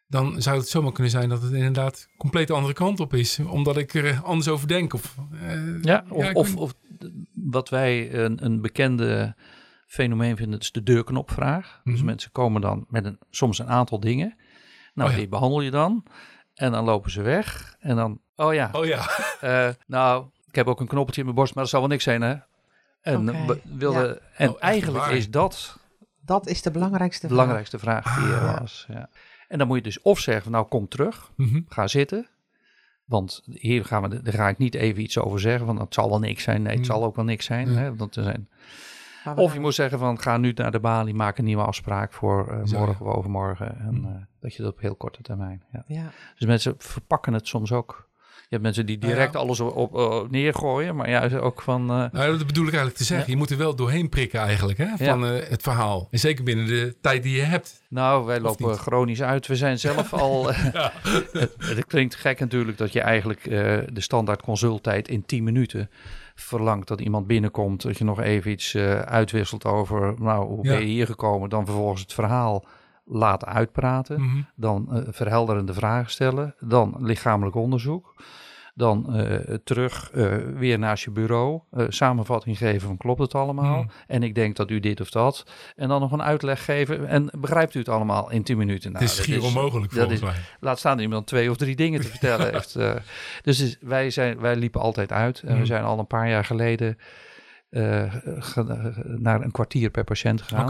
dan 0.06 0.42
zou 0.42 0.58
het 0.58 0.68
zomaar 0.68 0.92
kunnen 0.92 1.12
zijn 1.12 1.28
dat 1.28 1.42
het 1.42 1.52
inderdaad 1.52 2.08
compleet 2.16 2.46
de 2.46 2.52
andere 2.52 2.72
kant 2.74 3.00
op 3.00 3.14
is. 3.14 3.38
Omdat 3.38 3.76
ik 3.76 3.94
er 3.94 4.20
anders 4.22 4.48
over 4.48 4.68
denk. 4.68 4.94
Of, 4.94 5.16
eh, 5.42 5.82
Ja, 5.82 6.04
of, 6.08 6.56
of 6.56 6.74
wat 7.54 7.68
wij 7.68 8.14
een, 8.14 8.44
een 8.44 8.60
bekende 8.60 9.34
fenomeen 9.86 10.36
vinden, 10.36 10.58
is 10.60 10.72
de 10.72 10.82
deurknopvraag. 10.82 11.80
Dus 11.84 11.96
Mhm. 11.96 12.04
mensen 12.04 12.32
komen 12.32 12.60
dan 12.60 12.84
met 12.88 13.04
een, 13.04 13.18
soms 13.30 13.58
een 13.58 13.68
aantal 13.68 14.00
dingen. 14.00 14.36
Nou, 14.94 15.08
Oh 15.08 15.14
ja. 15.14 15.20
die 15.20 15.28
behandel 15.30 15.60
je 15.60 15.70
dan. 15.70 16.04
En 16.54 16.72
dan 16.72 16.84
lopen 16.84 17.10
ze 17.10 17.22
weg. 17.22 17.76
En 17.80 17.96
dan, 17.96 18.20
oh 18.36 18.54
ja, 18.54 18.68
Oh 18.72 18.84
ja, 18.86 19.06
eh, 19.40 19.68
nou, 19.86 20.26
ik 20.46 20.54
heb 20.54 20.66
ook 20.66 20.80
een 20.80 20.86
knoppeltje 20.86 21.20
in 21.20 21.26
mijn 21.26 21.36
borst, 21.38 21.54
maar 21.54 21.62
dat 21.62 21.72
zal 21.72 21.80
wel 21.80 21.88
niks 21.88 22.04
zijn, 22.04 22.22
hè? 22.22 22.34
En, 23.00 23.24
ja. 23.78 24.16
en 24.36 24.48
Oh, 24.50 24.56
eigenlijk 24.58 25.04
waar? 25.04 25.12
is 25.14 25.30
dat 25.30 25.78
Dat 26.20 26.46
is 26.46 26.62
de 26.62 26.70
belangrijkste 26.70 27.20
de 27.20 27.26
vraag. 27.26 27.38
belangrijkste 27.38 27.78
vraag 27.78 28.18
die 28.18 28.32
er 28.34 28.48
Ah. 28.48 28.58
was. 28.60 28.86
Ja. 28.88 29.08
En 29.48 29.58
dan 29.58 29.66
moet 29.66 29.76
je 29.76 29.82
dus 29.82 30.00
of 30.02 30.18
zeggen, 30.18 30.50
nou 30.52 30.66
kom 30.66 30.88
terug, 30.88 31.30
Mhm. 31.36 31.60
ga 31.68 31.86
zitten. 31.86 32.28
Want 33.04 33.42
hier 33.44 33.84
gaan 33.84 34.02
we, 34.02 34.22
daar 34.22 34.32
ga 34.34 34.48
ik 34.48 34.58
niet 34.58 34.74
even 34.74 35.02
iets 35.02 35.18
over 35.18 35.40
zeggen, 35.40 35.66
want 35.66 35.78
het 35.78 35.94
zal 35.94 36.08
wel 36.08 36.18
niks 36.18 36.42
zijn. 36.42 36.62
Nee, 36.62 36.70
het 36.70 36.78
Mm. 36.78 36.84
zal 36.84 37.04
ook 37.04 37.16
wel 37.16 37.24
niks 37.24 37.44
zijn. 37.44 37.70
Ja. 37.72 37.78
Hè, 37.78 37.96
want 37.96 38.16
er 38.16 38.22
zijn 38.22 38.48
Of 39.24 39.36
je 39.46 39.48
gaan- 39.48 39.60
moet 39.60 39.74
zeggen 39.74 39.98
van 39.98 40.20
ga 40.20 40.36
nu 40.36 40.52
naar 40.54 40.70
de 40.70 40.80
balie, 40.80 41.14
maak 41.14 41.38
een 41.38 41.44
nieuwe 41.44 41.64
afspraak 41.64 42.12
voor 42.12 42.48
eh, 42.48 42.66
Zo, 42.66 42.78
morgen 42.78 43.06
of 43.06 43.12
overmorgen. 43.16 43.78
En 43.80 43.94
Hm. 43.94 44.04
eh, 44.06 44.12
dat 44.40 44.54
je 44.54 44.62
dat 44.62 44.72
op 44.72 44.80
heel 44.80 44.94
korte 44.96 45.22
termijn. 45.22 45.62
Ja. 45.72 45.84
Ja. 45.86 46.10
Dus 46.38 46.46
mensen 46.46 46.74
verpakken 46.78 47.32
het 47.32 47.46
soms 47.46 47.72
ook. 47.72 48.08
Je 48.48 48.60
hebt 48.60 48.62
mensen 48.62 48.86
die 48.86 48.98
Nou 48.98 49.10
ja. 49.10 49.16
direct 49.16 49.36
alles 49.36 49.60
op, 49.60 49.94
op, 49.94 50.30
neergooien, 50.30 50.96
maar 50.96 51.10
juist 51.10 51.34
ook 51.34 51.62
van. 51.62 51.80
eh, 51.90 52.04
nou, 52.12 52.38
dat 52.38 52.46
bedoel 52.46 52.62
ik 52.64 52.68
eigenlijk 52.72 52.96
te 52.96 53.04
zeggen. 53.04 53.26
Ja. 53.26 53.32
Je 53.32 53.38
moet 53.38 53.50
er 53.50 53.56
wel 53.56 53.74
doorheen 53.76 54.08
prikken 54.08 54.40
eigenlijk 54.40 54.78
hè, 54.78 54.86
van 54.96 55.26
eh, 55.26 55.48
het 55.48 55.62
verhaal. 55.62 56.08
En 56.10 56.18
zeker 56.18 56.44
binnen 56.44 56.66
de 56.66 56.96
tijd 57.00 57.22
die 57.22 57.36
je 57.36 57.42
hebt. 57.42 57.82
nou, 57.88 58.24
wij 58.26 58.40
lopen 58.40 58.68
niet? 58.68 58.76
chronisch 58.78 59.22
uit. 59.22 59.46
We 59.46 59.56
zijn 59.56 59.78
zelf 59.78 60.12
al. 60.24 60.50
eh, 60.50 60.86
het, 61.32 61.52
het 61.58 61.84
klinkt 61.86 62.14
gek 62.14 62.40
natuurlijk 62.40 62.78
dat 62.78 62.92
je 62.92 63.00
eigenlijk 63.00 63.42
de 63.94 64.00
standaard 64.00 64.42
consulttijd 64.42 65.08
in 65.08 65.24
10 65.26 65.44
minuten 65.44 65.90
verlangt 66.34 66.88
dat 66.88 67.00
iemand 67.00 67.26
binnenkomt, 67.26 67.82
dat 67.82 67.98
je 67.98 68.04
nog 68.04 68.20
even 68.20 68.50
iets 68.50 68.76
uitwisselt 69.04 69.64
over, 69.64 70.14
nou, 70.18 70.46
hoe 70.46 70.64
Ja. 70.66 70.70
ben 70.72 70.80
je 70.80 70.92
hier 70.92 71.06
gekomen, 71.06 71.48
dan 71.48 71.64
vervolgens 71.64 72.00
het 72.00 72.12
verhaal 72.12 72.64
laten 73.04 73.48
uitpraten. 73.48 74.20
Mhm. 74.20 74.40
dan 74.56 74.88
eh, 74.92 75.02
verhelderende 75.10 75.74
vragen 75.74 76.10
stellen, 76.10 76.54
dan 76.60 76.94
lichamelijk 76.98 77.56
onderzoek, 77.56 78.14
dan 78.74 79.14
eh, 79.14 79.54
terug 79.64 80.10
eh, 80.10 80.36
weer 80.54 80.78
naast 80.78 81.04
je 81.04 81.10
bureau, 81.10 81.60
samenvatting 81.88 82.58
geven 82.58 82.80
van 82.88 82.96
klopt 82.96 83.20
het 83.20 83.34
allemaal 83.34 83.82
Mm. 83.82 83.90
en 84.06 84.22
ik 84.22 84.34
denk 84.34 84.56
dat 84.56 84.70
u 84.70 84.80
dit 84.80 85.00
of 85.00 85.10
dat 85.10 85.46
en 85.76 85.88
dan 85.88 86.00
nog 86.00 86.12
een 86.12 86.22
uitleg 86.22 86.64
geven 86.64 87.06
en 87.08 87.30
begrijpt 87.38 87.74
u 87.74 87.78
het 87.78 87.88
allemaal 87.88 88.30
in 88.30 88.42
10 88.42 88.56
minuten. 88.58 88.92
Nou, 88.92 89.04
het 89.04 89.12
is 89.12 89.22
schier 89.22 89.42
onmogelijk 89.42 89.90
dat 89.90 89.98
volgens 89.98 90.20
is- 90.20 90.26
mij. 90.26 90.36
Laat 90.60 90.78
staan 90.78 90.98
iemand 90.98 91.26
twee 91.26 91.50
of 91.50 91.56
drie 91.56 91.76
dingen 91.76 92.00
te 92.00 92.08
vertellen 92.08 92.50
heeft. 92.52 92.78
dus 93.42 93.60
is- 93.60 93.76
wij, 93.80 94.10
zijn, 94.10 94.40
wij 94.40 94.56
liepen 94.56 94.80
altijd 94.80 95.12
uit 95.12 95.40
en 95.40 95.52
we 95.52 95.58
Mm. 95.58 95.66
zijn 95.66 95.84
al 95.84 95.98
een 95.98 96.06
paar 96.06 96.28
jaar 96.28 96.44
geleden 96.44 96.98
ge- 98.38 98.92
naar 99.18 99.40
een 99.40 99.50
kwartier 99.50 99.90
per 99.90 100.04
patiënt 100.04 100.42
gegaan. 100.42 100.66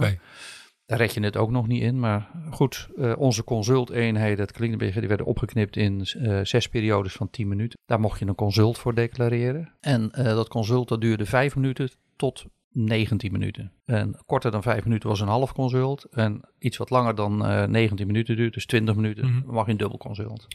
Daar 0.86 0.98
red 0.98 1.14
je 1.14 1.20
het 1.20 1.36
ook 1.36 1.50
nog 1.50 1.66
niet 1.66 1.82
in. 1.82 2.00
Maar 2.00 2.30
goed, 2.50 2.88
eh, 2.96 3.12
onze 3.18 3.44
consulteenheden, 3.44 4.48
een 4.58 4.78
beetje, 4.78 4.98
die 5.00 5.08
werden 5.08 5.26
opgeknipt 5.26 5.76
in 5.76 6.00
eh, 6.18 6.40
zes 6.42 6.68
periodes 6.68 7.12
van 7.12 7.30
10 7.30 7.48
minuten. 7.48 7.78
Daar 7.86 8.00
mocht 8.00 8.18
je 8.18 8.26
een 8.26 8.34
consult 8.34 8.78
voor 8.78 8.94
declareren. 8.94 9.72
En 9.80 10.10
eh, 10.10 10.24
dat 10.24 10.48
consult 10.48 10.88
dat 10.88 11.00
duurde 11.00 11.26
5 11.26 11.56
minuten 11.56 11.90
tot 12.16 12.44
19 12.70 13.32
minuten. 13.32 13.72
En 13.84 14.22
korter 14.26 14.50
dan 14.50 14.62
5 14.62 14.84
minuten 14.84 15.08
was 15.08 15.20
een 15.20 15.28
half 15.28 15.52
consult. 15.52 16.04
En 16.10 16.40
iets 16.58 16.76
wat 16.76 16.90
langer 16.90 17.14
dan 17.14 17.46
eh 17.46 17.64
19 17.66 18.06
minuten 18.06 18.36
duurt, 18.36 18.54
dus 18.54 18.66
20 18.66 18.94
minuten, 18.94 19.26
Mhm. 19.26 19.52
mag 19.54 19.64
je 19.66 19.72
een 19.72 19.78
dubbel 19.78 19.98
consult. 19.98 20.46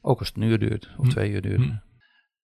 Ook 0.00 0.18
als 0.18 0.28
het 0.28 0.36
een 0.36 0.42
uur 0.42 0.58
duurt 0.58 0.90
of 0.96 1.04
Hm. 1.04 1.10
twee 1.10 1.30
uur 1.30 1.40
duurt. 1.42 1.60
Hm. 1.62 1.72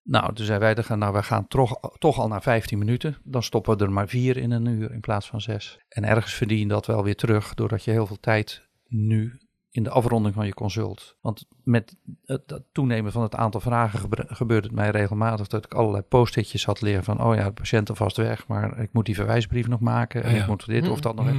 Nou, 0.03 0.34
toen 0.34 0.44
zeiden 0.44 0.66
wij, 0.66 0.74
dan 0.74 0.84
gaan, 0.84 0.98
nou, 0.98 1.12
wij 1.12 1.22
gaan 1.22 1.46
toch, 1.48 1.80
toch 1.98 2.18
al 2.18 2.28
naar 2.28 2.42
15 2.42 2.78
minuten. 2.78 3.16
Dan 3.24 3.42
stoppen 3.42 3.78
we 3.78 3.84
er 3.84 3.92
maar 3.92 4.09
vier 4.09 4.36
in 4.36 4.51
een 4.51 4.66
uur 4.66 4.92
in 4.92 5.01
plaats 5.01 5.26
van 5.26 5.40
zes. 5.40 5.78
En 5.88 6.05
ergens 6.05 6.34
verdien 6.34 6.59
je 6.59 6.66
dat 6.66 6.86
wel 6.86 7.05
weer 7.05 7.16
terug, 7.16 7.55
doordat 7.55 7.84
je 7.84 7.90
heel 7.90 8.07
veel 8.07 8.20
tijd 8.20 8.68
nu 8.86 9.38
in 9.70 9.82
de 9.82 9.90
afronding 9.90 10.34
van 10.34 10.46
je 10.46 10.55
consult. 10.55 11.16
Want 11.20 11.46
met 11.64 11.96
het, 12.24 12.62
toenemen 12.72 13.12
van 13.12 13.22
het 13.22 13.34
aantal 13.34 13.61
vragen 13.61 13.98
gebe- 13.98 14.26
gebeurt 14.28 14.64
het 14.64 14.72
mij 14.72 14.90
regelmatig 14.90 15.46
dat 15.46 15.64
ik 15.64 15.74
allerlei 15.74 16.03
post-itjes 16.03 16.64
had 16.64 16.80
liggen 16.80 17.05
van, 17.05 17.22
oh 17.22 17.34
ja, 17.34 17.44
de 17.44 17.53
patiënt 17.53 17.88
alvast 17.88 18.16
weg, 18.16 18.46
maar 18.46 18.78
ik 18.78 18.92
moet 18.92 19.07
die 19.07 19.14
verwijsbrief 19.14 19.68
nog 19.68 19.80
maken 19.80 20.22
en 20.22 20.30
Ja, 20.30 20.36
ja. 20.36 20.42
ik 20.42 20.48
moet 20.48 20.66
dit 20.66 20.88
of 20.88 21.01
dat 21.01 21.14
nog. 21.14 21.24
Mhm. 21.24 21.36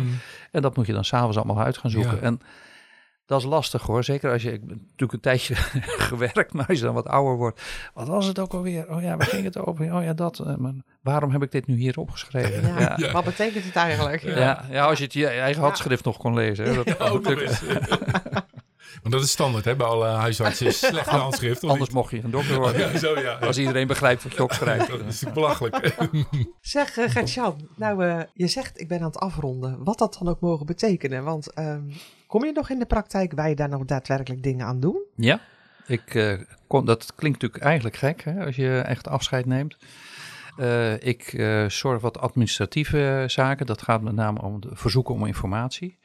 En 0.51 0.62
dat 0.62 0.76
moet 0.76 0.86
je 0.88 0.93
dan 0.93 1.05
s'avonds 1.05 1.38
allemaal 1.38 1.64
uit 1.64 1.78
gaan 1.78 1.91
zoeken. 1.91 2.16
Ja. 2.16 2.22
En 2.22 2.39
dat 3.32 3.39
is 3.41 3.45
lastig 3.47 3.82
hoor. 3.82 4.03
Zeker 4.03 4.32
als 4.32 4.41
je, 4.41 4.51
ik 4.51 4.61
natuurlijk 4.65 5.13
een 5.13 5.19
tijdje 5.19 5.55
gewerkt, 6.11 6.53
maar 6.53 6.65
als 6.67 6.77
je 6.77 6.84
dan 6.84 6.93
wat 6.93 7.07
ouder 7.07 7.36
wordt. 7.36 7.61
Wat 7.93 8.07
was 8.07 8.25
het 8.25 8.39
ook 8.39 8.53
alweer? 8.53 8.89
Oh 8.89 9.01
ja, 9.01 9.17
waar 9.17 9.27
ging 9.27 9.43
het 9.43 9.57
over? 9.57 9.93
Oh 9.93 10.03
ja, 10.03 10.13
dat. 10.13 10.39
eh, 10.39 10.55
maar 10.55 10.73
waarom 11.01 11.32
heb 11.32 11.43
ik 11.43 11.51
dit 11.51 11.67
nu 11.67 11.75
hier 11.75 11.99
opgeschreven? 11.99 12.67
Ja. 12.67 12.79
Ja. 12.79 12.93
Ja. 12.97 13.11
Wat 13.11 13.23
betekent 13.23 13.65
het 13.65 13.75
eigenlijk? 13.75 14.21
Ja. 14.21 14.65
Ja, 14.69 14.86
als 14.86 14.97
je 14.97 15.03
het 15.03 15.13
je 15.13 15.27
eigen 15.27 15.61
handschrift 15.61 16.03
nog 16.03 16.17
kon 16.17 16.34
lezen. 16.34 16.65
Hè, 16.65 16.84
dat, 16.84 16.99
Ook 16.99 17.27
eens. 17.27 17.61
Want 19.02 19.14
dat 19.14 19.24
is 19.24 19.32
standaard 19.32 19.66
hè, 19.66 19.76
bij 19.76 19.88
alle 19.88 20.08
huisartsen. 20.08 20.68
is 20.68 20.80
Slechte 20.80 21.16
handschrift. 21.26 21.64
of 21.64 21.70
anders 21.70 21.89
niet? 21.89 21.97
mocht 21.97 22.12
je 22.12 22.24
een 22.24 22.32
dokter 22.32 22.58
worden. 22.58 22.80
Ja, 22.91 22.97
zo 22.97 23.20
ja. 23.20 23.34
Als 23.34 23.58
iedereen 23.58 23.88
begrijpt 23.88 24.24
wat 24.24 24.34
je 24.34 24.43
opschrijft. 24.43 24.88
Dat 24.88 25.06
is 25.06 25.24
belachelijk. 25.34 25.95
Zeg, 26.62 26.97
uh, 26.97 27.10
Gert-Jan, 27.10 27.70
nou, 27.76 28.06
eh, 28.06 28.20
je 28.34 28.47
zegt 28.47 28.80
ik 28.80 28.88
ben 28.88 28.99
aan 28.99 29.06
het 29.06 29.18
afronden. 29.20 29.84
Wat 29.84 29.97
dat 29.97 30.18
dan 30.20 30.28
ook 30.28 30.39
mogen 30.39 30.66
betekenen. 30.66 31.24
Want 31.24 31.54
ehm, 31.54 31.82
kom 32.28 32.45
je 32.45 32.52
nog 32.52 32.70
in 32.70 32.80
de 32.80 32.86
praktijk 32.86 33.34
waar 33.34 33.49
je 33.49 33.56
daar 33.56 33.70
nog 33.70 33.86
daadwerkelijk 33.86 34.43
dingen 34.43 34.66
aan 34.66 34.80
doen? 34.80 35.04
Ja, 35.16 35.41
ik, 35.86 36.16
eh, 36.16 36.34
kom, 36.68 36.86
dat 36.86 37.16
klinkt 37.16 37.41
natuurlijk 37.41 37.64
eigenlijk 37.64 37.95
gek 37.95 38.24
hè, 38.24 38.45
als 38.45 38.56
je 38.56 38.80
echt 38.80 39.08
afscheid 39.08 39.45
neemt. 39.45 39.78
Eh, 40.58 41.04
ik 41.04 41.34
eh, 41.34 41.70
zorg 41.70 42.02
wat 42.02 42.20
administratieve 42.20 43.24
zaken. 43.28 43.66
Dat 43.66 43.82
gaat 43.82 44.02
met 44.02 44.14
name 44.14 44.41
om 44.41 44.62
de 44.62 44.70
verzoeken 44.72 45.14
om 45.14 45.26
informatie. 45.26 45.97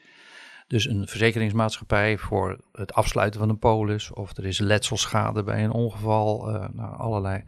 Dus 0.67 0.87
een 0.87 1.09
verzekeringsmaatschappij 1.09 2.19
voor 2.19 2.61
het 2.73 2.93
afsluiten 2.93 3.41
van 3.41 3.49
een 3.49 3.59
polis. 3.59 4.11
Of 4.11 4.37
er 4.37 4.47
is 4.47 4.59
letselschade 4.59 5.43
bij 5.43 5.65
een 5.65 5.71
ongeval. 5.71 6.49
eh, 6.49 6.69
nou, 6.73 6.97
allerlei 6.97 7.45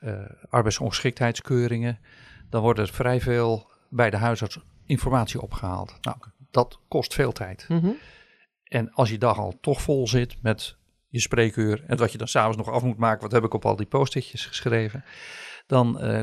eh 0.00 0.20
arbeidsongeschiktheidskeuringen. 0.48 1.98
Dan 2.50 2.62
wordt 2.62 2.78
er 2.78 2.88
vrij 2.88 3.20
veel 3.20 3.70
bij 3.90 4.10
de 4.10 4.16
huisarts 4.16 4.58
informatie 4.86 5.40
opgehaald. 5.40 5.98
Nou, 6.00 6.16
dat 6.50 6.80
kost 6.88 7.14
veel 7.14 7.32
tijd. 7.32 7.66
En 8.64 8.92
als 8.92 9.10
je 9.10 9.18
dag 9.18 9.38
al 9.38 9.58
toch 9.60 9.82
vol 9.82 10.08
zit 10.08 10.42
met 10.42 10.76
je 11.08 11.20
spreekuur 11.20 11.84
en 11.86 11.96
wat 11.96 12.12
je 12.12 12.18
dan 12.18 12.28
s'avonds 12.28 12.56
nog 12.56 12.70
af 12.70 12.82
moet 12.82 12.96
maken, 12.96 13.22
wat 13.22 13.32
heb 13.32 13.44
ik 13.44 13.54
op 13.54 13.64
al 13.64 13.76
die 13.76 13.86
post-itjes 13.86 14.46
geschreven, 14.46 15.04
dan 15.66 16.00
eh, 16.00 16.20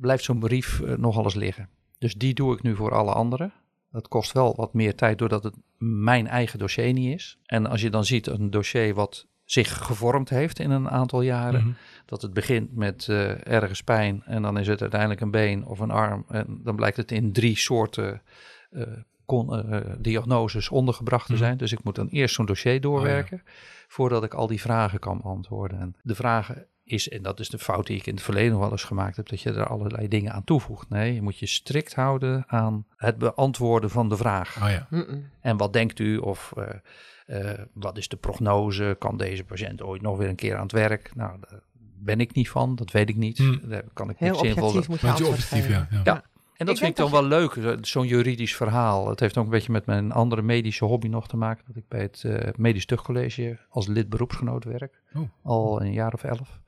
blijft 0.00 0.24
zo'n 0.24 0.38
brief 0.38 0.82
nogal 0.96 1.24
eens 1.24 1.34
liggen. 1.34 1.68
Dus 1.98 2.14
die 2.14 2.34
doe 2.34 2.54
ik 2.54 2.62
nu 2.62 2.76
voor 2.76 2.94
alle 2.94 3.12
anderen. 3.12 3.52
Dat 3.94 4.08
kost 4.08 4.32
wel 4.32 4.54
wat 4.56 4.74
meer 4.74 4.94
tijd 4.94 5.18
doordat 5.18 5.44
het 5.44 5.54
mijn 5.78 6.26
eigen 6.26 6.58
dossier 6.58 6.92
niet 6.92 7.14
is. 7.14 7.38
En 7.46 7.66
als 7.66 7.80
je 7.80 7.90
dan 7.90 8.04
ziet 8.04 8.26
een 8.26 8.50
dossier 8.50 8.94
wat 8.94 9.26
zich 9.44 9.76
gevormd 9.84 10.28
heeft 10.28 10.58
in 10.58 10.70
een 10.70 10.90
aantal 10.90 11.20
jaren, 11.22 11.60
Mhm. 11.60 11.72
dat 12.06 12.22
het 12.22 12.32
begint 12.32 12.76
met 12.76 13.08
eh, 13.08 13.46
ergens 13.46 13.82
pijn 13.82 14.22
en 14.24 14.42
dan 14.42 14.58
is 14.58 14.66
het 14.66 14.80
uiteindelijk 14.80 15.20
een 15.20 15.30
been 15.30 15.66
of 15.66 15.78
een 15.78 15.90
arm. 15.90 16.24
En 16.28 16.60
dan 16.62 16.76
blijkt 16.76 16.96
het 16.96 17.12
in 17.12 17.32
drie 17.32 17.56
soorten 17.56 18.22
eh, 18.70 18.82
kon, 19.24 19.72
eh, 19.72 19.80
diagnoses 19.98 20.68
ondergebracht 20.68 21.26
te 21.26 21.32
Mhm. 21.32 21.42
zijn. 21.42 21.56
Dus 21.56 21.72
ik 21.72 21.82
moet 21.84 21.94
dan 21.94 22.08
eerst 22.08 22.34
zo'n 22.34 22.46
dossier 22.46 22.80
doorwerken 22.80 23.42
voordat 23.88 24.24
ik 24.24 24.34
al 24.34 24.46
die 24.46 24.60
vragen 24.60 24.98
kan 24.98 25.20
beantwoorden. 25.22 25.78
En 25.80 25.96
de 26.02 26.14
vragen 26.14 26.66
is, 26.84 27.08
en 27.08 27.22
dat 27.22 27.40
is 27.40 27.48
de 27.48 27.58
fout 27.58 27.86
die 27.86 27.96
ik 27.96 28.06
in 28.06 28.14
het 28.14 28.22
verleden 28.22 28.52
nog 28.52 28.60
wel 28.60 28.70
eens 28.70 28.84
gemaakt 28.84 29.16
heb, 29.16 29.28
dat 29.28 29.40
je 29.40 29.52
er 29.52 29.66
allerlei 29.66 30.08
dingen 30.08 30.32
aan 30.32 30.44
toevoegt. 30.44 30.88
Nee, 30.88 31.14
je 31.14 31.22
moet 31.22 31.38
je 31.38 31.46
strikt 31.46 31.94
houden 31.94 32.44
aan 32.46 32.86
het 32.96 33.18
beantwoorden 33.18 33.90
van 33.90 34.08
de 34.08 34.16
vraag. 34.16 34.62
Oh 34.62 34.70
ja. 34.70 35.04
En 35.40 35.56
wat 35.56 35.72
denkt 35.72 35.98
u? 35.98 36.16
Of 36.16 36.52
eh, 36.56 37.50
eh, 37.50 37.58
wat 37.72 37.98
is 37.98 38.08
de 38.08 38.16
prognose? 38.16 38.96
Kan 38.98 39.16
deze 39.16 39.44
patiënt 39.44 39.82
ooit 39.82 40.02
nog 40.02 40.16
weer 40.18 40.28
een 40.28 40.34
keer 40.34 40.56
aan 40.56 40.62
het 40.62 40.72
werk? 40.72 41.10
Nou, 41.14 41.40
daar 41.40 41.60
ben 41.98 42.20
ik 42.20 42.34
niet 42.34 42.50
van. 42.50 42.74
Dat 42.74 42.90
weet 42.90 43.08
ik 43.08 43.16
niet. 43.16 43.38
Hmm. 43.38 43.60
Daar 43.62 43.84
kan 43.92 44.10
ik 44.10 44.16
Heel 44.18 44.28
niks 44.28 44.40
zinvol 44.40 44.66
objectief 44.68 44.88
moet 44.88 45.18
je 45.18 45.26
objectief, 45.26 45.68
ja. 45.68 45.88
ja. 45.90 46.00
Ja. 46.04 46.24
En 46.56 46.66
dat 46.66 46.74
Ik 46.74 46.80
vind 46.80 46.90
ik 46.90 46.96
dan 46.96 47.10
wel 47.10 47.24
leuk, 47.24 47.52
zo- 47.52 47.76
zo'n 47.80 48.06
juridisch 48.06 48.56
verhaal. 48.56 49.08
Het 49.08 49.20
heeft 49.20 49.38
ook 49.38 49.44
een 49.44 49.50
beetje 49.50 49.72
met 49.72 49.86
mijn 49.86 50.12
andere 50.12 50.42
medische 50.42 50.84
hobby 50.84 51.08
nog 51.08 51.28
te 51.28 51.36
maken. 51.36 51.64
Dat 51.66 51.76
ik 51.76 51.88
bij 51.88 52.00
het 52.00 52.24
eh, 52.24 52.52
Medisch 52.56 52.86
Tuchtcollege 52.86 53.58
als 53.68 53.86
lid 53.86 54.08
beroepsgenoot 54.08 54.64
werk. 54.64 55.00
Oh. 55.14 55.22
Al 55.42 55.80
een 55.82 55.92
jaar 55.92 56.12
of 56.12 56.24
elf. 56.24 56.60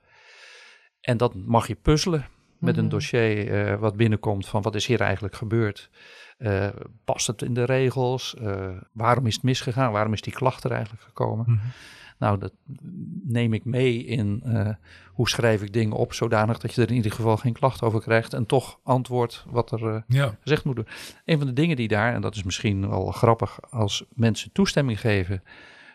En 1.06 1.16
dat 1.16 1.34
mag 1.34 1.66
je 1.66 1.74
puzzelen 1.74 2.26
met 2.58 2.76
een 2.76 2.82
Mhm. 2.84 2.92
dossier 2.92 3.66
eh, 3.66 3.78
wat 3.78 3.96
binnenkomt 3.96 4.46
van 4.48 4.62
wat 4.62 4.74
is 4.74 4.86
hier 4.86 5.00
eigenlijk 5.00 5.34
gebeurd. 5.34 5.90
Eh, 6.38 6.68
past 7.04 7.26
het 7.26 7.42
in 7.42 7.54
de 7.54 7.64
regels? 7.64 8.34
Eh, 8.36 8.68
waarom 8.92 9.26
is 9.26 9.34
het 9.34 9.42
misgegaan? 9.42 9.92
Waarom 9.92 10.12
is 10.12 10.20
die 10.22 10.32
klacht 10.32 10.64
er 10.64 10.70
eigenlijk 10.70 11.02
gekomen? 11.02 11.44
Mhm. 11.48 11.66
Nou, 12.18 12.38
dat 12.38 12.52
neem 13.24 13.52
ik 13.52 13.64
mee 13.64 14.04
in 14.04 14.42
hoe 15.12 15.28
schrijf 15.28 15.62
ik 15.62 15.72
dingen 15.72 15.96
op 15.96 16.12
zodanig 16.12 16.58
dat 16.58 16.74
je 16.74 16.82
er 16.82 16.88
in 16.90 16.94
ieder 16.94 17.12
geval 17.12 17.36
geen 17.36 17.52
klacht 17.52 17.82
over 17.82 18.00
krijgt 18.00 18.32
en 18.34 18.46
toch 18.46 18.78
antwoord 18.82 19.44
wat 19.48 19.72
er 19.72 20.04
Ja. 20.08 20.36
gezegd 20.40 20.64
moet 20.64 20.74
worden. 20.76 20.92
Een 21.24 21.38
van 21.38 21.46
de 21.46 21.52
dingen 21.52 21.76
die 21.76 21.88
daar, 21.88 22.14
en 22.14 22.20
dat 22.20 22.34
is 22.34 22.42
misschien 22.42 22.88
wel 22.88 23.06
grappig, 23.10 23.58
als 23.70 24.04
mensen 24.14 24.52
toestemming 24.52 25.00
geven 25.00 25.42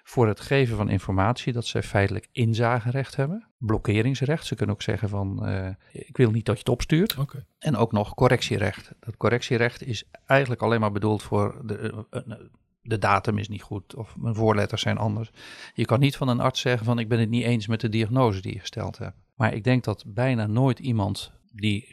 voor 0.04 0.28
het 0.28 0.40
geven 0.40 0.78
van 0.78 0.90
informatie, 0.90 1.54
dat 1.54 1.66
zij 1.66 1.84
feitelijk 1.84 2.28
inzagerecht 2.32 3.16
hebben, 3.16 3.48
blokkeringsrecht. 3.58 4.46
Ze 4.46 4.56
kunnen 4.56 4.76
ook 4.76 4.82
zeggen 4.82 5.10
van, 5.10 5.46
eh, 5.46 5.70
ik 5.92 6.18
wil 6.18 6.32
niet 6.32 6.46
dat 6.46 6.56
je 6.56 6.62
het 6.62 6.70
opstuurt. 6.70 7.16
En 7.60 7.76
ook 7.76 7.92
nog 7.92 8.14
correctierecht. 8.14 8.92
Dat 9.00 9.18
correctierecht 9.18 9.84
is 9.84 10.04
eigenlijk 10.26 10.62
alleen 10.62 10.80
maar 10.80 10.92
bedoeld 10.92 11.24
voor 11.24 11.62
de, 11.66 12.06
eh, 12.10 12.20
eh, 12.20 12.38
de 12.82 12.98
datum 12.98 13.38
is 13.38 13.48
niet 13.48 13.62
goed 13.62 13.96
of 13.96 14.18
mijn 14.18 14.36
voorletters 14.36 14.82
zijn 14.82 14.98
anders. 14.98 15.32
Je 15.74 15.86
kan 15.86 16.00
niet 16.00 16.16
van 16.16 16.28
een 16.28 16.40
arts 16.40 16.62
zeggen 16.62 16.86
van 16.86 17.00
ik 17.00 17.08
ben 17.08 17.20
het 17.20 17.30
niet 17.30 17.44
eens 17.44 17.68
met 17.68 17.82
de 17.82 17.90
diagnose 17.90 18.42
die 18.42 18.54
je 18.54 18.60
gesteld 18.60 18.98
hebt. 18.98 19.16
Maar 19.36 19.54
ik 19.54 19.64
denk 19.64 19.84
dat 19.84 20.04
bijna 20.08 20.48
nooit 20.48 20.80
iemand 20.80 21.32
die, 21.52 21.88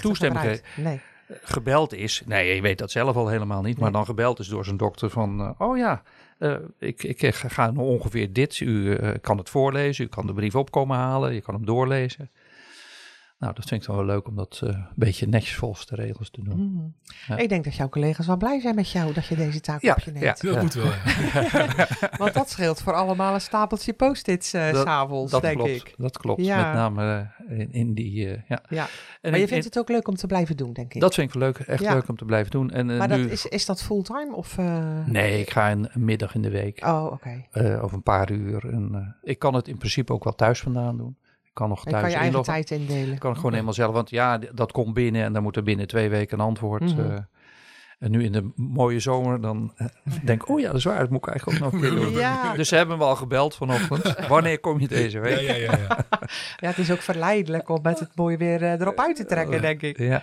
toestemming 0.00 0.40
geeft, 0.44 0.64
Nee. 0.76 1.00
gebeld 1.26 1.94
is. 1.94 2.22
Nee, 2.26 2.54
je 2.54 2.60
weet 2.60 2.78
dat 2.78 2.90
zelf 2.90 3.16
al 3.16 3.28
helemaal 3.28 3.62
niet. 3.62 3.78
Maar 3.78 3.92
dan 3.92 4.04
gebeld 4.04 4.38
is 4.38 4.48
door 4.48 4.64
zijn 4.64 4.76
dokter 4.76 5.10
van... 5.10 5.54
oh 5.58 5.76
ja, 5.76 6.02
eh, 6.44 6.56
ik, 6.78 7.02
ik 7.02 7.34
ga 7.34 7.72
ongeveer 7.76 8.32
dit. 8.32 8.60
U 8.60 8.94
eh, 8.94 9.10
kan 9.20 9.38
het 9.38 9.50
voorlezen. 9.50 10.04
U 10.04 10.08
kan 10.08 10.26
de 10.26 10.34
brief 10.34 10.54
opkomen 10.54 10.96
halen. 10.96 11.34
Je 11.34 11.40
kan 11.40 11.54
hem 11.54 11.66
doorlezen. 11.66 12.30
Nou, 13.44 13.56
dat 13.56 13.64
vind 13.68 13.80
ik 13.80 13.86
dan 13.86 13.96
wel 13.96 14.04
leuk 14.04 14.26
om 14.28 14.36
dat 14.36 14.60
eh, 14.64 14.68
een 14.68 14.86
beetje 14.94 15.26
netjes 15.26 15.54
volgens 15.56 15.86
de 15.86 15.94
regels 15.94 16.30
te 16.30 16.42
doen. 16.42 16.72
Mhm. 16.72 16.84
Ja. 17.28 17.36
Ik 17.42 17.48
denk 17.48 17.64
dat 17.64 17.74
jouw 17.74 17.88
collega's 17.88 18.26
wel 18.26 18.36
blij 18.36 18.60
zijn 18.60 18.74
met 18.74 18.90
jou 18.90 19.12
dat 19.12 19.26
je 19.26 19.36
deze 19.36 19.60
taak 19.60 19.82
Ja, 19.82 19.92
op 19.92 19.98
je 19.98 20.10
neemt. 20.10 20.40
ja. 20.42 20.52
Dat 20.52 20.62
moet 20.62 20.74
wel, 20.74 20.84
ja. 20.84 21.88
Want 22.18 22.34
dat 22.34 22.50
scheelt 22.50 22.80
voor 22.82 22.92
allemaal 22.92 23.34
een 23.34 23.40
stapeltje 23.40 23.92
post-its 23.92 24.52
eh 24.52 24.72
Dat- 24.72 24.86
s'avonds, 24.86 25.40
denk 25.40 25.56
klopt, 25.56 25.70
ik. 25.70 25.94
dat 25.96 26.18
klopt. 26.18 26.44
Ja. 26.44 26.56
Met 26.66 26.74
name 26.74 27.28
eh, 27.48 27.58
in, 27.58 27.72
in 27.72 27.94
die... 27.94 28.26
ja. 28.28 28.38
Ja. 28.48 28.86
En 29.20 29.30
Maar 29.30 29.32
je 29.34 29.40
in- 29.40 29.48
vindt 29.48 29.52
in- 29.52 29.70
het 29.70 29.78
ook 29.78 29.88
leuk 29.88 30.08
om 30.08 30.14
te 30.16 30.26
blijven 30.26 30.56
doen, 30.56 30.72
denk 30.72 30.94
ik. 30.94 31.00
Dat 31.00 31.14
vind 31.14 31.28
ik 31.28 31.34
leuk, 31.34 31.58
echt 31.58 31.82
Ja. 31.82 31.92
leuk 31.94 32.08
om 32.08 32.16
te 32.16 32.24
blijven 32.24 32.50
doen. 32.50 32.70
En, 32.70 32.90
eh, 32.90 32.98
maar 32.98 33.08
nu, 33.08 33.22
dat 33.22 33.30
is, 33.32 33.46
is 33.46 33.66
dat 33.66 33.82
fulltime 33.82 34.34
of... 34.34 34.58
eh, 34.58 35.04
Nee, 35.06 35.40
ik 35.40 35.50
ga 35.50 35.70
een, 35.70 35.88
een 35.92 36.04
middag 36.04 36.34
in 36.34 36.42
de 36.42 36.50
week. 36.50 36.84
Oh, 36.86 37.04
oké. 37.12 37.44
eh, 37.50 37.82
of 37.82 37.92
een 37.92 38.02
paar 38.02 38.30
uur. 38.30 38.68
En, 38.72 38.88
eh, 38.94 39.30
ik 39.30 39.38
kan 39.38 39.54
het 39.54 39.68
in 39.68 39.78
principe 39.78 40.12
ook 40.12 40.24
wel 40.24 40.34
thuis 40.34 40.60
vandaan 40.60 40.96
doen. 40.96 41.16
Ik 41.54 41.60
kan 41.60 41.68
nog 41.68 41.84
thuis 41.84 42.00
kan 42.00 42.10
je 42.10 42.16
eigen 42.16 42.26
inloggen. 42.26 42.54
tijd 42.54 42.70
indelen. 42.80 43.12
Ik 43.12 43.18
kan 43.18 43.28
het 43.30 43.38
gewoon 43.38 43.52
helemaal 43.52 43.74
zelf. 43.74 43.92
Want 43.92 44.10
ja, 44.10 44.38
dat 44.54 44.72
komt 44.72 44.94
binnen 44.94 45.22
en 45.22 45.32
dan 45.32 45.42
moet 45.42 45.56
er 45.56 45.62
binnen 45.62 45.86
twee 45.86 46.08
weken 46.08 46.38
een 46.38 46.44
antwoord. 46.46 46.82
Mhm. 46.96 47.00
eh. 47.10 47.16
en 47.98 48.10
nu 48.10 48.24
in 48.24 48.32
de 48.32 48.50
mooie 48.56 49.00
zomer, 49.00 49.40
dan 49.40 49.72
eh, 49.76 49.86
denk 50.24 50.42
ik, 50.42 50.48
oh 50.48 50.60
ja, 50.60 50.66
dat 50.66 50.76
is 50.76 50.84
waar. 50.84 50.98
Dat 50.98 51.10
moet 51.10 51.26
ik 51.26 51.28
eigenlijk 51.28 51.64
ook 51.64 51.72
nog 51.72 51.82
een 51.82 51.88
keer 51.88 52.00
doen. 52.00 52.12
Ja. 52.12 52.52
Dus 52.54 52.68
ze 52.68 52.76
hebben 52.76 52.98
me 52.98 53.04
al 53.04 53.16
gebeld 53.16 53.54
vanochtend. 53.54 54.26
Wanneer 54.28 54.60
kom 54.60 54.80
je 54.80 54.88
deze 54.88 55.16
Ja, 55.16 55.22
week? 55.22 55.40
ja, 55.40 55.54
ja. 55.54 55.76
ja. 55.88 55.98
Ja, 56.60 56.68
het 56.68 56.78
is 56.78 56.90
ook 56.92 57.00
verleidelijk 57.00 57.68
om 57.68 57.78
met 57.82 57.98
het 58.00 58.10
mooi 58.16 58.36
weer 58.36 58.62
eh, 58.62 58.80
erop 58.80 58.98
uit 59.00 59.16
te 59.16 59.24
trekken, 59.26 59.60
denk 59.60 59.82
ik. 59.82 59.98
Ja, 59.98 60.22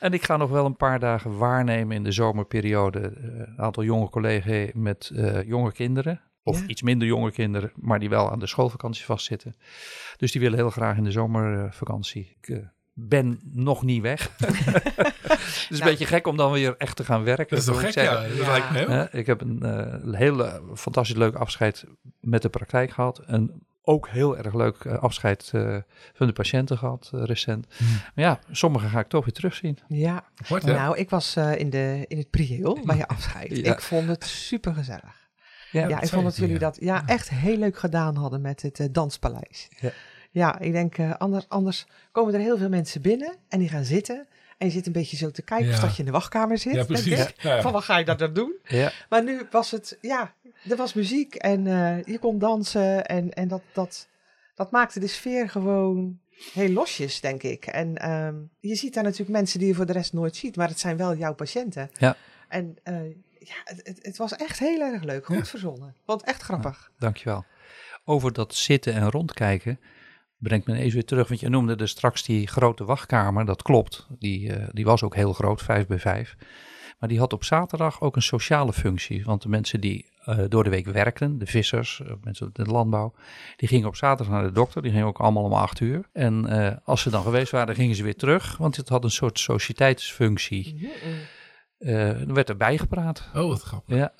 en 0.00 0.12
ik 0.12 0.24
ga 0.24 0.36
nog 0.36 0.50
wel 0.50 0.64
een 0.66 0.76
paar 0.76 0.98
dagen 0.98 1.38
waarnemen 1.38 1.96
in 1.96 2.04
de 2.04 2.12
zomerperiode. 2.12 2.98
eh, 3.00 3.38
een 3.38 3.54
aantal 3.56 3.82
jonge 3.82 4.08
collega's 4.10 4.70
met 4.74 5.10
eh, 5.16 5.42
jonge 5.42 5.72
kinderen. 5.72 6.20
Of 6.48 6.60
Ja. 6.60 6.66
iets 6.66 6.82
minder 6.82 7.08
jonge 7.08 7.30
kinderen, 7.30 7.72
maar 7.74 7.98
die 7.98 8.08
wel 8.08 8.30
aan 8.30 8.38
de 8.38 8.46
schoolvakantie 8.46 9.04
vastzitten. 9.04 9.54
Dus 10.16 10.32
die 10.32 10.40
willen 10.40 10.58
heel 10.58 10.70
graag 10.70 10.96
in 10.96 11.04
de 11.04 11.10
zomervakantie. 11.10 12.36
Ik 12.40 12.48
eh, 12.48 12.58
ben 12.94 13.40
nog 13.42 13.82
niet 13.82 14.02
weg. 14.02 14.30
Het 14.38 15.38
is 15.38 15.66
een 15.70 15.76
Nou. 15.78 15.90
beetje 15.90 16.06
gek 16.06 16.26
om 16.26 16.36
dan 16.36 16.52
weer 16.52 16.74
echt 16.78 16.96
te 16.96 17.04
gaan 17.04 17.24
werken. 17.24 17.48
Dat 17.48 17.58
is 17.58 17.64
toch 17.64 17.80
gek, 17.80 17.88
ik 17.88 17.94
ja. 17.94 18.22
Dat 18.22 18.36
Ja. 18.36 18.46
lijkt 18.50 18.70
me 18.70 18.78
heel. 18.78 19.06
Ik 19.20 19.26
heb 19.26 19.40
een 19.40 19.62
eh, 19.62 20.14
hele 20.18 20.62
fantastisch 20.74 21.16
leuk 21.16 21.34
afscheid 21.34 21.84
met 22.20 22.42
de 22.42 22.48
praktijk 22.48 22.90
gehad. 22.90 23.18
En 23.18 23.62
ook 23.82 24.08
heel 24.08 24.36
erg 24.38 24.54
leuk 24.54 24.76
eh, 24.84 24.98
afscheid 24.98 25.50
eh, 25.54 25.76
van 26.14 26.26
de 26.26 26.32
patiënten 26.32 26.78
gehad 26.78 27.10
eh, 27.14 27.22
recent. 27.24 27.66
Hmm. 27.76 27.86
Maar 28.14 28.24
ja, 28.24 28.38
sommige 28.50 28.88
ga 28.88 29.00
ik 29.00 29.08
toch 29.08 29.24
weer 29.24 29.34
terugzien. 29.34 29.78
Ja, 29.88 30.24
hè? 30.44 30.72
nou, 30.72 30.96
ik 30.96 31.10
was 31.10 31.36
eh, 31.36 31.56
in, 31.58 31.70
de, 31.70 32.04
in 32.08 32.18
het 32.18 32.30
prieel 32.30 32.78
bij 32.84 32.96
je 32.96 33.08
afscheid. 33.08 33.56
Ja. 33.64 33.72
Ik 33.72 33.80
vond 33.80 34.08
het 34.08 34.24
super 34.24 34.74
gezellig. 34.74 35.27
Ja, 35.70 35.80
Ja, 35.80 35.88
dat 35.88 36.02
ik 36.02 36.08
vond 36.08 36.24
dat 36.24 36.36
jullie 36.36 36.52
ja. 36.52 36.58
dat 36.58 36.76
ja, 36.80 37.02
echt 37.06 37.30
heel 37.30 37.56
leuk 37.56 37.78
gedaan 37.78 38.16
hadden 38.16 38.40
met 38.40 38.62
het 38.62 38.80
eh, 38.80 38.86
danspaleis. 38.90 39.68
Ja. 39.80 39.90
Ja, 40.30 40.58
ik 40.58 40.72
denk, 40.72 40.98
eh, 40.98 41.14
anders, 41.14 41.48
anders 41.48 41.86
komen 42.12 42.34
er 42.34 42.40
heel 42.40 42.58
veel 42.58 42.68
mensen 42.68 43.02
binnen 43.02 43.36
en 43.48 43.58
die 43.58 43.68
gaan 43.68 43.84
zitten. 43.84 44.26
En 44.58 44.66
je 44.66 44.72
zit 44.72 44.86
een 44.86 44.92
beetje 44.92 45.16
zo 45.16 45.30
te 45.30 45.42
kijken 45.42 45.68
of 45.68 45.80
dat 45.80 45.92
je 45.92 45.98
in 45.98 46.04
de 46.04 46.10
wachtkamer 46.10 46.58
zit. 46.58 46.72
Ja, 46.74 46.84
denk 46.84 47.02
precies. 47.02 47.26
ik. 47.26 47.60
Van 47.60 47.72
wat 47.72 47.84
ga 47.84 47.98
je 47.98 48.04
daar 48.04 48.16
dan 48.16 48.32
doen? 48.32 48.56
Ja, 48.64 48.92
Maar 49.08 49.24
nu 49.24 49.46
was 49.50 49.70
het, 49.70 49.98
ja, 50.00 50.34
er 50.68 50.76
was 50.76 50.94
muziek 50.94 51.34
en 51.34 51.66
eh, 51.66 52.04
je 52.04 52.18
kon 52.18 52.38
dansen. 52.38 53.06
En, 53.06 53.32
en 53.32 53.48
dat, 53.48 53.62
dat, 53.72 54.08
dat 54.54 54.70
maakte 54.70 55.00
de 55.00 55.06
sfeer 55.06 55.48
gewoon 55.48 56.18
heel 56.52 56.68
losjes, 56.68 57.20
denk 57.20 57.42
ik. 57.42 57.66
En 57.66 57.96
ehm, 57.96 58.34
je 58.60 58.74
ziet 58.74 58.94
daar 58.94 59.02
natuurlijk 59.02 59.30
mensen 59.30 59.58
die 59.58 59.68
je 59.68 59.74
voor 59.74 59.86
de 59.86 59.92
rest 59.92 60.12
nooit 60.12 60.36
ziet, 60.36 60.56
maar 60.56 60.68
het 60.68 60.80
zijn 60.80 60.96
wel 60.96 61.16
jouw 61.16 61.34
patiënten. 61.34 61.90
Ja. 61.98 62.16
En 62.48 62.76
ja, 63.40 63.54
het, 63.64 63.98
het, 64.02 64.16
was 64.16 64.36
echt 64.36 64.58
heel 64.58 64.80
erg 64.80 65.02
leuk, 65.02 65.26
goed 65.26 65.36
Ja. 65.36 65.44
verzonnen. 65.44 65.94
Want 66.04 66.22
echt 66.24 66.42
grappig. 66.42 66.90
dankjewel. 66.98 67.44
Over 68.04 68.32
dat 68.32 68.54
zitten 68.54 68.94
en 68.94 69.10
rondkijken 69.10 69.80
brengt 70.38 70.66
me 70.66 70.74
eens 70.74 70.94
weer 70.94 71.04
terug. 71.04 71.28
Want 71.28 71.40
je 71.40 71.48
noemde 71.48 71.76
er 71.76 71.88
straks 71.88 72.22
die 72.22 72.46
grote 72.46 72.84
wachtkamer. 72.84 73.44
Dat 73.44 73.62
klopt. 73.62 74.06
Die, 74.18 74.52
eh, 74.52 74.68
die 74.72 74.84
was 74.84 75.02
ook 75.02 75.14
heel 75.14 75.32
groot, 75.32 75.62
vijf 75.62 75.86
bij 75.86 75.98
vijf. 75.98 76.36
Maar 76.98 77.08
die 77.08 77.18
had 77.18 77.32
op 77.32 77.44
zaterdag 77.44 78.00
ook 78.00 78.16
een 78.16 78.22
sociale 78.22 78.72
functie. 78.72 79.24
Want 79.24 79.42
de 79.42 79.48
mensen 79.48 79.80
die 79.80 80.16
eh, 80.24 80.38
door 80.48 80.64
de 80.64 80.70
week 80.70 80.86
werkten, 80.86 81.38
de 81.38 81.46
vissers, 81.46 82.00
eh, 82.00 82.12
mensen 82.22 82.46
op 82.46 82.54
de 82.54 82.64
landbouw, 82.64 83.14
die 83.56 83.68
gingen 83.68 83.88
op 83.88 83.96
zaterdag 83.96 84.34
naar 84.34 84.44
de 84.44 84.52
dokter. 84.52 84.82
Die 84.82 84.90
gingen 84.90 85.06
ook 85.06 85.18
allemaal 85.20 85.44
om 85.44 85.52
acht 85.52 85.80
uur. 85.80 86.08
En 86.12 86.80
als 86.84 87.02
ze 87.02 87.10
dan 87.10 87.22
geweest 87.22 87.52
waren, 87.52 87.74
gingen 87.74 87.96
ze 87.96 88.02
weer 88.02 88.16
terug. 88.16 88.56
Want 88.56 88.76
het 88.76 88.88
had 88.88 89.04
een 89.04 89.10
soort 89.10 89.38
sociëteitsfunctie. 89.38 90.74
Mhm. 90.74 90.84
Eh 90.84 91.36
er 91.78 92.34
werd 92.34 92.48
erbij 92.48 92.78
gepraat. 92.78 93.28
Oh, 93.34 93.48
wat 93.48 93.62
grappig. 93.62 93.96
Ja. 93.96 94.12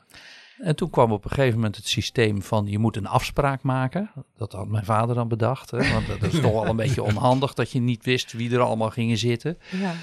En 0.58 0.76
toen 0.76 0.90
kwam 0.90 1.12
op 1.12 1.24
een 1.24 1.30
gegeven 1.30 1.54
moment 1.54 1.76
het 1.76 1.88
systeem 1.88 2.42
van 2.42 2.66
je 2.66 2.78
moet 2.78 2.96
een 2.96 3.06
afspraak 3.06 3.62
maken. 3.62 4.10
Dat 4.36 4.52
had 4.52 4.68
mijn 4.68 4.84
vader 4.84 5.14
dan 5.14 5.28
bedacht. 5.28 5.70
Hè? 5.70 5.92
Want 5.92 6.06
dat 6.06 6.22
is 6.22 6.40
toch 6.40 6.52
wel 6.52 6.66
een 6.66 6.76
beetje 6.86 7.02
onhandig 7.02 7.54
dat 7.54 7.70
je 7.70 7.80
niet 7.80 8.04
wist 8.04 8.32
wie 8.32 8.52
er 8.52 8.60
allemaal 8.60 8.90
gingen 8.90 9.16
zitten. 9.18 9.58
Ja, 9.70 9.94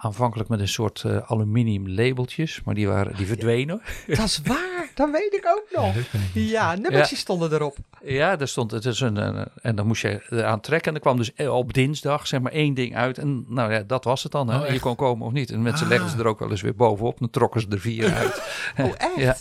Aanvankelijk 0.00 0.48
met 0.48 0.60
een 0.60 0.68
soort 0.68 1.02
eh, 1.06 1.30
aluminium 1.30 1.88
labeltjes, 1.88 2.60
maar 2.64 2.74
die, 2.74 2.88
waren, 2.88 3.16
die 3.16 3.26
verdwenen. 3.26 3.80
dat 4.06 4.18
is 4.18 4.40
waar. 4.44 4.88
Dat 4.94 5.10
weet 5.10 5.34
ik 5.34 5.46
ook 5.46 5.66
nog. 5.82 5.94
Ja, 6.34 6.74
nummertjes 6.74 7.18
stonden 7.18 7.52
erop. 7.52 7.76
Ja, 8.04 8.36
daar 8.36 8.48
stond 8.48 8.70
het 8.70 8.84
is 8.84 9.00
een, 9.00 9.16
een- 9.16 9.46
en 9.62 9.76
dan 9.76 9.86
moest 9.86 10.02
je 10.02 10.22
eraan 10.30 10.60
trekken. 10.60 10.88
En 10.88 10.94
er 10.94 11.00
kwam 11.00 11.16
dus 11.16 11.32
op 11.48 11.72
dinsdag 11.72 12.26
zeg 12.26 12.40
maar 12.40 12.52
één 12.52 12.74
ding 12.74 12.96
uit. 12.96 13.18
En 13.18 13.44
nou 13.48 13.72
ja, 13.72 13.80
dat 13.86 14.04
was 14.04 14.22
het 14.22 14.32
dan. 14.32 14.50
Hè? 14.50 14.60
Oh, 14.60 14.68
je 14.72 14.80
kon 14.80 14.96
komen 14.96 15.26
of 15.26 15.32
niet. 15.32 15.50
En 15.50 15.62
mensen 15.62 15.84
Ah. 15.86 15.92
legden 15.92 16.10
ze 16.10 16.18
er 16.18 16.26
ook 16.26 16.38
wel 16.38 16.50
eens 16.50 16.62
weer 16.62 16.74
bovenop. 16.76 17.18
Dan 17.18 17.30
trokken 17.30 17.60
ze 17.60 17.66
er 17.70 17.80
vier 17.80 18.14
uit. 18.22 18.42
Oh, 18.78 18.92
echt? 18.96 19.16
Ja. 19.16 19.36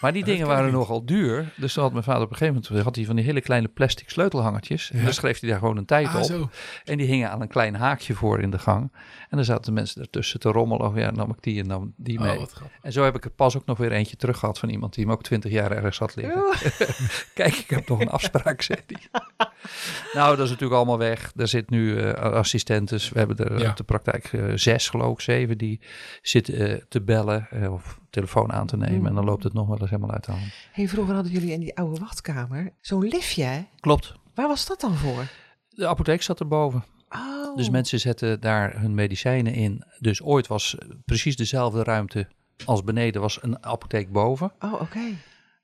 Maar 0.00 0.12
die 0.12 0.24
dingen 0.24 0.46
waren 0.46 0.72
nogal 0.72 1.04
duur. 1.04 1.52
Dus 1.56 1.72
toen 1.72 1.82
had 1.82 1.92
mijn 1.92 2.04
vader 2.04 2.22
op 2.22 2.30
een 2.30 2.36
gegeven 2.36 2.60
moment 2.62 2.84
had 2.84 2.96
hij 2.96 3.04
van 3.04 3.16
die 3.16 3.24
hele 3.24 3.40
kleine 3.40 3.68
plastic 3.68 4.10
sleutelhangertjes. 4.10 4.90
En 4.90 5.04
dan 5.04 5.12
schreef 5.12 5.40
hij 5.40 5.48
daar 5.50 5.58
gewoon 5.58 5.76
een 5.76 5.84
tijd 5.84 6.06
Ah, 6.08 6.16
op. 6.16 6.22
zo. 6.22 6.50
En 6.84 6.98
die 6.98 7.06
hingen 7.06 7.30
aan 7.30 7.40
een 7.40 7.48
klein 7.48 7.74
haakje 7.74 8.14
voor 8.14 8.40
in 8.40 8.50
de 8.50 8.58
gang. 8.58 8.92
En 9.28 9.36
dan 9.36 9.44
zaten 9.44 9.72
mensen 9.72 10.00
ertussen 10.02 10.40
te 10.40 10.48
rommelen. 10.48 10.86
Of 10.86 10.96
ja, 10.96 11.10
nam 11.10 11.30
ik 11.30 11.42
die 11.42 11.60
en 11.60 11.66
nam 11.66 11.92
die 11.96 12.20
mee. 12.20 12.38
Oh, 12.38 12.46
grappig. 12.46 12.78
En 12.82 12.92
zo 12.92 13.04
heb 13.04 13.16
ik 13.16 13.24
er 13.24 13.30
pas 13.30 13.56
ook 13.56 13.66
nog 13.66 13.78
weer 13.78 13.92
eentje 13.92 14.16
terug 14.16 14.38
gehad 14.38 14.58
van 14.58 14.68
iemand 14.68 14.94
die 14.94 15.04
hem 15.04 15.12
ook 15.12 15.22
twintig 15.22 15.50
jaar 15.52 15.70
ergens 15.72 15.98
had 15.98 16.16
liggen. 16.16 16.42
Kijk, 17.34 17.54
ik 17.56 17.70
heb 17.70 17.88
nog 17.88 18.00
een 18.00 18.10
afspraak, 18.10 18.62
zei 18.62 18.78
hij. 18.86 19.22
nou, 20.12 20.36
dat 20.36 20.44
is 20.44 20.50
natuurlijk 20.50 20.76
allemaal 20.76 20.98
weg. 20.98 21.32
Er 21.36 21.48
zit 21.48 21.70
nu 21.70 21.98
eh, 22.00 22.12
assistentes. 22.32 23.08
We 23.08 23.18
hebben 23.18 23.36
er 23.36 23.58
Ja. 23.60 23.70
op 23.70 23.76
de 23.76 23.84
praktijk 23.84 24.24
eh, 24.32 24.44
zes, 24.54 24.88
geloof 24.88 25.12
ik, 25.12 25.20
zeven 25.20 25.58
die 25.58 25.80
zitten 26.22 26.54
eh, 26.70 26.82
te 26.88 27.00
bellen 27.02 27.46
eh, 27.50 27.72
of 27.72 27.98
telefoon 28.10 28.52
aan 28.52 28.66
te 28.66 28.76
nemen. 28.76 29.00
Mm. 29.00 29.06
En 29.06 29.14
dan 29.14 29.24
loopt 29.24 29.44
het 29.44 29.52
nog 29.52 29.68
wel 29.68 29.78
eens 29.80 29.90
helemaal 29.90 30.12
uit 30.12 30.24
de 30.24 30.32
hand. 30.32 30.52
Hey, 30.72 30.88
vroeger 30.88 31.14
hadden 31.14 31.32
jullie 31.32 31.52
in 31.52 31.60
die 31.60 31.76
oude 31.76 32.00
wachtkamer 32.00 32.72
zo'n 32.80 33.02
liftje, 33.08 33.42
hè? 33.44 33.66
Klopt. 33.80 34.14
Waar 34.34 34.48
was 34.48 34.66
dat 34.66 34.80
dan 34.80 34.94
voor? 34.94 35.26
De 35.68 35.86
apotheek 35.86 36.22
zat 36.22 36.40
erboven. 36.40 36.84
Oh. 37.08 37.56
Dus 37.56 37.70
mensen 37.70 38.00
zetten 38.00 38.40
daar 38.40 38.80
hun 38.80 38.94
medicijnen 38.94 39.54
in. 39.54 39.84
Dus 39.98 40.22
ooit 40.22 40.46
was 40.46 40.76
precies 41.04 41.36
dezelfde 41.36 41.82
ruimte 41.82 42.28
als 42.64 42.84
beneden 42.84 43.20
was 43.20 43.42
een 43.42 43.64
apotheek 43.64 44.12
boven. 44.12 44.52
Oh, 44.60 44.72
oké. 44.80 45.00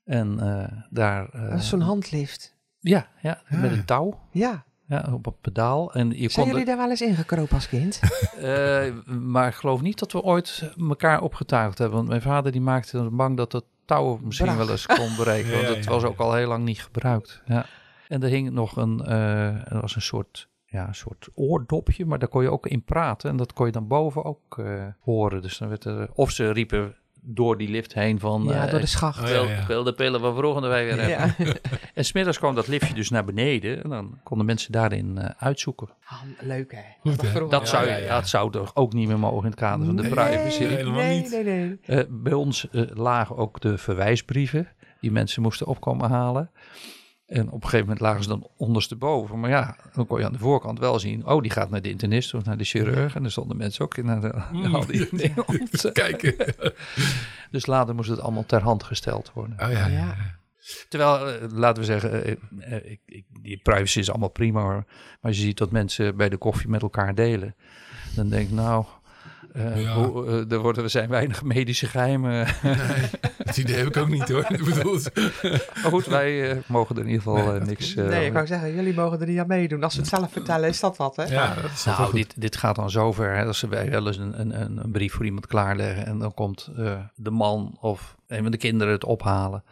En 0.04 0.40
eh, 0.40 0.78
daar... 0.90 1.28
eh, 1.32 1.50
Dat 1.50 1.58
is 1.58 1.68
zo'n 1.68 1.80
handlift. 1.80 2.55
Ja, 2.88 3.06
ja, 3.22 3.42
Ja. 3.48 3.58
met 3.58 3.72
een 3.72 3.84
touw. 3.84 4.18
Ja. 4.30 4.64
Ja, 4.88 5.08
op 5.12 5.26
een 5.26 5.40
pedaal. 5.40 5.92
En 5.94 6.08
je 6.10 6.16
Zijn 6.16 6.32
kon 6.32 6.46
jullie 6.46 6.64
daar 6.64 6.76
wel 6.76 6.90
eens 6.90 7.00
ingekropen 7.00 7.54
als 7.54 7.68
kind? 7.68 8.00
Eh, 8.40 8.92
maar 9.06 9.48
ik 9.48 9.54
geloof 9.54 9.80
niet 9.80 9.98
dat 9.98 10.12
we 10.12 10.22
ooit 10.22 10.72
elkaar 10.78 11.20
opgetuigd 11.20 11.78
hebben. 11.78 11.96
Want 11.96 12.08
mijn 12.08 12.22
vader 12.22 12.52
die 12.52 12.60
maakte 12.60 12.98
er 12.98 13.14
bang 13.14 13.36
dat 13.36 13.52
het 13.52 13.64
touw 13.84 14.18
misschien 14.22 14.56
wel 14.56 14.70
eens 14.70 14.86
kon 14.86 15.14
breken. 15.16 15.50
Ja, 15.50 15.56
want 15.56 15.68
het 15.68 15.84
ja, 15.84 15.90
was 15.90 16.02
ja. 16.02 16.08
ook 16.08 16.18
al 16.18 16.34
heel 16.34 16.48
lang 16.48 16.64
niet 16.64 16.82
gebruikt. 16.82 17.42
Ja. 17.46 17.66
En 18.08 18.22
er 18.22 18.28
hing 18.28 18.50
nog 18.50 18.76
een, 18.76 19.04
eh, 19.04 19.72
er 19.72 19.80
was 19.80 19.94
een 19.94 20.02
soort, 20.02 20.48
ja, 20.64 20.88
een 20.88 20.94
soort 20.94 21.28
oordopje, 21.34 22.06
maar 22.06 22.18
daar 22.18 22.28
kon 22.28 22.42
je 22.42 22.50
ook 22.50 22.66
in 22.66 22.82
praten. 22.82 23.30
En 23.30 23.36
dat 23.36 23.52
kon 23.52 23.66
je 23.66 23.72
dan 23.72 23.86
boven 23.86 24.24
ook 24.24 24.58
eh, 24.58 24.84
horen. 25.00 25.42
Dus 25.42 25.58
dan 25.58 25.68
werd 25.68 25.84
er, 25.84 26.08
of 26.14 26.30
ze 26.30 26.52
riepen 26.52 26.94
door 27.28 27.58
die 27.58 27.68
lift 27.68 27.94
heen 27.94 28.20
van... 28.20 28.44
ja, 28.44 28.64
eh, 28.64 28.70
door 28.70 28.80
de 28.80 28.86
schacht. 28.86 29.18
Oh, 29.22 29.26
ik 29.28 29.66
wil, 29.66 29.78
ja, 29.78 29.84
de 29.84 29.92
pillen 29.94 30.20
van 30.20 30.34
volgende 30.34 30.68
week 30.68 30.94
weer 30.94 31.00
hebben. 31.00 31.46
Ja. 31.46 31.54
En 31.94 32.04
smiddags 32.04 32.38
kwam 32.38 32.54
dat 32.54 32.66
liftje 32.68 32.94
dus 32.94 33.10
naar 33.10 33.24
beneden. 33.24 33.82
En 33.82 33.90
dan 33.90 34.18
konden 34.22 34.46
mensen 34.46 34.72
daarin 34.72 35.18
eh, 35.18 35.30
uitzoeken. 35.38 35.88
Ah, 36.04 36.20
leuk 36.40 36.72
hè. 36.72 36.80
Goed, 37.00 37.20
hè? 37.22 37.28
vroeger. 37.28 37.50
Dat, 37.50 37.60
Ja, 37.60 37.66
zou, 37.66 37.88
ja, 37.88 37.96
ja. 37.96 38.14
dat 38.14 38.28
zou 38.28 38.50
toch 38.50 38.70
ook 38.76 38.92
niet 38.92 39.08
meer 39.08 39.18
mogen 39.18 39.38
in 39.44 39.50
het 39.50 39.54
kader 39.54 39.86
van 39.86 39.96
de 39.96 40.02
Nee. 40.02 40.10
privacy. 40.10 40.62
Nee, 40.62 40.68
helemaal 40.76 41.00
nee, 41.02 41.20
niet. 41.20 41.30
Nee, 41.30 41.44
nee, 41.44 41.78
Eh, 41.86 42.04
bij 42.08 42.32
ons 42.32 42.68
eh, 42.70 42.82
lagen 42.94 43.36
ook 43.36 43.60
de 43.60 43.78
verwijsbrieven 43.78 44.68
die 45.00 45.12
mensen 45.12 45.42
moesten 45.42 45.66
opkomen 45.66 46.10
halen. 46.10 46.50
En 47.26 47.46
op 47.46 47.54
een 47.54 47.62
gegeven 47.62 47.80
moment 47.80 48.00
lagen 48.00 48.22
ze 48.22 48.28
dan 48.28 48.48
ondersteboven. 48.56 49.40
Maar 49.40 49.50
ja, 49.50 49.76
dan 49.94 50.06
kon 50.06 50.18
je 50.18 50.24
aan 50.24 50.32
de 50.32 50.38
voorkant 50.38 50.78
wel 50.78 50.98
zien. 50.98 51.26
Oh, 51.26 51.42
die 51.42 51.50
gaat 51.50 51.70
naar 51.70 51.82
de 51.82 51.88
internist 51.90 52.34
of 52.34 52.44
naar 52.44 52.56
de 52.56 52.64
chirurg. 52.64 53.14
En 53.14 53.24
er 53.24 53.30
stonden 53.30 53.56
mensen 53.56 53.84
ook 53.84 53.96
in 53.96 54.04
naar 54.06 54.20
de, 54.20 54.34
Mm. 54.52 54.74
al 54.74 54.86
die 54.86 55.08
dingen 55.16 55.48
om 55.48 55.68
te- 55.70 55.92
Kijken. 56.02 56.54
Dus 57.50 57.66
later 57.66 57.94
moest 57.94 58.10
het 58.10 58.20
allemaal 58.20 58.46
ter 58.46 58.62
hand 58.62 58.82
gesteld 58.82 59.30
worden. 59.34 59.56
Oh 59.60 59.70
ja, 59.72 59.86
ja. 59.86 59.88
Ja. 59.88 60.14
Terwijl, 60.88 61.28
eh, 61.28 61.48
laten 61.52 61.82
we 61.82 61.86
zeggen, 61.88 62.24
eh, 62.24 62.32
eh, 62.60 62.90
ik, 62.90 63.00
ik, 63.06 63.24
die 63.42 63.60
privacy 63.62 63.98
is 63.98 64.10
allemaal 64.10 64.28
prima 64.28 64.60
hoor. 64.60 64.72
Maar 64.74 65.18
als 65.20 65.36
je 65.36 65.42
ziet 65.42 65.58
dat 65.58 65.70
mensen 65.70 66.16
bij 66.16 66.28
de 66.28 66.36
koffie 66.36 66.68
met 66.68 66.82
elkaar 66.82 67.14
delen. 67.14 67.54
Dan 68.14 68.28
denk 68.28 68.48
ik, 68.48 68.54
nou, 68.54 68.84
eh, 69.56 69.82
Ja. 69.82 69.94
hoe, 69.94 70.26
eh, 70.26 70.52
er 70.52 70.58
worden, 70.58 70.84
er 70.84 70.90
zijn 70.90 71.08
weinig 71.08 71.42
medische 71.42 71.86
geheimen. 71.86 72.46
Nee, 72.62 72.76
dat 73.44 73.56
idee 73.56 73.76
heb 73.76 73.86
ik 73.86 73.96
ook 73.96 74.08
niet 74.08 74.28
hoor. 74.28 74.44
Ik 74.48 74.64
bedoel, 74.64 74.98
Maar 75.82 75.90
goed, 75.90 76.06
wij 76.06 76.50
eh, 76.50 76.56
mogen 76.66 76.96
er 76.96 77.02
in 77.02 77.08
ieder 77.08 77.22
geval 77.22 77.36
Nee, 77.44 77.58
dat 77.58 77.66
niks... 77.68 77.94
nee. 77.94 78.06
Nee, 78.06 78.26
ik 78.26 78.32
wou 78.32 78.46
zeggen, 78.46 78.74
jullie 78.74 78.94
mogen 78.94 79.20
er 79.20 79.26
niet 79.26 79.38
aan 79.38 79.46
meedoen. 79.46 79.82
Als 79.82 79.92
ze 79.94 80.00
het 80.00 80.08
zelf 80.08 80.32
vertellen, 80.32 80.68
is 80.68 80.80
dat 80.80 80.96
wat 80.96 81.16
hè? 81.16 81.24
ja, 81.24 81.54
dat 81.54 81.70
is 81.70 81.84
Nou, 81.84 81.96
goed. 82.04 82.12
dit, 82.14 82.34
dit 82.40 82.56
gaat 82.56 82.76
dan 82.76 82.90
zover. 82.90 83.34
Hè, 83.36 83.44
als 83.44 83.60
wij 83.60 83.90
wel 83.90 84.06
eens 84.06 84.16
een, 84.18 84.40
een, 84.40 84.60
een, 84.60 84.76
een 84.76 84.90
brief 84.90 85.12
voor 85.12 85.24
iemand 85.24 85.46
klaarleggen 85.46 86.06
en 86.06 86.18
dan 86.18 86.34
komt 86.34 86.70
eh, 86.76 86.98
de 87.14 87.30
man 87.30 87.76
of 87.80 88.16
een 88.26 88.42
van 88.42 88.50
de 88.50 88.56
kinderen 88.56 88.92
het 88.92 89.04
ophalen. 89.04 89.64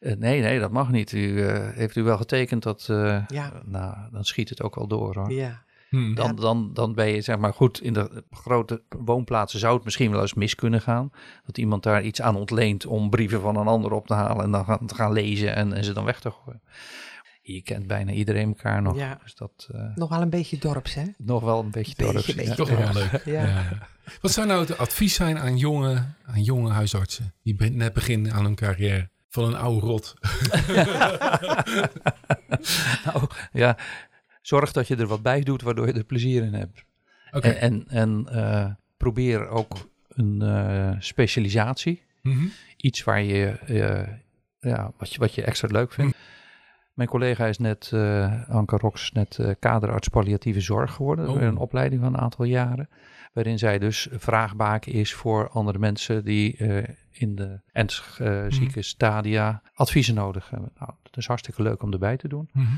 Eh, 0.00 0.16
nee, 0.16 0.40
nee, 0.40 0.60
dat 0.60 0.70
mag 0.70 0.90
niet. 0.90 1.12
U, 1.12 1.42
eh, 1.46 1.58
heeft 1.74 1.96
u 1.96 2.02
wel 2.02 2.16
getekend 2.16 2.62
dat... 2.62 2.86
eh, 2.90 3.18
Ja. 3.28 3.52
Nou, 3.64 3.94
dan 4.12 4.24
schiet 4.24 4.48
het 4.48 4.62
ook 4.62 4.74
wel 4.74 4.86
door 4.86 5.14
hoor. 5.14 5.32
Ja. 5.32 5.62
Hm. 5.94 6.14
Dan, 6.14 6.36
dan, 6.36 6.70
dan 6.72 6.94
ben 6.94 7.06
je 7.08 7.20
zeg 7.20 7.38
maar 7.38 7.52
goed, 7.54 7.80
in 7.82 7.92
de 7.92 8.24
grote 8.30 8.82
woonplaatsen 9.04 9.58
zou 9.60 9.74
het 9.74 9.84
misschien 9.84 10.10
wel 10.10 10.20
eens 10.20 10.34
mis 10.34 10.54
kunnen 10.54 10.80
gaan. 10.80 11.10
Dat 11.46 11.58
iemand 11.58 11.82
daar 11.82 12.02
iets 12.02 12.20
aan 12.22 12.36
ontleent 12.36 12.86
om 12.86 13.10
brieven 13.10 13.40
van 13.40 13.56
een 13.56 13.66
ander 13.66 13.92
op 13.92 14.06
te 14.06 14.14
halen 14.14 14.44
en 14.44 14.50
dan 14.50 14.64
gaan, 14.64 14.86
te 14.86 14.94
gaan 14.94 15.12
lezen 15.12 15.54
en, 15.54 15.72
en 15.72 15.84
ze 15.84 15.92
dan 15.92 16.04
weg 16.04 16.20
te 16.20 16.30
gooien. 16.30 16.62
Je 17.42 17.62
kent 17.62 17.86
bijna 17.86 18.12
iedereen 18.12 18.48
elkaar 18.48 18.82
nog. 18.82 18.96
Ja. 18.96 19.18
Dus 19.22 19.34
dat 19.34 19.68
eh, 19.72 19.80
Nog 19.94 20.08
wel 20.08 20.20
een 20.22 20.30
beetje 20.30 20.58
dorps 20.58 20.94
hè? 20.94 21.02
nog 21.18 21.42
wel 21.42 21.60
een 21.60 21.70
beetje 21.70 21.94
Beetje, 21.96 22.12
dorps. 22.12 22.34
beetje. 22.34 22.44
ja. 22.50 22.54
Toch 22.54 22.68
wel 22.70 22.92
leuk. 22.92 23.22
Ja. 23.24 23.62
Wat 24.20 24.30
zou 24.30 24.46
nou 24.46 24.60
het 24.60 24.78
advies 24.78 25.14
zijn 25.14 25.38
aan 25.38 25.56
jonge, 25.56 26.04
aan 26.26 26.42
jonge 26.42 26.70
huisartsen 26.70 27.34
die 27.42 27.70
net 27.72 27.92
beginnen 27.92 28.32
aan 28.32 28.44
hun 28.44 28.54
carrière? 28.54 29.10
Van 29.28 29.44
een 29.44 29.56
oude 29.56 29.86
rot. 29.86 30.14
Nou, 33.04 33.26
ja, 33.52 33.76
zorg 34.46 34.72
dat 34.72 34.88
je 34.88 34.96
er 34.96 35.06
wat 35.06 35.22
bij 35.22 35.40
doet 35.40 35.62
waardoor 35.62 35.86
je 35.86 35.92
er 35.92 36.04
plezier 36.04 36.42
in 36.42 36.54
hebt. 36.54 36.84
En, 37.30 37.60
en, 37.60 37.84
en 37.88 38.26
eh, 38.28 38.70
probeer 38.96 39.48
ook 39.48 39.88
een 40.08 40.42
eh, 40.42 40.90
specialisatie. 40.98 42.02
Mhm. 42.22 42.44
Iets 42.76 43.04
waar 43.04 43.22
je, 43.22 43.46
eh, 43.46 44.08
ja, 44.70 44.92
wat 44.98 45.12
je, 45.12 45.18
wat 45.18 45.34
je 45.34 45.42
extra 45.42 45.68
leuk 45.68 45.92
vindt. 45.92 46.16
Mijn 46.94 47.08
collega 47.08 47.46
is 47.46 47.58
net, 47.58 47.90
Anke 48.48 48.76
Rox, 48.76 49.12
net 49.12 49.56
kaderarts 49.58 50.08
palliatieve 50.08 50.60
zorg 50.60 50.92
geworden. 50.92 51.28
Oh. 51.28 51.42
Een 51.42 51.56
opleiding 51.56 52.02
van 52.02 52.14
een 52.14 52.20
aantal 52.20 52.44
jaren. 52.44 52.88
Waarin 53.32 53.58
zij 53.58 53.78
dus 53.78 54.08
vraagbaak 54.12 54.86
is 54.86 55.14
voor 55.14 55.48
andere 55.48 55.78
mensen 55.78 56.24
die 56.24 56.56
in 57.18 57.34
de 57.34 57.60
ernstig 57.72 58.20
eh, 58.20 58.44
zieke 58.48 58.82
stadia 58.82 59.62
adviezen 59.74 60.14
nodig 60.14 60.50
hebben. 60.50 60.70
Nou, 60.78 60.90
dat 61.02 61.16
is 61.16 61.26
hartstikke 61.26 61.62
leuk 61.62 61.82
om 61.82 61.92
erbij 61.92 62.16
te 62.16 62.28
doen. 62.28 62.48
Mhm. 62.52 62.74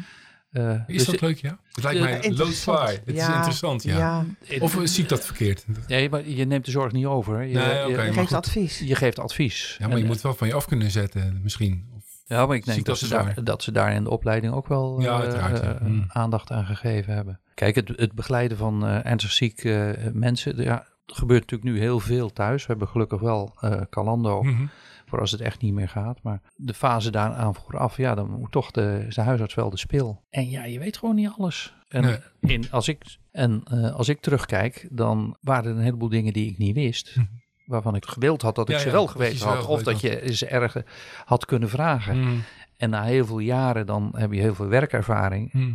Eh, 0.57 0.72
Is 0.86 0.96
dus 0.96 1.07
dat 1.07 1.20
leuk, 1.20 1.38
ja? 1.38 1.59
Het 1.72 1.84
lijkt 1.84 2.00
mij 2.00 2.32
loodzwaar. 2.36 2.88
Het 2.88 3.00
is 3.04 3.14
Ja. 3.14 3.34
interessant, 3.36 3.82
ja. 3.82 3.96
Ja, 3.98 4.24
Of 4.61 4.78
zie 4.84 5.02
ik 5.02 5.09
dat 5.09 5.24
verkeerd? 5.26 5.64
Nee, 5.88 6.11
maar 6.11 6.28
je 6.28 6.44
neemt 6.44 6.64
de 6.64 6.70
zorg 6.70 6.92
niet 6.92 7.07
over. 7.07 7.42
Je, 7.42 7.54
Nee, 7.54 7.88
je- 7.88 7.94
geeft 8.12 8.18
goed. 8.18 8.32
advies. 8.32 8.78
je 8.78 8.94
geeft 8.94 9.18
advies. 9.18 9.76
Ja, 9.78 9.88
maar 9.88 9.98
je 9.98 10.04
moet 10.04 10.20
wel 10.20 10.34
van 10.34 10.48
je 10.48 10.54
af 10.54 10.66
kunnen 10.66 10.90
zetten, 10.90 11.40
misschien. 11.42 11.86
Of, 11.96 12.04
Ja, 12.26 12.46
maar 12.46 12.57
ik 12.57 12.64
denk 12.64 12.78
ik 12.78 12.84
dat 12.84 12.98
dat 13.00 13.09
ze, 13.09 13.14
daar, 13.14 13.44
dat 13.44 13.62
ze 13.62 13.72
daar 13.72 13.92
in 13.92 14.04
de 14.04 14.11
opleiding 14.11 14.52
ook 14.54 14.68
wel 14.68 15.00
Ja, 15.00 15.14
eh, 15.14 15.20
uiteraard, 15.20 15.62
ja. 15.62 15.74
eh, 15.74 15.80
Mm. 15.86 16.04
aandacht 16.09 16.50
aan 16.50 16.64
gegeven 16.66 17.14
hebben. 17.14 17.40
Kijk, 17.54 17.74
het, 17.74 17.92
het 17.96 18.12
begeleiden 18.12 18.57
van 18.57 18.86
eh, 18.86 19.07
ernstig 19.07 19.32
zieke 19.32 19.90
eh, 19.90 20.11
mensen, 20.12 20.62
ja, 20.62 20.78
er 21.07 21.14
gebeurt 21.14 21.40
natuurlijk 21.50 21.70
nu 21.70 21.78
heel 21.80 22.00
veel 22.00 22.32
thuis. 22.32 22.61
We 22.62 22.68
hebben 22.68 22.88
gelukkig 22.88 23.20
wel 23.20 23.57
eh 23.61 23.80
Calando 23.90 24.42
Mhm. 24.42 24.66
Voor 25.07 25.20
als 25.20 25.30
het 25.30 25.40
echt 25.40 25.61
niet 25.61 25.72
meer 25.74 25.88
gaat. 25.88 26.22
Maar 26.22 26.40
de 26.57 26.74
fase 26.74 27.11
daaraan 27.11 27.54
vooraf, 27.54 27.96
ja, 27.96 28.14
dan 28.14 28.30
moet 28.30 28.52
toch 28.52 28.70
de, 28.70 29.04
is 29.09 29.14
de 29.14 29.20
huisarts 29.20 29.54
wel 29.54 29.70
de 29.70 29.76
spil. 29.78 30.22
En 30.30 30.50
ja, 30.50 30.64
je 30.64 30.78
weet 30.78 30.96
gewoon 30.96 31.14
niet 31.14 31.32
alles. 31.38 31.74
En, 31.88 32.02
Nee. 32.02 32.18
in, 32.40 32.70
als, 32.70 32.88
ik, 32.88 33.16
en 33.30 33.62
eh, 33.70 33.94
als 33.94 34.09
ik 34.09 34.20
terugkijk, 34.20 34.88
dan 34.90 35.36
waren 35.40 35.70
er 35.70 35.76
een 35.76 35.82
heleboel 35.82 36.09
dingen 36.09 36.32
die 36.32 36.50
ik 36.50 36.59
niet 36.59 36.74
wist. 36.74 37.16
Mhm. 37.16 37.26
Waarvan 37.64 37.94
ik 37.94 38.04
gewild 38.07 38.42
had 38.42 38.54
dat 38.54 38.68
ik 38.68 38.74
Ja, 38.74 38.80
ze 38.80 38.90
wel 38.90 39.07
geweten 39.07 39.46
had. 39.48 39.66
Of 39.66 39.82
dat 39.82 40.00
je 40.00 40.34
ze 40.34 40.46
ergens 40.46 40.84
had 41.24 41.44
kunnen 41.44 41.68
vragen. 41.68 42.20
Mhm. 42.20 42.36
En 42.76 42.90
na 42.90 43.02
heel 43.02 43.26
veel 43.26 43.38
jaren, 43.38 43.86
dan 43.86 44.12
heb 44.16 44.32
je 44.32 44.40
heel 44.40 44.54
veel 44.54 44.66
werkervaring. 44.68 45.52
Mhm. 45.52 45.72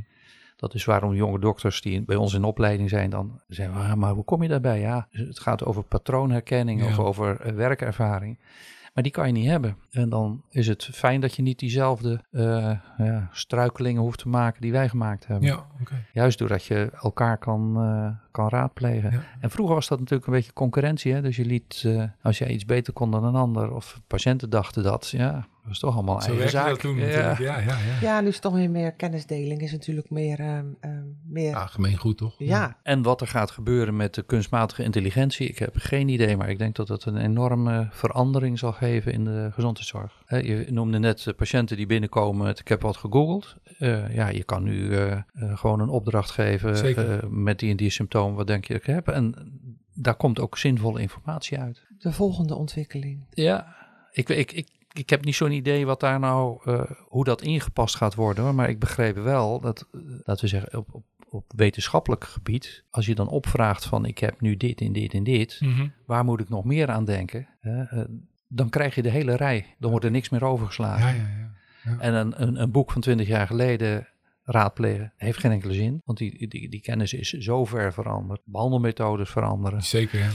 Dat 0.55 0.73
is 0.73 0.85
waarom 0.85 1.13
jonge 1.13 1.39
dokters 1.39 1.81
die 1.81 2.01
bij 2.05 2.15
ons 2.15 2.33
in 2.33 2.43
opleiding 2.43 2.89
zijn, 2.89 3.09
dan 3.09 3.41
zeggen 3.47 3.75
we, 3.77 3.81
"Ah, 3.83 3.93
maar 3.93 4.11
hoe 4.13 4.23
kom 4.23 4.41
je 4.43 4.49
daarbij? 4.49 4.79
Ja, 4.79 5.07
het 5.11 5.39
gaat 5.39 5.65
over 5.65 5.83
patroonherkenning 5.83 6.81
Ja. 6.81 6.87
of 6.87 6.99
over 6.99 7.41
eh, 7.41 7.53
werkervaring. 7.53 8.39
Maar 8.93 9.03
die 9.03 9.11
kan 9.11 9.27
je 9.27 9.33
niet 9.33 9.47
hebben. 9.47 9.77
En 9.91 10.09
dan 10.09 10.43
is 10.49 10.67
het 10.67 10.83
fijn 10.83 11.21
dat 11.21 11.35
je 11.35 11.41
niet 11.41 11.59
diezelfde 11.59 12.23
eh, 12.31 12.71
ja, 12.97 13.29
struikelingen 13.31 14.01
hoeft 14.01 14.19
te 14.19 14.29
maken 14.29 14.61
die 14.61 14.71
wij 14.71 14.89
gemaakt 14.89 15.27
hebben. 15.27 15.47
Ja, 15.47 15.65
oké. 15.81 16.05
Juist 16.13 16.37
doordat 16.37 16.63
je 16.63 16.89
elkaar 17.01 17.37
kan, 17.37 17.75
eh, 17.77 18.31
kan 18.31 18.49
raadplegen. 18.49 19.11
Ja. 19.11 19.23
En 19.39 19.49
vroeger 19.49 19.75
was 19.75 19.87
dat 19.87 19.99
natuurlijk 19.99 20.27
een 20.27 20.33
beetje 20.33 20.53
concurrentie. 20.53 21.13
Hè? 21.13 21.21
Dus 21.21 21.35
je 21.35 21.45
liet, 21.45 21.83
eh, 21.85 22.03
als 22.21 22.37
jij 22.37 22.47
iets 22.47 22.65
beter 22.65 22.93
kon 22.93 23.11
dan 23.11 23.23
een 23.23 23.35
ander, 23.35 23.73
of 23.73 24.01
patiënten 24.07 24.49
dachten 24.49 24.83
dat, 24.83 25.09
ja, 25.09 25.31
dat 25.31 25.45
was 25.63 25.79
toch 25.79 25.93
allemaal 25.93 26.21
Zo 26.21 26.31
eigen 26.31 26.49
zaak. 26.49 26.67
dat 26.67 26.79
toen. 26.79 26.97
Ja, 26.97 27.35
ja, 27.39 27.59
ja. 27.59 27.77
Ja, 28.01 28.21
nu 28.21 28.27
is 28.27 28.33
het 28.33 28.43
toch 28.43 28.53
weer 28.53 28.69
meer 28.69 28.91
kennisdeling. 28.91 29.61
Is 29.61 29.71
natuurlijk 29.71 30.09
meer... 30.09 30.39
ehm, 30.39 30.65
ehm, 30.79 31.00
meer 31.23 31.55
Ah, 31.55 31.67
gemeen 31.67 31.97
goed, 31.97 32.17
toch? 32.17 32.35
ja. 32.37 32.77
En 32.83 33.01
wat 33.01 33.21
er 33.21 33.27
gaat 33.27 33.51
gebeuren 33.51 33.95
met 33.95 34.13
de 34.13 34.21
kunstmatige 34.23 34.83
intelligentie, 34.83 35.47
ik 35.47 35.59
heb 35.59 35.75
geen 35.77 36.07
idee, 36.07 36.37
maar 36.37 36.49
ik 36.49 36.57
denk 36.57 36.75
dat 36.75 36.87
het 36.87 37.05
een 37.05 37.17
enorme 37.17 37.87
verandering 37.91 38.59
zal 38.59 38.71
geven 38.71 39.13
in 39.13 39.23
de 39.23 39.49
gezondheidszorg. 39.53 40.21
Hè, 40.25 40.37
Je 40.37 40.65
noemde 40.69 40.99
net 40.99 41.33
patiënten 41.37 41.77
die 41.77 41.85
binnenkomen 41.85 42.45
met 42.45 42.59
ik 42.59 42.67
heb 42.67 42.81
wat 42.81 42.97
gegoogeld. 42.97 43.55
Eh, 43.77 44.15
ja, 44.15 44.27
je 44.29 44.43
kan 44.43 44.63
nu 44.63 44.95
eh, 44.95 45.11
eh, 45.11 45.21
gewoon 45.33 45.79
een 45.79 45.89
opdracht 45.89 46.31
geven 46.31 46.95
eh, 46.95 47.29
met 47.29 47.59
die 47.59 47.71
en 47.71 47.77
die 47.77 47.89
symptomen, 47.89 48.35
wat 48.35 48.47
denk 48.47 48.65
je 48.65 48.73
dat 48.73 48.81
ik 48.81 48.87
heb? 48.93 49.07
En 49.07 49.35
daar 49.93 50.15
komt 50.15 50.39
ook 50.39 50.57
zinvolle 50.57 51.01
informatie 51.01 51.59
uit. 51.59 51.85
De 51.99 52.11
volgende 52.11 52.55
ontwikkeling. 52.55 53.25
Ja, 53.29 53.75
ik, 54.11 54.29
ik, 54.29 54.51
ik, 54.51 54.67
ik 54.93 55.09
heb 55.09 55.25
niet 55.25 55.35
zo'n 55.35 55.51
idee 55.51 55.85
wat 55.85 55.99
daar 55.99 56.19
nou, 56.19 56.59
eh, 56.65 56.81
hoe 57.07 57.23
dat 57.23 57.41
ingepast 57.41 57.95
gaat 57.95 58.15
worden. 58.15 58.43
Hoor. 58.43 58.55
Maar 58.55 58.69
ik 58.69 58.79
begreep 58.79 59.15
wel 59.15 59.59
dat, 59.59 59.87
eh, 59.91 59.99
laten 60.23 60.43
we 60.43 60.47
zeggen, 60.49 60.77
op, 60.77 60.93
op, 60.93 61.03
op 61.29 61.51
wetenschappelijk 61.55 62.23
gebied, 62.23 62.83
als 62.89 63.05
je 63.05 63.15
dan 63.15 63.27
opvraagt 63.27 63.85
van 63.85 64.05
ik 64.05 64.17
heb 64.17 64.41
nu 64.41 64.57
dit 64.57 64.81
en 64.81 64.91
dit 64.93 65.13
en 65.13 65.23
dit, 65.23 65.57
Mhm. 65.61 65.87
waar 66.05 66.23
moet 66.25 66.39
ik 66.41 66.49
nog 66.49 66.63
meer 66.65 66.89
aan 66.89 67.05
denken? 67.05 67.47
Eh, 67.61 68.01
dan 68.47 68.69
krijg 68.69 68.95
je 68.95 69.01
de 69.01 69.09
hele 69.09 69.35
rij. 69.35 69.75
Dan 69.79 69.89
wordt 69.89 70.05
er 70.05 70.11
niks 70.11 70.29
meer 70.29 70.43
overgeslagen. 70.43 71.15
Ja, 71.15 71.21
ja, 71.21 71.49
ja. 71.83 71.99
En 71.99 72.13
een, 72.13 72.41
een, 72.41 72.61
een 72.61 72.71
boek 72.71 72.91
van 72.91 73.01
twintig 73.01 73.27
jaar 73.27 73.47
geleden 73.47 74.07
raadplegen 74.43 75.13
heeft 75.17 75.39
geen 75.39 75.51
enkele 75.51 75.73
zin. 75.73 76.01
Want 76.05 76.17
die, 76.17 76.47
die, 76.47 76.69
die 76.69 76.81
kennis 76.81 77.13
is 77.13 77.29
zo 77.29 77.65
ver 77.65 77.93
veranderd. 77.93 78.41
Behandelmethodes 78.45 79.29
veranderen. 79.29 79.83
Zeker, 79.83 80.19
ja. 80.19 80.29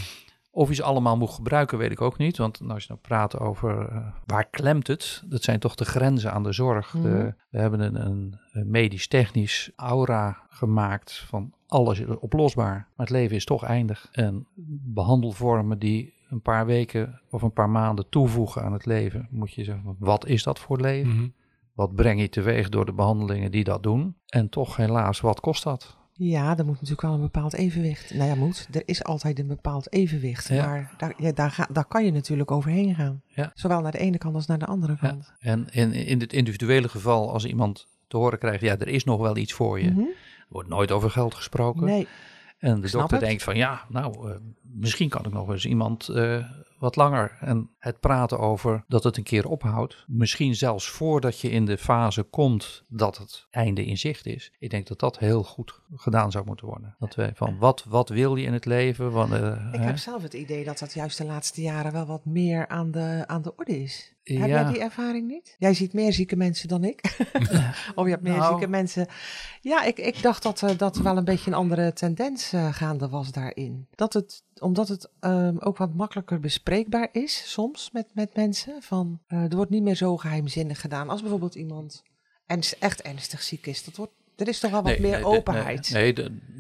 Of 0.56 0.68
je 0.68 0.74
ze 0.74 0.82
allemaal 0.82 1.16
moet 1.16 1.30
gebruiken, 1.30 1.78
weet 1.78 1.90
ik 1.90 2.00
ook 2.00 2.18
niet. 2.18 2.36
Want 2.36 2.60
nou, 2.60 2.72
als 2.72 2.82
je 2.82 2.88
nou 2.88 3.00
praat 3.00 3.38
over 3.38 3.92
uh, 3.92 4.06
waar 4.26 4.48
klemt 4.50 4.86
het, 4.86 5.22
dat 5.26 5.42
zijn 5.42 5.58
toch 5.58 5.74
de 5.74 5.84
grenzen 5.84 6.32
aan 6.32 6.42
de 6.42 6.52
zorg. 6.52 6.94
Mm 6.94 7.02
-hmm. 7.02 7.36
we 7.50 7.58
hebben 7.58 7.80
een, 7.80 8.06
een, 8.06 8.38
een 8.52 8.70
medisch-technisch 8.70 9.70
aura 9.74 10.42
gemaakt 10.48 11.24
van 11.28 11.52
alles 11.66 12.00
is 12.00 12.06
oplosbaar. 12.18 12.74
Maar 12.74 13.06
het 13.06 13.10
leven 13.10 13.36
is 13.36 13.44
toch 13.44 13.64
eindig. 13.64 14.08
En 14.12 14.46
behandelvormen 14.84 15.78
die 15.78 16.14
een 16.28 16.42
paar 16.42 16.66
weken 16.66 17.20
of 17.30 17.42
een 17.42 17.52
paar 17.52 17.70
maanden 17.70 18.08
toevoegen 18.08 18.62
aan 18.62 18.72
het 18.72 18.86
leven, 18.86 19.28
moet 19.30 19.52
je 19.52 19.64
zeggen, 19.64 19.96
wat 19.98 20.26
is 20.26 20.42
dat 20.42 20.58
voor 20.58 20.80
leven? 20.80 21.12
Mm 21.12 21.18
-hmm. 21.18 21.34
Wat 21.74 21.94
breng 21.94 22.20
je 22.20 22.28
teweeg 22.28 22.68
door 22.68 22.86
de 22.86 22.92
behandelingen 22.92 23.50
die 23.50 23.64
dat 23.64 23.82
doen? 23.82 24.16
En 24.26 24.48
toch 24.48 24.76
helaas, 24.76 25.20
wat 25.20 25.40
kost 25.40 25.62
dat? 25.62 25.96
Ja, 26.18 26.56
er 26.56 26.64
moet 26.64 26.74
natuurlijk 26.74 27.00
wel 27.00 27.12
een 27.12 27.20
bepaald 27.20 27.54
evenwicht. 27.54 28.14
Nou 28.14 28.28
ja, 28.28 28.34
moet. 28.34 28.68
Er 28.72 28.82
is 28.84 29.04
altijd 29.04 29.38
een 29.38 29.46
bepaald 29.46 29.92
evenwicht. 29.92 30.48
Ja. 30.48 30.66
Maar 30.66 30.94
daar, 30.96 31.14
ja, 31.18 31.32
daar, 31.32 31.50
ga, 31.50 31.68
daar 31.72 31.84
kan 31.84 32.04
je 32.04 32.12
natuurlijk 32.12 32.50
overheen 32.50 32.94
gaan. 32.94 33.22
Ja. 33.26 33.50
Zowel 33.54 33.80
naar 33.80 33.92
de 33.92 33.98
ene 33.98 34.18
kant 34.18 34.34
als 34.34 34.46
naar 34.46 34.58
de 34.58 34.66
andere 34.66 34.96
kant. 34.96 35.32
Ja. 35.38 35.50
En 35.50 35.66
in, 35.70 35.92
in 35.92 36.20
het 36.20 36.32
individuele 36.32 36.88
geval, 36.88 37.32
als 37.32 37.44
iemand 37.44 37.86
te 38.08 38.16
horen 38.16 38.38
krijgt, 38.38 38.60
ja, 38.60 38.78
er 38.78 38.88
is 38.88 39.04
nog 39.04 39.20
wel 39.20 39.36
iets 39.36 39.52
voor 39.52 39.80
je. 39.80 39.90
Mm 39.90 39.96
-hmm. 39.96 40.08
Er 40.38 40.46
wordt 40.48 40.68
nooit 40.68 40.90
over 40.90 41.10
geld 41.10 41.34
gesproken. 41.34 41.84
Nee. 41.84 42.06
En 42.58 42.80
de 42.80 42.90
dokter 42.90 43.20
denkt 43.20 43.42
van 43.42 43.56
ja, 43.56 43.84
nou, 43.88 44.28
uh, 44.28 44.36
misschien 44.62 45.08
kan 45.08 45.24
ik 45.24 45.32
nog 45.32 45.50
eens 45.50 45.66
iemand 45.66 46.08
uh, 46.08 46.44
wat 46.78 46.96
langer. 46.96 47.36
En 47.40 47.70
het 47.78 48.00
praten 48.00 48.38
over 48.38 48.84
dat 48.88 49.04
het 49.04 49.16
een 49.16 49.22
keer 49.22 49.48
ophoudt. 49.48 50.04
Misschien 50.06 50.54
zelfs 50.54 50.88
voordat 50.88 51.40
je 51.40 51.50
in 51.50 51.64
de 51.64 51.78
fase 51.78 52.22
komt 52.22 52.84
dat 52.88 53.18
het 53.18 53.46
einde 53.50 53.84
in 53.84 53.98
zicht 53.98 54.26
is. 54.26 54.52
Ik 54.58 54.70
denk 54.70 54.86
dat 54.86 54.98
dat 54.98 55.18
heel 55.18 55.42
goed 55.42 55.80
gedaan 55.94 56.30
zou 56.30 56.46
moeten 56.46 56.66
worden. 56.66 56.94
Dat 56.98 57.14
wij 57.14 57.32
van 57.34 57.58
wat, 57.58 57.84
wat 57.88 58.08
wil 58.08 58.36
je 58.36 58.46
in 58.46 58.52
het 58.52 58.64
leven? 58.64 59.10
Want, 59.10 59.32
uh, 59.32 59.68
ik 59.72 59.78
hè? 59.80 59.86
heb 59.86 59.98
zelf 59.98 60.22
het 60.22 60.34
idee 60.34 60.64
dat 60.64 60.78
dat 60.78 60.92
juist 60.92 61.18
de 61.18 61.24
laatste 61.24 61.62
jaren 61.62 61.92
wel 61.92 62.06
wat 62.06 62.24
meer 62.24 62.68
aan 62.68 62.90
de, 62.90 63.24
aan 63.26 63.42
de 63.42 63.56
orde 63.56 63.82
is. 63.82 64.14
Ja. 64.22 64.40
Heb 64.40 64.48
jij 64.48 64.64
die 64.64 64.80
ervaring 64.80 65.26
niet? 65.28 65.56
Jij 65.58 65.74
ziet 65.74 65.92
meer 65.92 66.12
zieke 66.12 66.36
mensen 66.36 66.68
dan 66.68 66.84
ik. 66.84 67.00
of 67.94 68.04
je 68.04 68.10
hebt 68.10 68.22
meer 68.22 68.36
nou. 68.36 68.52
zieke 68.52 68.70
mensen. 68.70 69.06
Ja, 69.60 69.82
ik, 69.84 69.98
ik 69.98 70.22
dacht 70.22 70.42
dat, 70.42 70.62
uh, 70.62 70.70
dat 70.76 70.96
wel 70.96 71.16
een 71.16 71.24
beetje 71.24 71.50
een 71.50 71.56
andere 71.56 71.92
tendens 71.92 72.52
uh, 72.52 72.72
gaande 72.72 73.08
was 73.08 73.32
daarin. 73.32 73.86
Dat 73.94 74.12
het, 74.12 74.44
omdat 74.60 74.88
het 74.88 75.10
um, 75.20 75.58
ook 75.58 75.76
wat 75.76 75.94
makkelijker 75.94 76.40
bespreekbaar 76.40 77.08
is 77.12 77.52
soms 77.52 77.90
met, 77.92 78.06
met 78.14 78.36
mensen. 78.36 78.82
Van, 78.82 79.20
uh, 79.28 79.42
er 79.42 79.56
wordt 79.56 79.70
niet 79.70 79.82
meer 79.82 79.94
zo 79.94 80.16
geheimzinnig 80.16 80.80
gedaan. 80.80 81.08
Als 81.08 81.20
bijvoorbeeld 81.20 81.54
iemand 81.54 82.02
ernst, 82.46 82.76
echt 82.80 83.02
ernstig 83.02 83.42
ziek 83.42 83.66
is. 83.66 83.84
Dat 83.84 83.96
wordt 83.96 84.12
er 84.36 84.48
is 84.48 84.58
toch 84.58 84.70
wel 84.70 84.82
wat 84.82 84.92
nee, 84.92 85.00
meer 85.00 85.20
nee, 85.20 85.24
openheid. 85.24 85.90
Nee, 85.90 86.14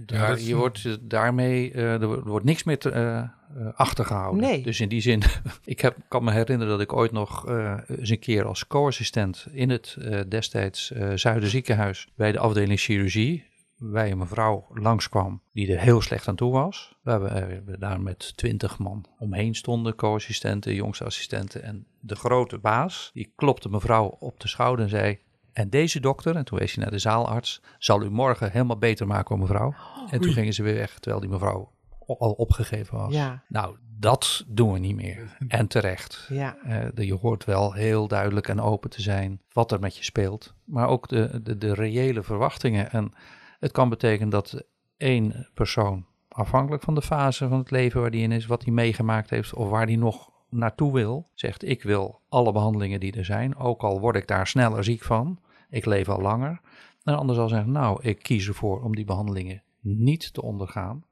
ja, 0.06 0.36
je 0.36 0.54
wordt 0.54 1.10
daarmee, 1.10 1.72
uh, 1.72 2.02
er 2.02 2.22
wordt 2.24 2.44
niks 2.44 2.64
meer 2.64 2.78
te, 2.78 2.90
uh, 2.90 3.68
achtergehouden. 3.74 4.42
Nee. 4.42 4.62
Dus 4.62 4.80
in 4.80 4.88
die 4.88 5.00
zin, 5.00 5.22
ik 5.64 5.80
heb, 5.80 5.96
kan 6.08 6.24
me 6.24 6.32
herinneren 6.32 6.72
dat 6.72 6.80
ik 6.80 6.92
ooit 6.92 7.12
nog 7.12 7.48
eens 7.88 8.10
een 8.10 8.18
keer 8.18 8.44
als 8.44 8.66
co-assistent 8.66 9.46
in 9.52 9.70
het 9.70 9.96
destijds 10.28 10.92
Zuiderziekenhuis 11.14 12.08
bij 12.14 12.32
de 12.32 12.38
afdeling 12.38 12.80
chirurgie 12.80 13.44
bij 13.78 14.10
een 14.10 14.18
mevrouw 14.18 14.66
langskwam 14.72 15.40
die 15.52 15.72
er 15.72 15.80
heel 15.80 16.00
slecht 16.00 16.28
aan 16.28 16.36
toe 16.36 16.52
was. 16.52 16.96
We 17.02 17.10
hebben, 17.10 17.64
we 17.64 17.78
daar 17.78 18.00
met 18.00 18.36
twintig 18.36 18.78
man 18.78 19.06
omheen 19.18 19.54
stonden, 19.54 19.94
co-assistenten, 19.94 20.74
jongste 20.74 21.04
assistenten 21.04 21.62
en 21.62 21.86
de 22.00 22.16
grote 22.16 22.58
baas. 22.58 23.10
Die 23.14 23.32
klopte 23.36 23.68
mevrouw 23.68 24.16
op 24.20 24.40
de 24.40 24.48
schouder 24.48 24.84
en 24.84 24.90
zei, 24.90 25.18
en 25.52 25.70
deze 25.70 26.00
dokter, 26.00 26.36
en 26.36 26.44
toen 26.44 26.58
wees 26.58 26.74
hij 26.74 26.82
naar 26.82 26.92
de 26.92 26.98
zaalarts, 26.98 27.62
zal 27.78 28.02
u 28.02 28.10
morgen 28.10 28.50
helemaal 28.50 28.78
beter 28.78 29.06
maken, 29.06 29.38
mevrouw. 29.38 29.68
Oh, 29.68 30.12
en 30.12 30.20
toen 30.20 30.32
gingen 30.32 30.52
ze 30.52 30.62
weer 30.62 30.74
weg, 30.74 30.98
terwijl 30.98 31.20
die 31.20 31.30
mevrouw 31.30 31.72
al 32.06 32.32
opgegeven 32.32 32.98
was. 32.98 33.14
Ja. 33.14 33.42
Nou, 33.48 33.76
dat 33.98 34.44
doen 34.46 34.72
we 34.72 34.78
niet 34.78 34.96
meer. 34.96 35.36
En 35.48 35.66
terecht. 35.66 36.26
Ja. 36.28 36.56
Uh, 36.66 37.06
je 37.06 37.14
hoort 37.14 37.44
wel 37.44 37.72
heel 37.72 38.08
duidelijk 38.08 38.48
en 38.48 38.60
open 38.60 38.90
te 38.90 39.02
zijn 39.02 39.40
wat 39.52 39.72
er 39.72 39.80
met 39.80 39.96
je 39.96 40.04
speelt. 40.04 40.54
Maar 40.64 40.88
ook 40.88 41.08
de, 41.08 41.40
de, 41.42 41.58
de 41.58 41.74
reële 41.74 42.22
verwachtingen. 42.22 42.90
En 42.90 43.12
het 43.58 43.72
kan 43.72 43.88
betekenen 43.88 44.28
dat 44.28 44.64
één 44.96 45.48
persoon, 45.54 46.06
afhankelijk 46.28 46.82
van 46.82 46.94
de 46.94 47.02
fase 47.02 47.48
van 47.48 47.58
het 47.58 47.70
leven 47.70 48.00
waar 48.00 48.10
die 48.10 48.22
in 48.22 48.32
is, 48.32 48.46
wat 48.46 48.64
hij 48.64 48.72
meegemaakt 48.72 49.30
heeft 49.30 49.54
of 49.54 49.68
waar 49.68 49.86
die 49.86 49.98
nog 49.98 50.30
naartoe 50.48 50.92
wil, 50.92 51.30
zegt 51.34 51.68
ik 51.68 51.82
wil 51.82 52.20
alle 52.28 52.52
behandelingen 52.52 53.00
die 53.00 53.16
er 53.16 53.24
zijn, 53.24 53.56
ook 53.56 53.82
al 53.82 54.00
word 54.00 54.16
ik 54.16 54.26
daar 54.28 54.46
sneller 54.46 54.84
ziek 54.84 55.02
van, 55.02 55.38
ik 55.70 55.84
leef 55.84 56.08
al 56.08 56.20
langer. 56.20 56.60
En 57.04 57.12
een 57.12 57.18
ander 57.18 57.36
zal 57.36 57.48
zeggen, 57.48 57.70
nou, 57.72 58.02
ik 58.02 58.22
kies 58.22 58.48
ervoor 58.48 58.82
om 58.82 58.94
die 58.94 59.04
behandelingen 59.04 59.62
niet 59.80 60.32
te 60.32 60.42
ondergaan. 60.42 61.04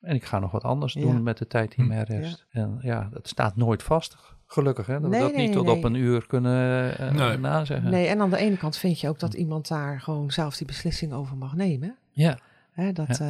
En 0.00 0.14
ik 0.14 0.24
ga 0.24 0.38
nog 0.38 0.50
wat 0.50 0.62
anders 0.62 0.92
Ja. 0.92 1.00
doen 1.00 1.22
met 1.22 1.38
de 1.38 1.46
tijd 1.46 1.76
die 1.76 1.84
mij 1.84 2.02
rest. 2.02 2.46
En 2.50 2.78
ja, 2.82 3.08
dat 3.12 3.28
staat 3.28 3.56
nooit 3.56 3.82
vast. 3.82 4.16
Gelukkig, 4.54 4.86
hè, 4.86 5.00
dat 5.00 5.10
we 5.10 5.18
dat 5.18 5.32
nee, 5.34 5.46
niet 5.46 5.52
tot 5.56 5.66
nee. 5.66 5.74
op 5.74 5.84
een 5.84 5.94
uur 5.94 6.26
kunnen 6.26 6.98
eh, 6.98 7.10
Nee. 7.12 7.38
nazeggen. 7.38 7.90
Nee, 7.90 8.06
en 8.06 8.20
aan 8.20 8.30
de 8.30 8.36
ene 8.36 8.56
kant 8.56 8.76
vind 8.76 9.00
je 9.00 9.08
ook 9.08 9.18
dat 9.18 9.34
iemand 9.34 9.68
daar 9.68 10.00
gewoon 10.00 10.30
zelf 10.30 10.56
die 10.56 10.66
beslissing 10.66 11.12
over 11.12 11.36
mag 11.36 11.54
nemen. 11.54 11.96
Ja, 12.10 12.38
Hè, 12.72 12.92
dat, 12.92 13.20
eh, 13.20 13.28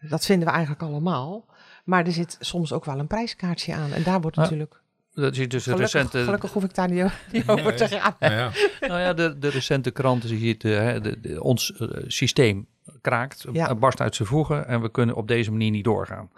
dat 0.00 0.24
vinden 0.26 0.46
we 0.46 0.52
eigenlijk 0.52 0.82
allemaal. 0.82 1.44
Maar 1.84 2.06
er 2.06 2.12
zit 2.12 2.36
soms 2.40 2.72
ook 2.72 2.84
wel 2.84 2.98
een 2.98 3.06
prijskaartje 3.06 3.74
aan. 3.74 3.92
En 3.92 4.02
daar 4.02 4.20
wordt 4.20 4.36
Ja. 4.36 4.42
natuurlijk... 4.42 4.80
dat 5.14 5.36
is 5.36 5.48
dus 5.48 5.64
de 5.64 5.70
Gelukkig, 5.70 5.92
recente... 5.92 6.24
gelukkig 6.24 6.52
hoef 6.52 6.64
ik 6.64 6.74
daar 6.74 6.90
niet, 6.90 7.02
over 7.46 7.76
te 7.76 7.88
gaan. 7.88 8.14
Nou 8.18 8.32
ja. 8.32 8.50
Nou 8.80 9.00
ja, 9.00 9.12
de, 9.12 9.38
de 9.38 9.48
recente 9.48 9.90
kranten, 9.90 10.28
je 10.30 10.38
ziet, 10.38 10.62
hè, 10.62 11.00
de, 11.00 11.20
de- 11.20 11.42
ons 11.42 11.72
systeem 12.06 12.66
kraakt, 13.00 13.44
Ja. 13.52 13.74
barst 13.74 14.00
uit 14.00 14.14
zijn 14.14 14.28
voegen 14.28 14.66
en 14.66 14.80
we 14.80 14.90
kunnen 14.90 15.14
op 15.14 15.28
deze 15.28 15.50
manier 15.50 15.70
niet 15.70 15.84
doorgaan. 15.84 16.30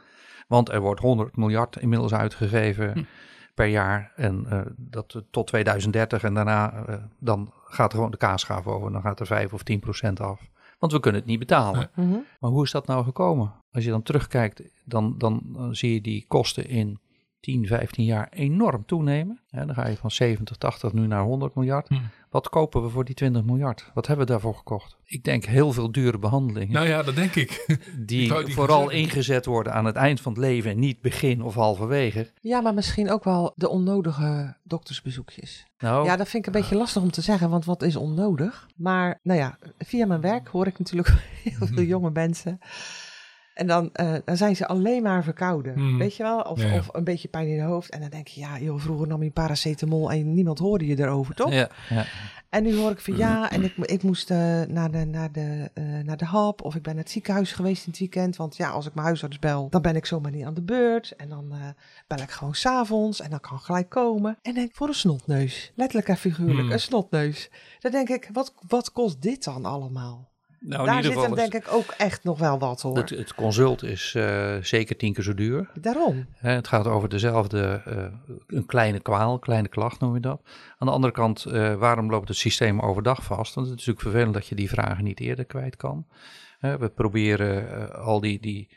Want 0.48 0.68
er 0.70 0.80
wordt 0.80 1.00
100 1.00 1.36
miljard 1.36 1.76
inmiddels 1.76 2.12
uitgegeven 2.12 2.92
Hm. 2.92 3.02
Per 3.54 3.66
jaar 3.66 4.12
en 4.16 4.46
eh, 4.48 4.60
dat 4.76 5.14
eh, 5.14 5.22
tot 5.30 5.46
2030 5.46 6.22
en 6.22 6.34
daarna 6.34 6.84
eh, 6.86 6.94
dan 7.18 7.52
gaat 7.64 7.90
er 7.90 7.96
gewoon 7.96 8.10
de 8.10 8.16
kaasschaaf 8.16 8.66
over, 8.66 8.92
dan 8.92 9.02
gaat 9.02 9.20
er 9.20 9.26
5 9.26 9.52
of 9.52 9.62
10 9.62 9.80
procent 9.80 10.20
af. 10.20 10.40
Want 10.78 10.92
we 10.92 11.00
kunnen 11.00 11.20
het 11.20 11.30
niet 11.30 11.38
betalen. 11.38 11.90
Nee. 11.94 12.06
Mhm. 12.06 12.18
Maar 12.40 12.50
hoe 12.50 12.64
is 12.64 12.70
dat 12.70 12.86
nou 12.86 13.04
gekomen? 13.04 13.52
Als 13.70 13.84
je 13.84 13.90
dan 13.90 14.02
terugkijkt, 14.02 14.62
dan, 14.84 15.18
dan, 15.18 15.42
dan 15.44 15.74
zie 15.74 15.94
je 15.94 16.00
die 16.00 16.24
kosten 16.28 16.68
in 16.68 16.98
10, 17.40 17.66
15 17.66 18.04
jaar 18.04 18.28
enorm 18.30 18.84
toenemen. 18.84 19.40
Ja, 19.48 19.64
dan 19.64 19.74
ga 19.74 19.88
je 19.88 19.96
van 19.96 20.10
70, 20.10 20.56
80 20.56 20.92
nu 20.92 21.06
naar 21.06 21.22
100 21.22 21.54
miljard. 21.54 21.88
Wat 22.32 22.48
kopen 22.48 22.82
we 22.82 22.88
voor 22.88 23.04
die 23.04 23.14
20 23.14 23.44
miljard? 23.44 23.90
Wat 23.94 24.06
hebben 24.06 24.26
we 24.26 24.32
daarvoor 24.32 24.54
gekocht? 24.54 24.96
Ik 25.04 25.24
denk 25.24 25.44
heel 25.44 25.72
veel 25.72 25.92
dure 25.92 26.18
behandelingen. 26.18 26.72
Nou 26.72 26.86
ja, 26.86 27.02
dat 27.02 27.14
denk 27.14 27.34
ik. 27.34 27.80
die 27.96 28.32
vooral 28.52 28.90
ingezet 28.90 29.46
worden 29.46 29.72
aan 29.72 29.84
het 29.84 29.96
eind 29.96 30.20
van 30.20 30.32
het 30.32 30.40
leven 30.40 30.70
en 30.70 30.78
niet 30.78 31.00
begin 31.00 31.42
of 31.42 31.54
halverwege. 31.54 32.30
Ja, 32.40 32.60
maar 32.60 32.74
misschien 32.74 33.10
ook 33.10 33.24
wel 33.24 33.52
de 33.54 33.68
onnodige 33.68 34.56
doktersbezoekjes. 34.62 35.66
Nou, 35.78 36.04
Ja, 36.04 36.16
dat 36.16 36.28
vind 36.28 36.46
ik 36.46 36.54
een 36.54 36.60
beetje 36.60 36.76
lastig 36.76 37.02
om 37.02 37.10
te 37.10 37.20
zeggen, 37.20 37.50
want 37.50 37.64
wat 37.64 37.82
is 37.82 37.96
onnodig? 37.96 38.66
Maar 38.76 39.18
nou 39.22 39.38
ja, 39.38 39.58
via 39.78 40.06
mijn 40.06 40.20
werk 40.20 40.48
hoor 40.48 40.66
ik 40.66 40.78
natuurlijk 40.78 41.08
heel 41.42 41.66
veel 41.66 41.82
jonge 41.82 42.10
mensen. 42.10 42.58
En 43.54 43.66
dan, 43.66 43.90
eh, 43.92 44.14
dan 44.24 44.36
zijn 44.36 44.56
ze 44.56 44.66
alleen 44.66 45.02
maar 45.02 45.24
verkouden, 45.24 45.78
Mhm. 45.78 45.96
weet 45.98 46.16
je 46.16 46.22
wel? 46.22 46.40
Of, 46.40 46.62
Ja, 46.62 46.66
ja. 46.68 46.78
of 46.78 46.88
een 46.92 47.04
beetje 47.04 47.28
pijn 47.28 47.48
in 47.48 47.58
het 47.60 47.68
hoofd. 47.68 47.90
En 47.90 48.00
dan 48.00 48.10
denk 48.10 48.28
je, 48.28 48.40
ja, 48.40 48.58
joh, 48.58 48.80
vroeger 48.80 49.06
nam 49.08 49.22
je 49.22 49.30
paracetamol 49.30 50.10
en 50.10 50.34
niemand 50.34 50.58
hoorde 50.58 50.86
je 50.86 50.98
erover, 50.98 51.34
toch? 51.34 51.52
ja, 51.52 51.68
ja. 51.88 52.04
En 52.48 52.62
nu 52.62 52.76
hoor 52.76 52.90
ik 52.90 52.98
van 53.00 53.16
ja, 53.16 53.50
en 53.50 53.62
ik, 53.64 53.76
ik 53.76 54.02
moest 54.02 54.30
eh, 54.30 54.60
naar, 54.68 54.90
de, 54.90 55.04
naar, 55.04 55.32
de, 55.32 55.70
eh, 55.74 55.84
naar 56.04 56.16
de 56.16 56.24
hap 56.24 56.62
of 56.62 56.74
ik 56.74 56.82
ben 56.82 56.94
naar 56.94 57.02
het 57.02 57.12
ziekenhuis 57.12 57.52
geweest 57.52 57.84
in 57.84 57.90
het 57.90 57.98
weekend. 58.00 58.36
Want 58.36 58.56
ja, 58.56 58.70
als 58.70 58.86
ik 58.86 58.94
mijn 58.94 59.06
huisarts 59.06 59.38
bel, 59.38 59.68
dan 59.70 59.82
ben 59.82 59.96
ik 59.96 60.06
zomaar 60.06 60.30
niet 60.30 60.44
aan 60.44 60.54
de 60.54 60.62
beurt. 60.62 61.10
En 61.16 61.28
dan 61.28 61.48
eh, 61.52 61.58
bel 62.06 62.18
ik 62.18 62.30
gewoon 62.30 62.54
s'avonds 62.54 63.20
en 63.20 63.30
dan 63.30 63.40
kan 63.40 63.58
gelijk 63.60 63.88
komen. 63.88 64.38
En 64.42 64.54
denk 64.54 64.70
voor 64.74 64.88
een 64.88 64.94
snotneus. 64.94 65.72
Letterlijk 65.74 66.08
en 66.08 66.16
figuurlijk, 66.16 66.58
Hmm. 66.60 66.72
een 66.72 66.80
snotneus. 66.80 67.50
Dan 67.80 67.90
denk 67.90 68.08
ik, 68.08 68.28
wat, 68.32 68.54
wat 68.68 68.92
kost 68.92 69.22
dit 69.22 69.44
dan 69.44 69.64
allemaal? 69.64 70.30
Nou, 70.64 70.84
Daar 70.86 71.02
zit 71.02 71.14
hem 71.14 71.30
is- 71.34 71.50
denk 71.50 71.54
ik 71.64 71.72
ook 71.72 71.94
echt 71.98 72.24
nog 72.24 72.38
wel 72.38 72.58
wat 72.58 72.80
hoor. 72.82 72.96
het, 72.96 73.10
het 73.10 73.34
consult 73.34 73.82
is 73.82 74.14
eh, 74.16 74.56
zeker 74.60 74.96
tien 74.96 75.12
keer 75.12 75.24
zo 75.24 75.34
duur. 75.34 75.70
Daarom. 75.80 76.26
Hè, 76.32 76.50
het 76.52 76.68
gaat 76.68 76.86
over 76.86 77.08
dezelfde, 77.08 77.82
eh, 77.84 78.04
een 78.46 78.66
kleine 78.66 79.00
kwaal, 79.00 79.38
kleine 79.38 79.68
klacht 79.68 80.00
noem 80.00 80.14
je 80.14 80.20
dat. 80.20 80.40
Aan 80.78 80.86
de 80.86 80.92
andere 80.92 81.12
kant, 81.12 81.44
eh, 81.44 81.74
waarom 81.74 82.10
loopt 82.10 82.28
het 82.28 82.36
systeem 82.36 82.80
overdag 82.80 83.22
vast? 83.22 83.54
Want 83.54 83.66
het 83.68 83.78
is 83.78 83.86
natuurlijk 83.86 84.00
vervelend 84.00 84.34
dat 84.34 84.46
je 84.46 84.54
die 84.54 84.68
vragen 84.68 85.04
niet 85.04 85.20
eerder 85.20 85.44
kwijt 85.44 85.76
kan. 85.76 86.06
Hè, 86.58 86.78
we 86.78 86.88
proberen 86.88 87.70
eh, 87.90 88.04
al 88.04 88.20
die, 88.20 88.40
die 88.40 88.68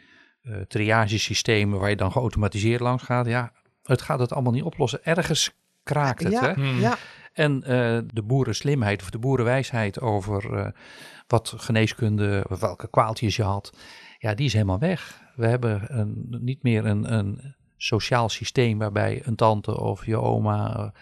eh 0.43 0.55
triagesystemen 0.67 1.79
waar 1.79 1.89
je 1.89 1.95
dan 1.95 2.11
geautomatiseerd 2.11 2.79
langs 2.81 3.03
gaat. 3.03 3.25
Ja, 3.25 3.51
het 3.83 4.01
gaat 4.01 4.19
het 4.19 4.33
allemaal 4.33 4.51
niet 4.51 4.63
oplossen. 4.63 5.03
Ergens 5.03 5.51
kraakt 5.83 6.23
het. 6.23 6.31
ja, 6.31 6.41
Hè? 6.41 6.53
Hmm. 6.53 6.79
ja, 6.79 6.95
En 7.33 7.63
eh, 7.63 7.97
de 8.13 8.21
boerenslimheid 8.23 9.01
of 9.01 9.09
de 9.09 9.17
boerenwijsheid 9.19 10.01
over 10.01 10.53
eh, 10.57 10.67
wat 11.27 11.53
geneeskunde, 11.57 12.45
welke 12.59 12.89
kwaaltjes 12.89 13.35
je 13.35 13.43
had, 13.43 13.77
ja, 14.19 14.33
die 14.33 14.45
is 14.45 14.53
helemaal 14.53 14.79
weg. 14.79 15.21
We 15.35 15.47
hebben 15.47 15.99
een, 15.99 16.25
niet 16.41 16.63
meer 16.63 16.85
een, 16.85 17.13
een 17.13 17.55
sociaal 17.77 18.29
systeem 18.29 18.77
waarbij 18.77 19.21
een 19.23 19.35
tante 19.35 19.79
of 19.79 20.05
je 20.05 20.17
oma 20.17 20.93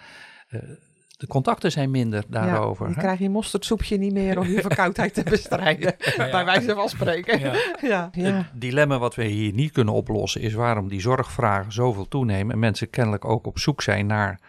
eh, 0.48 0.60
eh, 0.60 0.70
de 1.18 1.30
contacten 1.30 1.72
zijn 1.72 1.92
minder 1.92 2.24
daarover. 2.28 2.86
Ja, 2.86 2.94
je 2.94 3.00
krijgt 3.00 3.22
je 3.22 3.30
mosterdsoepje 3.30 3.98
niet 3.98 4.14
meer 4.14 4.40
om 4.40 4.48
je 4.48 4.62
verkoudheid 4.62 5.14
te 5.14 5.24
bestrijden. 5.30 5.96
Ja. 5.98 6.30
Bij 6.32 6.46
wijze 6.46 6.74
van 6.74 6.90
spreken. 6.90 7.40
Ja. 7.40 7.54
Ja, 7.82 8.10
ja. 8.12 8.24
Het 8.24 8.46
dilemma 8.54 9.00
wat 9.00 9.16
we 9.16 9.24
hier 9.24 9.54
niet 9.54 9.72
kunnen 9.72 9.94
oplossen 9.94 10.42
is 10.42 10.54
waarom 10.54 10.88
die 10.88 11.02
zorgvragen 11.02 11.72
zoveel 11.72 12.08
toenemen 12.08 12.54
en 12.54 12.60
mensen 12.60 12.90
kennelijk 12.90 13.26
ook 13.26 13.48
op 13.48 13.60
zoek 13.60 13.82
zijn 13.82 14.06
naar 14.06 14.40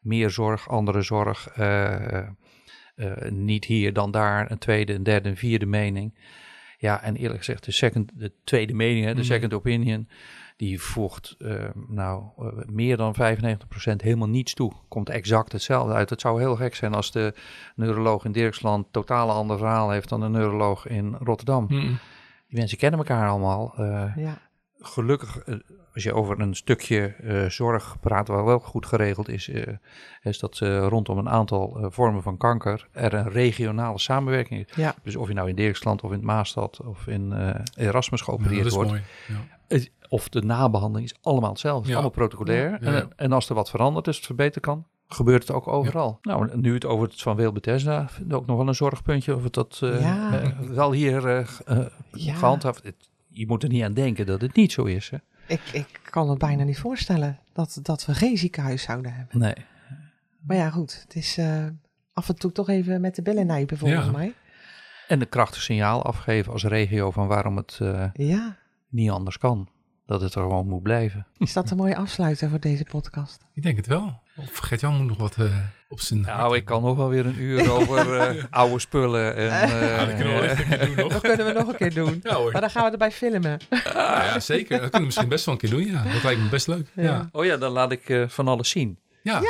meer 0.00 0.30
zorg, 0.30 0.68
andere 0.68 1.02
zorg, 1.02 1.48
eh, 1.48 2.16
niet 3.30 3.64
hier 3.64 3.92
dan 3.92 4.10
daar, 4.10 4.50
een 4.50 4.58
tweede, 4.58 4.94
een 4.94 5.02
derde, 5.02 5.28
een 5.28 5.36
vierde 5.36 5.66
mening. 5.66 6.14
Ja, 6.78 7.02
en 7.02 7.16
eerlijk 7.16 7.38
gezegd, 7.38 7.64
de, 7.64 7.72
second, 7.72 8.10
de 8.14 8.32
tweede 8.44 8.74
mening, 8.74 9.04
hè, 9.04 9.10
de 9.14 9.16
Mhm. 9.20 9.26
second 9.26 9.54
opinion, 9.54 10.08
die 10.56 10.80
voegt 10.80 11.34
eh, 11.38 11.64
nou 11.88 12.22
eh, 12.38 12.46
meer 12.66 12.96
dan 12.96 13.14
95% 13.14 14.02
helemaal 14.02 14.28
niets 14.28 14.54
toe. 14.54 14.72
Komt 14.88 15.08
exact 15.08 15.52
hetzelfde 15.52 15.92
uit. 15.92 16.10
Het 16.10 16.20
zou 16.20 16.40
heel 16.40 16.56
gek 16.56 16.74
zijn 16.74 16.94
als 16.94 17.12
de 17.12 17.34
neuroloog 17.76 18.24
in 18.24 18.32
Dirksland 18.32 18.86
totaal 18.90 19.30
ander 19.30 19.58
verhaal 19.58 19.90
heeft 19.90 20.08
dan 20.08 20.20
de 20.20 20.28
neuroloog 20.28 20.86
in 20.86 21.14
Rotterdam. 21.18 21.64
Mm. 21.68 21.98
Die 22.48 22.58
mensen 22.58 22.78
kennen 22.78 22.98
elkaar 22.98 23.28
allemaal. 23.28 23.74
eh, 23.76 24.12
ja. 24.16 24.38
gelukkig, 24.78 25.38
eh, 25.38 25.54
als 25.94 26.02
je 26.02 26.12
over 26.14 26.40
een 26.40 26.54
stukje 26.54 27.06
eh, 27.06 27.48
zorg 27.48 27.96
praat, 28.00 28.28
waar 28.28 28.44
wel 28.44 28.58
goed 28.58 28.86
geregeld 28.86 29.28
is, 29.28 29.48
eh, 29.48 29.72
is 30.22 30.38
dat 30.38 30.58
eh, 30.60 30.86
rondom 30.86 31.18
een 31.18 31.28
aantal 31.28 31.78
eh, 31.78 31.86
vormen 31.90 32.22
van 32.22 32.36
kanker 32.36 32.88
er 32.92 33.14
een 33.14 33.28
regionale 33.30 33.98
samenwerking 33.98 34.66
is. 34.68 34.74
Ja. 34.76 34.94
Dus 35.02 35.16
of 35.16 35.28
je 35.28 35.34
nou 35.34 35.48
in 35.48 35.54
Dirksland 35.56 36.02
of 36.02 36.10
in 36.10 36.16
het 36.16 36.26
Maastad 36.26 36.80
of 36.84 37.06
in 37.06 37.32
eh, 37.32 37.60
Erasmus 37.86 38.20
geopereerd 38.20 38.56
dat 38.56 38.66
is 38.66 38.72
wordt, 38.74 38.90
mooi. 38.90 39.02
Ja. 39.68 39.78
of 40.08 40.28
de 40.28 40.42
nabehandeling 40.42 41.10
is 41.10 41.18
allemaal 41.22 41.50
hetzelfde. 41.50 41.88
Is 41.88 41.94
allemaal 41.94 42.10
protocolair. 42.12 42.70
Ja, 42.70 42.90
ja. 42.90 42.96
En, 43.00 43.10
en 43.16 43.32
als 43.32 43.48
er 43.48 43.54
wat 43.54 43.70
verandert, 43.70 44.04
dus 44.04 44.16
het 44.16 44.26
verbeteren 44.26 44.62
kan, 44.62 44.86
gebeurt 45.08 45.42
het 45.46 45.56
ook 45.56 45.68
overal. 45.68 46.18
Nou, 46.22 46.56
nu 46.60 46.74
het 46.74 46.84
over 46.84 47.08
het 47.08 47.22
Van 47.22 47.36
Wil 47.36 47.52
Bethesda, 47.52 48.08
vind 48.08 48.30
ik 48.30 48.36
ook 48.36 48.46
nog 48.46 48.56
wel 48.56 48.68
een 48.68 48.74
zorgpuntje 48.74 49.34
of 49.36 49.42
het 49.42 49.54
dat 49.54 49.78
Ja. 49.80 50.52
wel 50.68 50.92
hier 50.92 51.26
eh, 51.28 51.38
eh, 51.66 51.86
Ja. 52.12 52.34
gehandhaafd. 52.34 52.82
Het- 52.82 53.10
je 53.34 53.46
moet 53.46 53.62
er 53.62 53.68
niet 53.68 53.82
aan 53.82 53.92
denken 53.94 54.26
dat 54.26 54.40
het 54.40 54.54
niet 54.54 54.72
zo 54.72 54.84
is. 54.84 55.10
Hè? 55.10 55.16
Ik, 55.52 55.60
ik 55.72 56.00
kan 56.10 56.28
het 56.30 56.38
bijna 56.38 56.64
niet 56.64 56.78
voorstellen 56.78 57.38
dat, 57.52 57.78
dat 57.82 58.04
we 58.06 58.14
geen 58.14 58.38
ziekenhuis 58.38 58.82
zouden 58.82 59.14
hebben. 59.14 59.38
Nee. 59.38 59.54
Maar 60.46 60.56
ja, 60.56 60.70
goed. 60.70 61.00
Het 61.02 61.14
is 61.14 61.38
eh, 61.38 61.66
af 62.12 62.28
en 62.28 62.36
toe 62.38 62.52
toch 62.52 62.68
even 62.68 63.00
met 63.00 63.14
de 63.14 63.22
billen 63.22 63.46
nijpen 63.46 63.78
volgens 63.78 64.04
Ja. 64.04 64.10
mij. 64.10 64.34
En 65.08 65.20
een 65.20 65.28
krachtig 65.28 65.62
signaal 65.62 66.02
afgeven 66.02 66.52
als 66.52 66.64
regio 66.64 67.10
van 67.10 67.26
waarom 67.26 67.56
het 67.56 67.78
eh, 67.82 68.08
Ja. 68.12 68.56
niet 68.88 69.10
anders 69.10 69.38
kan. 69.38 69.68
Dat 70.06 70.20
het 70.20 70.34
er 70.34 70.42
gewoon 70.42 70.68
moet 70.68 70.82
blijven. 70.82 71.26
Is 71.38 71.52
dat 71.52 71.70
een 71.70 71.76
mooie 71.76 71.96
afsluiter 71.96 72.48
voor 72.50 72.60
deze 72.60 72.84
podcast? 72.84 73.44
Ik 73.54 73.62
denk 73.62 73.76
het 73.76 73.86
wel. 73.86 74.21
Of 74.36 74.56
Gert-Jan 74.58 74.96
moet 74.96 75.06
nog 75.06 75.16
wat 75.16 75.36
eh, 75.38 75.56
op 75.88 76.00
zijn... 76.00 76.20
Nou, 76.20 76.56
ik 76.56 76.64
kan 76.64 76.82
nog 76.82 76.96
wel 76.96 77.08
weer 77.08 77.26
een 77.26 77.40
uur 77.40 77.70
over 77.70 78.16
eh, 78.20 78.44
oude 78.50 78.78
spullen. 78.78 79.36
En, 79.36 79.50
eh, 79.50 79.96
Ja, 79.96 80.04
dat 80.06 80.14
kunnen 80.16 80.34
we 80.34 80.40
wel 80.40 80.42
even 80.50 80.72
een 80.72 80.78
keer 80.78 80.86
doen 80.86 80.96
nog. 80.96 81.12
Dat 81.12 81.20
kunnen 81.20 81.46
we 81.46 81.52
nog 81.52 81.68
een 81.68 81.76
keer 81.76 81.94
doen. 81.94 82.20
Ja. 82.30 82.38
Maar 82.52 82.60
dan 82.60 82.70
gaan 82.70 82.84
we 82.84 82.90
erbij 82.90 83.10
filmen. 83.12 83.60
Ja, 83.70 84.24
ja, 84.24 84.40
zeker. 84.40 84.70
Dat 84.70 84.80
kunnen 84.80 84.98
we 85.00 85.04
misschien 85.04 85.28
best 85.28 85.44
wel 85.44 85.54
een 85.54 85.60
keer 85.60 85.70
doen. 85.70 85.84
Ja, 85.86 86.02
dat 86.12 86.22
lijkt 86.22 86.40
me 86.40 86.48
best 86.48 86.66
leuk. 86.66 86.86
Ja, 86.94 87.02
Ja. 87.02 87.10
ja. 87.10 87.28
Oh 87.32 87.44
ja, 87.44 87.56
dan 87.56 87.72
laat 87.72 87.92
ik 87.92 88.08
eh, 88.08 88.28
van 88.28 88.48
alles 88.48 88.70
zien. 88.70 88.98
zo. 89.24 89.30
Ja. 89.30 89.40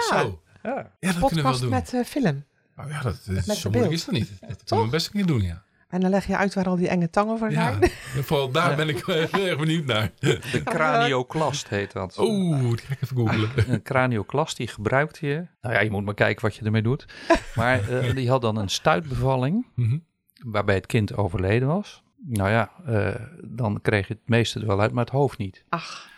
Ja, 0.62 0.72
dat 0.72 0.90
kunnen 1.00 1.00
we 1.00 1.12
wel 1.20 1.20
Podcast 1.28 1.60
doen. 1.60 1.70
met 1.70 1.92
eh, 1.94 2.04
film. 2.04 2.44
Nou 2.76 2.88
ja, 2.90 3.00
dat, 3.02 3.16
dat- 3.26 3.46
met 3.46 3.56
zo 3.56 3.70
moeilijk 3.70 3.72
beeld. 3.72 3.92
is 3.92 4.04
dat 4.04 4.14
niet. 4.14 4.30
Dat 4.48 4.62
kunnen 4.66 4.84
we 4.84 4.90
best 4.90 5.06
een 5.06 5.12
keer 5.12 5.26
doen, 5.26 5.42
ja. 5.42 5.62
En 5.92 6.00
dan 6.00 6.10
leg 6.10 6.26
je 6.26 6.36
uit 6.36 6.54
waar 6.54 6.66
al 6.66 6.76
die 6.76 6.88
enge 6.88 7.10
tangen 7.10 7.38
voor 7.38 7.50
Ja, 7.50 7.72
zijn. 7.78 7.90
vooral 8.24 8.50
daar 8.50 8.76
ben 8.76 8.88
ik 8.88 9.06
erg 9.08 9.58
benieuwd 9.58 9.84
naar. 9.84 10.10
De 10.18 10.60
cranioclast 10.64 11.68
heet 11.68 11.92
dat. 11.92 12.18
Oeh, 12.18 12.60
die 12.68 12.78
ga 12.78 12.92
ik 12.92 13.02
even 13.02 13.16
googlen. 13.16 13.50
Een 13.72 13.82
cranioclast 13.82 14.56
die 14.56 14.66
gebruikt 14.68 15.18
je. 15.18 15.46
Nou 15.60 15.74
ja, 15.74 15.80
je 15.80 15.90
moet 15.90 16.04
maar 16.04 16.14
kijken 16.14 16.42
wat 16.42 16.56
je 16.56 16.64
ermee 16.64 16.82
doet. 16.82 17.06
Maar 17.54 17.88
eh, 17.90 18.14
die 18.14 18.28
had 18.30 18.40
dan 18.42 18.56
een 18.56 18.68
stuitbevalling. 18.68 19.66
Mhm. 19.74 19.98
waarbij 20.44 20.74
het 20.74 20.86
kind 20.86 21.16
overleden 21.16 21.68
was. 21.68 22.02
Nou 22.26 22.50
ja, 22.50 22.70
eh, 22.86 23.14
dan 23.44 23.78
kreeg 23.82 24.08
je 24.08 24.14
het 24.14 24.28
meeste 24.28 24.60
er 24.60 24.66
wel 24.66 24.80
uit, 24.80 24.92
maar 24.92 25.04
het 25.04 25.12
hoofd 25.12 25.38
niet. 25.38 25.64
Ach, 25.68 26.08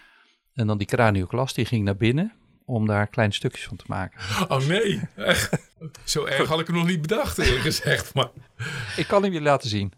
En 0.55 0.67
dan 0.67 0.79
die 0.79 0.87
cranioclast, 0.87 1.55
die 1.55 1.65
ging 1.65 1.85
naar 1.85 1.97
binnen 1.97 2.33
om 2.65 2.87
daar 2.87 3.07
kleine 3.07 3.35
stukjes 3.35 3.65
van 3.67 3.77
te 3.77 3.85
maken. 3.87 4.21
Oh 4.49 4.67
nee, 4.67 5.01
echt. 5.17 5.51
Zo 6.05 6.25
erg 6.25 6.49
had 6.49 6.61
ik 6.61 6.67
het 6.67 6.77
nog 6.77 6.87
niet 6.87 7.01
bedacht, 7.01 7.39
eerlijk 7.39 7.61
gezegd. 7.63 8.15
Maar... 8.15 8.29
Ik 8.97 9.07
kan 9.07 9.23
hem 9.23 9.33
je 9.33 9.41
laten 9.41 9.69
zien. 9.69 9.93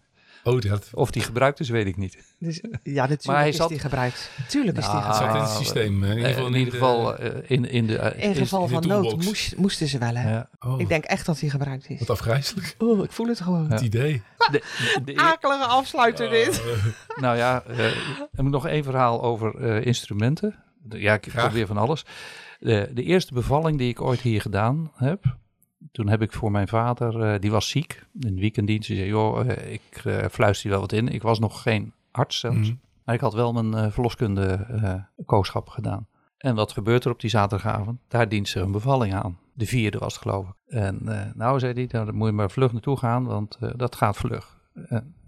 Oh, 0.44 0.60
dat 0.60 0.88
Of 0.92 1.10
die 1.10 1.22
gebruikt 1.22 1.60
is, 1.60 1.68
weet 1.68 1.86
ik 1.86 1.96
niet. 1.96 2.16
dus, 2.38 2.60
ja, 2.82 3.00
natuurlijk 3.00 3.24
Maar 3.26 3.36
hij 3.36 3.48
is 3.48 3.56
zat- 3.56 3.68
die 3.68 3.78
gebruikt. 3.78 4.30
Tuurlijk 4.48 4.78
is 4.78 4.84
die 4.84 4.92
Nou, 4.94 5.04
zat 5.06 5.14
gebruikt. 5.16 5.36
in 5.36 5.42
het 5.54 5.58
systeem. 5.66 6.04
eh, 6.04 6.10
In 6.10 6.16
ieder 6.16 6.28
Eh, 6.30 6.34
geval, 6.34 6.46
in 6.46 6.54
ieder 6.54 6.72
de- 6.72 6.78
geval 6.78 7.16
eh, 7.16 7.30
in, 7.50 7.70
in 7.70 7.86
de... 7.86 7.96
eh, 7.98 8.28
In 8.28 8.34
geval 8.34 8.60
in 8.60 8.66
de 8.66 8.72
van 8.72 8.88
nood 8.88 9.24
moest, 9.24 9.56
moesten 9.56 9.88
ze 9.88 9.98
wel, 9.98 10.14
hè. 10.14 10.30
ja. 10.30 10.48
Oh, 10.60 10.80
Ik 10.80 10.88
denk 10.88 11.04
echt 11.04 11.26
dat 11.26 11.38
die 11.38 11.50
gebruikt 11.50 11.90
is. 11.90 11.98
wat 11.98 12.10
afgrijzelijk. 12.10 12.74
Oeh, 12.80 13.04
ik 13.04 13.12
voel 13.12 13.26
het 13.26 13.40
gewoon. 13.40 13.70
Het 13.70 13.80
idee. 13.80 14.22
De, 14.52 14.62
de- 15.04 15.12
de- 15.12 15.16
Akelige 15.20 15.64
afsluiter 15.64 16.30
dit. 16.30 16.62
Oh, 17.08 17.18
nou 17.24 17.36
ja, 17.36 17.62
eh, 17.66 17.76
heb 17.76 17.92
ik 18.36 18.42
nog 18.42 18.66
één 18.66 18.84
verhaal 18.84 19.22
over 19.22 19.56
eh, 19.60 19.86
instrumenten. 19.86 20.54
Ja, 20.88 21.14
ik 21.14 21.26
Graag. 21.28 21.44
probeer 21.44 21.66
van 21.66 21.76
alles. 21.76 22.04
De, 22.58 22.90
de 22.94 23.02
eerste 23.02 23.34
bevalling 23.34 23.78
die 23.78 23.88
ik 23.88 24.00
ooit 24.00 24.20
hier 24.20 24.40
gedaan 24.40 24.90
heb, 24.94 25.36
toen 25.92 26.08
heb 26.08 26.22
ik 26.22 26.32
voor 26.32 26.50
mijn 26.50 26.68
vader, 26.68 27.22
eh, 27.22 27.40
die 27.40 27.50
was 27.50 27.68
ziek, 27.68 28.06
in 28.20 28.38
weekenddienst. 28.38 28.88
Die 28.88 28.96
zei, 28.96 29.08
joh, 29.08 29.50
eh, 29.50 29.72
ik 29.72 30.00
eh, 30.04 30.24
fluister 30.30 30.66
je 30.66 30.72
wel 30.72 30.80
wat 30.80 30.92
in. 30.92 31.08
Ik 31.08 31.22
was 31.22 31.38
nog 31.38 31.62
geen 31.62 31.92
arts 32.10 32.38
zelfs, 32.38 32.68
Mhm. 32.68 32.76
maar 33.04 33.14
ik 33.14 33.20
had 33.20 33.34
wel 33.34 33.52
mijn 33.52 33.92
verloskunde 33.92 34.66
kooschap 35.24 35.68
gedaan. 35.68 36.06
En 36.36 36.54
wat 36.54 36.72
gebeurt 36.72 37.04
er 37.04 37.10
op 37.10 37.20
die 37.20 37.30
zaterdagavond? 37.30 37.98
Daar 38.08 38.28
dient 38.28 38.48
ze 38.48 38.60
een 38.60 38.72
bevalling 38.72 39.14
aan. 39.14 39.38
De 39.52 39.66
vierde 39.66 39.98
was 39.98 40.12
het 40.12 40.22
geloof 40.22 40.48
ik. 40.48 40.54
En 40.66 40.98
nou 41.34 41.58
zei 41.58 41.72
hij, 41.72 41.88
nou, 41.90 42.06
dan 42.06 42.14
moet 42.14 42.26
je 42.28 42.32
maar 42.34 42.50
vlug 42.50 42.72
naartoe 42.72 42.96
gaan, 42.96 43.24
want 43.24 43.58
dat 43.76 43.96
gaat 43.96 44.16
vlug. 44.16 44.58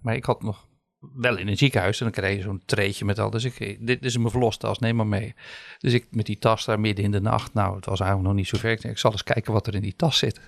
Maar 0.03 0.15
ik 0.15 0.25
had 0.25 0.43
nog 0.43 0.68
wel 1.15 1.37
in 1.37 1.49
een 1.49 1.57
ziekenhuis 1.57 1.99
en 2.01 2.05
dan 2.13 2.15
kreeg 2.23 2.37
je 2.37 2.43
zo'n 2.43 2.63
treetje 2.67 3.05
met 3.05 3.19
al. 3.19 3.31
Dus 3.31 3.45
ik, 3.45 3.61
eh, 3.61 3.77
dit 3.81 4.05
is 4.05 4.17
mijn 4.17 4.31
verlostas, 4.31 4.79
neem 4.79 4.97
maar 4.97 5.07
mee. 5.07 5.35
Dus 5.79 5.93
ik 5.93 6.07
met 6.11 6.27
die 6.27 6.39
tas 6.39 6.65
daar 6.65 6.81
midden 6.81 7.05
in 7.05 7.11
de 7.11 7.21
nacht. 7.21 7.55
Nou, 7.55 7.77
het 7.77 7.85
was 7.87 8.01
eigenlijk 8.01 8.29
nog 8.31 8.39
niet 8.39 8.49
zo 8.49 8.59
ver. 8.59 8.71
Ik, 8.71 8.81
denk, 8.83 8.95
ik 8.95 9.01
zal 9.01 9.13
eens 9.13 9.23
kijken 9.25 9.53
wat 9.53 9.67
er 9.67 9.75
in 9.75 9.83
die 9.83 9.97
tas 9.97 10.19
zit. 10.19 10.41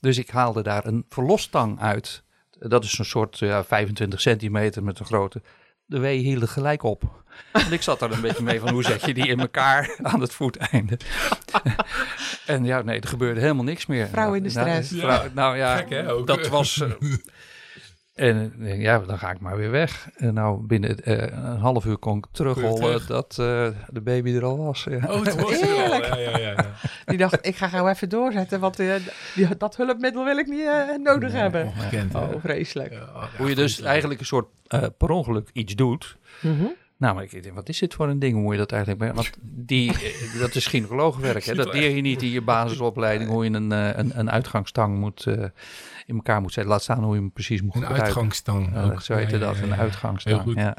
Dus 0.00 0.18
ik 0.18 0.30
haalde 0.30 0.62
daar 0.62 0.86
een 0.86 1.04
verlostang 1.08 1.80
uit. 1.80 2.22
Dat 2.58 2.84
is 2.84 2.98
een 2.98 3.04
soort 3.04 3.38
ja, 3.38 3.64
25 3.64 4.20
centimeter 4.20 4.82
met 4.82 4.98
een 4.98 5.06
grote. 5.06 5.42
De 5.86 5.98
wee 5.98 6.18
hielden 6.18 6.48
gelijk 6.48 6.82
op. 6.82 7.24
En 7.52 7.72
ik 7.72 7.82
zat 7.82 7.98
daar 7.98 8.10
een 8.10 8.20
beetje 8.20 8.42
mee 8.42 8.60
van 8.60 8.70
hoe 8.72 8.82
zet 8.84 9.04
je 9.04 9.14
die 9.14 9.26
in 9.28 9.40
elkaar 9.40 9.94
aan 10.02 10.20
het 10.20 10.32
voeteinde. 10.32 10.98
en 12.46 12.64
ja, 12.64 12.82
nee, 12.82 13.00
er 13.00 13.08
gebeurde 13.08 13.40
helemaal 13.40 13.64
niks 13.64 13.86
meer. 13.86 14.08
Vrouw 14.08 14.34
in 14.34 14.42
de 14.42 14.52
Nou, 14.52 14.68
stress. 14.68 15.00
vrouw- 15.02 15.28
nou 15.34 15.56
ja, 15.56 15.76
Gek, 15.76 15.88
hè, 15.88 16.12
ook. 16.12 16.26
dat 16.26 16.48
was... 16.48 16.80
eh, 16.80 16.90
en 18.18 18.42
ik 18.42 18.64
denk, 18.64 18.82
ja, 18.82 18.98
dan 18.98 19.18
ga 19.18 19.30
ik 19.30 19.40
maar 19.40 19.56
weer 19.56 19.70
weg. 19.70 20.08
En 20.16 20.34
nou, 20.34 20.60
binnen 20.66 21.04
eh, 21.04 21.18
een 21.20 21.58
half 21.58 21.84
uur 21.84 21.96
kon 21.96 22.18
ik 22.18 22.26
terugrollen 22.32 22.80
terug. 22.80 23.06
dat 23.06 23.30
eh, 23.30 23.68
de 23.88 24.00
baby 24.00 24.34
er 24.34 24.44
al 24.44 24.56
was. 24.56 24.86
Ja. 24.90 24.96
Oh, 24.96 25.24
het 25.24 25.34
was 25.40 25.60
er 25.60 25.68
al. 25.68 25.74
Heerlijk. 25.74 26.06
Ja, 26.06 26.16
ja, 26.16 26.38
ja, 26.38 26.48
ja. 26.48 26.66
Die 27.06 27.18
dacht, 27.18 27.46
ik 27.46 27.56
ga 27.56 27.68
gauw 27.68 27.88
even 27.88 28.08
doorzetten, 28.08 28.60
want 28.60 28.80
eh, 28.80 28.94
die, 29.34 29.56
dat 29.56 29.76
hulpmiddel 29.76 30.24
wil 30.24 30.38
ik 30.38 30.46
niet 30.46 30.66
eh, 30.66 30.96
nodig 31.02 31.32
hebben. 31.32 31.66
Ongekend. 31.66 32.12
hè? 32.12 32.18
Oh, 32.18 32.40
vreselijk. 32.40 32.92
Ja, 32.92 33.00
oh, 33.00 33.24
Hoe 33.36 33.48
je 33.48 33.54
dus 33.54 33.80
eigenlijk 33.80 34.20
een 34.20 34.26
soort 34.26 34.48
eh, 34.66 34.82
per 34.98 35.10
ongeluk 35.10 35.50
iets 35.52 35.74
doet. 35.74 36.16
Mhm. 36.40 36.66
Nou, 36.98 37.14
maar 37.14 37.24
ik 37.24 37.42
denk, 37.42 37.54
wat 37.54 37.68
is 37.68 37.78
dit 37.78 37.94
voor 37.94 38.08
een 38.08 38.18
ding? 38.18 38.34
Hoe 38.34 38.52
je 38.52 38.58
dat 38.58 38.72
eigenlijk 38.72 39.02
bij? 39.02 39.12
Want 39.12 39.30
die, 39.40 39.92
eh, 39.92 40.40
dat 40.40 40.54
is 40.54 40.66
gynaecologenwerk. 40.66 41.44
Hè? 41.44 41.54
Dat 41.64 41.72
leer 41.72 41.94
je 41.94 42.00
niet 42.00 42.22
in 42.22 42.30
je 42.30 42.42
basisopleiding. 42.42 43.30
Hoe 43.30 43.44
je 43.44 43.50
een, 43.50 43.72
eh, 43.72 43.96
een, 43.96 44.18
een 44.18 44.30
uitgangstang 44.30 44.98
moet, 44.98 45.26
eh, 45.26 45.44
in 46.08 46.14
elkaar 46.14 46.40
moet 46.40 46.52
zetten. 46.52 46.72
Laat 46.72 46.82
staan 46.82 47.02
hoe 47.04 47.14
je 47.14 47.20
hem 47.20 47.32
precies 47.32 47.62
moet 47.62 47.74
Een 47.74 47.80
gebruiken. 47.80 48.06
uitgangstang. 48.06 48.70
Ja, 48.74 48.82
ook. 48.82 49.00
zo 49.00 49.14
heette 49.14 49.38
Ja, 49.38 49.46
dat, 49.46 49.56
ja, 49.56 49.62
een 49.62 49.68
ja. 49.68 49.76
uitgangstang. 49.76 50.34
Heel 50.36 50.44
goed. 50.44 50.54
Ja. 50.56 50.76